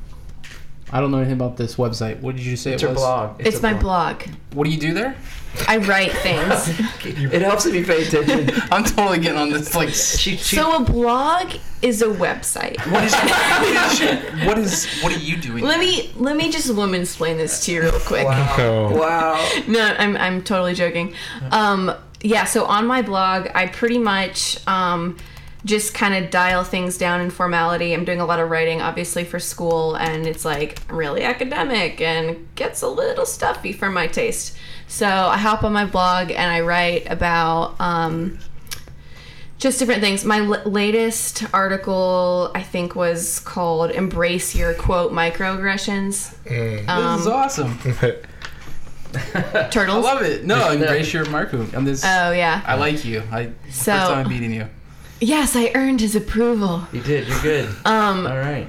I 0.93 0.99
don't 0.99 1.11
know 1.11 1.17
anything 1.17 1.33
about 1.35 1.55
this 1.57 1.75
website. 1.75 2.19
What 2.19 2.35
did 2.35 2.45
you 2.45 2.57
say 2.57 2.73
It's 2.73 2.83
it 2.83 2.87
her 2.87 2.93
was? 2.93 3.01
blog. 3.01 3.35
It's, 3.39 3.59
a 3.59 3.61
my 3.61 3.73
blog. 3.73 4.23
What 4.53 4.65
do 4.65 4.69
you 4.71 4.77
do 4.79 4.93
there? 4.93 5.15
I 5.67 5.77
write 5.77 6.11
things. 6.11 6.69
It 7.33 7.41
helps 7.41 7.65
if 7.65 7.73
you 7.75 7.85
pay 7.85 8.05
attention. 8.05 8.49
I'm 8.71 8.83
totally 8.83 9.19
getting 9.19 9.37
on 9.39 9.49
this. 9.49 9.73
Like, 9.75 9.89
She, 9.89 10.35
she, 10.37 10.55
so 10.55 10.75
a 10.77 10.83
blog 10.83 11.53
is 11.81 12.01
a 12.01 12.07
website. 12.07 12.77
what 12.91 13.03
is 13.03 13.13
what 13.15 13.63
is 13.65 14.45
what 14.47 14.57
is 14.57 14.99
what 15.01 15.13
are 15.13 15.19
you 15.19 15.37
doing? 15.37 15.63
Let 15.63 15.79
me 15.79 16.11
let 16.15 16.35
me 16.35 16.51
just 16.51 16.73
woman 16.73 17.01
explain 17.01 17.37
this 17.37 17.65
to 17.65 17.71
you 17.71 17.81
real 17.83 17.99
quick. 17.99 18.25
Oh, 18.27 18.97
wow. 18.97 19.49
No, 19.67 19.81
I'm 19.97 20.15
I'm 20.17 20.43
totally 20.43 20.73
joking. 20.73 21.15
Um, 21.51 21.91
yeah, 22.21 22.43
so 22.45 22.65
on 22.65 22.85
my 22.85 23.01
blog, 23.01 23.47
I 23.55 23.67
pretty 23.67 23.97
much 23.97 24.65
um, 24.67 25.17
just 25.65 25.93
kind 25.93 26.13
of 26.13 26.31
dial 26.31 26.63
things 26.63 26.97
down 26.97 27.21
in 27.21 27.29
formality. 27.29 27.93
I'm 27.93 28.03
doing 28.05 28.19
a 28.21 28.25
lot 28.25 28.39
of 28.39 28.49
writing, 28.49 28.81
obviously, 28.81 29.23
for 29.23 29.39
school, 29.39 29.95
and 29.95 30.25
it's 30.25 30.43
like 30.45 30.79
really 30.89 31.23
academic 31.23 32.01
and 32.01 32.47
gets 32.55 32.81
a 32.81 32.87
little 32.87 33.25
stuffy 33.25 33.71
for 33.73 33.89
my 33.91 34.07
taste. 34.07 34.57
So 34.87 35.07
I 35.07 35.37
hop 35.37 35.63
on 35.63 35.71
my 35.73 35.85
blog 35.85 36.31
and 36.31 36.51
I 36.51 36.61
write 36.61 37.09
about. 37.09 37.79
Um, 37.79 38.39
just 39.57 39.77
different 39.77 40.01
things. 40.01 40.25
My 40.25 40.39
l- 40.39 40.63
latest 40.65 41.43
article, 41.53 42.49
I 42.55 42.63
think, 42.63 42.95
was 42.95 43.39
called 43.41 43.91
"Embrace 43.91 44.55
Your 44.55 44.73
Quote 44.73 45.11
Microaggressions." 45.11 46.33
this 46.45 46.89
Um, 46.89 47.19
is 47.19 47.27
awesome. 47.27 47.77
Turtles. 49.69 50.03
I 50.05 50.13
love 50.13 50.21
it. 50.23 50.45
No, 50.45 50.71
embrace 50.71 51.13
your 51.13 51.25
Marco. 51.29 51.65
I'm 51.75 51.85
this. 51.85 52.03
Oh 52.03 52.31
yeah. 52.31 52.61
I 52.65 52.73
like 52.75 53.05
you. 53.05 53.21
I 53.31 53.51
So- 53.69 53.91
first 53.93 54.07
time 54.07 54.25
I'm 54.25 54.29
beating 54.29 54.51
you. 54.53 54.67
Yes, 55.21 55.55
I 55.55 55.71
earned 55.75 56.01
his 56.01 56.15
approval. 56.15 56.87
You 56.91 57.01
did. 57.01 57.27
You're 57.27 57.41
good. 57.41 57.69
Um, 57.85 58.25
All 58.25 58.37
right. 58.37 58.67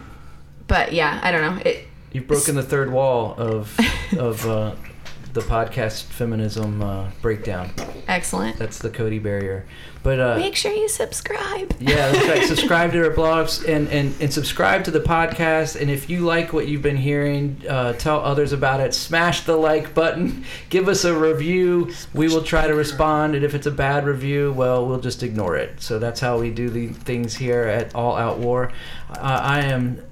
but 0.68 0.92
yeah, 0.92 1.18
I 1.22 1.32
don't 1.32 1.40
know. 1.56 1.62
It 1.64 1.88
You've 2.12 2.26
broken 2.28 2.54
the 2.56 2.62
third 2.62 2.92
wall 2.92 3.34
of 3.38 3.74
of 4.18 4.46
uh, 4.46 4.74
the 5.32 5.40
podcast 5.40 6.02
feminism 6.04 6.82
uh, 6.82 7.08
breakdown. 7.22 7.70
excellent. 8.06 8.58
That's 8.58 8.78
the 8.78 8.90
Cody 8.90 9.18
barrier. 9.18 9.64
But 10.02 10.20
uh, 10.20 10.36
Make 10.36 10.56
sure 10.56 10.72
you 10.72 10.88
subscribe. 10.88 11.74
yeah, 11.80 12.10
that's 12.10 12.28
right. 12.28 12.44
subscribe 12.48 12.92
to 12.92 13.04
our 13.08 13.14
blogs 13.14 13.66
and, 13.66 13.88
and, 13.88 14.14
and 14.20 14.32
subscribe 14.32 14.84
to 14.84 14.90
the 14.90 15.00
podcast. 15.00 15.80
And 15.80 15.88
if 15.90 16.10
you 16.10 16.20
like 16.20 16.52
what 16.52 16.68
you've 16.68 16.82
been 16.82 16.96
hearing, 16.96 17.62
uh, 17.68 17.94
tell 17.94 18.20
others 18.20 18.52
about 18.52 18.80
it. 18.80 18.92
Smash 18.94 19.42
the 19.42 19.56
like 19.56 19.94
button. 19.94 20.44
Give 20.70 20.88
us 20.88 21.04
a 21.04 21.16
review. 21.18 21.92
We 22.12 22.28
will 22.28 22.42
try 22.42 22.66
to 22.66 22.74
respond. 22.74 23.34
And 23.34 23.44
if 23.44 23.54
it's 23.54 23.66
a 23.66 23.70
bad 23.70 24.04
review, 24.04 24.52
well, 24.52 24.86
we'll 24.86 25.00
just 25.00 25.22
ignore 25.22 25.56
it. 25.56 25.80
So 25.80 25.98
that's 25.98 26.20
how 26.20 26.38
we 26.40 26.50
do 26.50 26.68
the 26.68 26.88
things 26.88 27.36
here 27.36 27.62
at 27.62 27.94
All 27.94 28.16
Out 28.16 28.38
War. 28.38 28.70
Uh, 29.08 29.40
I 29.42 29.60
am 29.60 30.04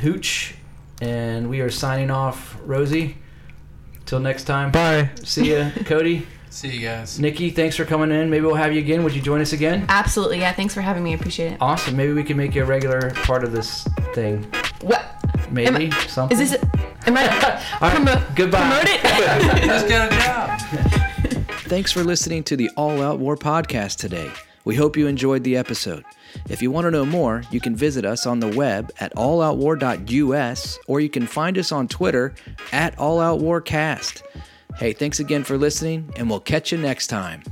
Hooch, 0.00 0.54
and 1.00 1.48
we 1.48 1.60
are 1.60 1.70
signing 1.70 2.10
off. 2.10 2.58
Rosie, 2.64 3.16
till 4.06 4.20
next 4.20 4.44
time. 4.44 4.70
bye. 4.72 5.10
See 5.22 5.52
ya, 5.54 5.70
Cody. 5.84 6.26
See 6.50 6.68
you 6.70 6.80
guys. 6.88 7.20
Nikki, 7.20 7.50
thanks 7.50 7.76
for 7.76 7.84
coming 7.84 8.10
in. 8.10 8.30
Maybe 8.30 8.46
we'll 8.46 8.54
have 8.54 8.72
you 8.72 8.78
again. 8.78 9.04
Would 9.04 9.14
you 9.14 9.20
join 9.20 9.42
us 9.42 9.52
again? 9.52 9.84
Absolutely. 9.90 10.38
Yeah. 10.38 10.52
Thanks 10.54 10.72
for 10.72 10.80
having 10.80 11.02
me. 11.04 11.12
I 11.12 11.16
appreciate 11.16 11.52
it. 11.52 11.58
Awesome. 11.60 11.94
Maybe 11.96 12.14
we 12.14 12.24
can 12.24 12.38
make 12.38 12.54
you 12.54 12.62
a 12.62 12.64
regular 12.64 13.10
part 13.10 13.44
of 13.44 13.52
this 13.52 13.86
thing. 14.14 14.42
What? 14.80 15.04
Maybe 15.50 15.86
Am 15.86 15.92
something. 16.08 16.38
Is 16.40 16.52
this? 16.52 16.62
Am 17.06 17.14
I? 17.16 17.26
All 17.82 17.90
right. 17.90 17.98
promo- 17.98 18.36
Goodbye. 18.36 18.60
Promote 18.60 18.84
it. 18.88 19.02
Just 19.66 19.86
got 19.88 20.10
a 20.10 20.16
job. 20.16 21.50
Thanks 21.68 21.92
for 21.92 22.02
listening 22.04 22.42
to 22.44 22.56
the 22.56 22.70
All 22.76 23.02
Out 23.02 23.18
War 23.18 23.36
podcast 23.36 23.98
today. 23.98 24.30
We 24.64 24.76
hope 24.76 24.96
you 24.96 25.06
enjoyed 25.08 25.44
the 25.44 25.56
episode. 25.58 26.04
If 26.48 26.62
you 26.62 26.70
want 26.70 26.84
to 26.86 26.90
know 26.90 27.04
more, 27.06 27.42
you 27.50 27.60
can 27.60 27.74
visit 27.76 28.04
us 28.04 28.26
on 28.26 28.40
the 28.40 28.48
web 28.48 28.92
at 29.00 29.14
alloutwar.us 29.14 30.78
or 30.86 31.00
you 31.00 31.08
can 31.08 31.26
find 31.26 31.58
us 31.58 31.72
on 31.72 31.88
Twitter 31.88 32.34
at 32.72 32.96
alloutwarcast. 32.96 34.22
Hey, 34.76 34.92
thanks 34.92 35.20
again 35.20 35.42
for 35.42 35.56
listening, 35.56 36.12
and 36.16 36.28
we'll 36.28 36.40
catch 36.40 36.70
you 36.70 36.78
next 36.78 37.06
time. 37.06 37.42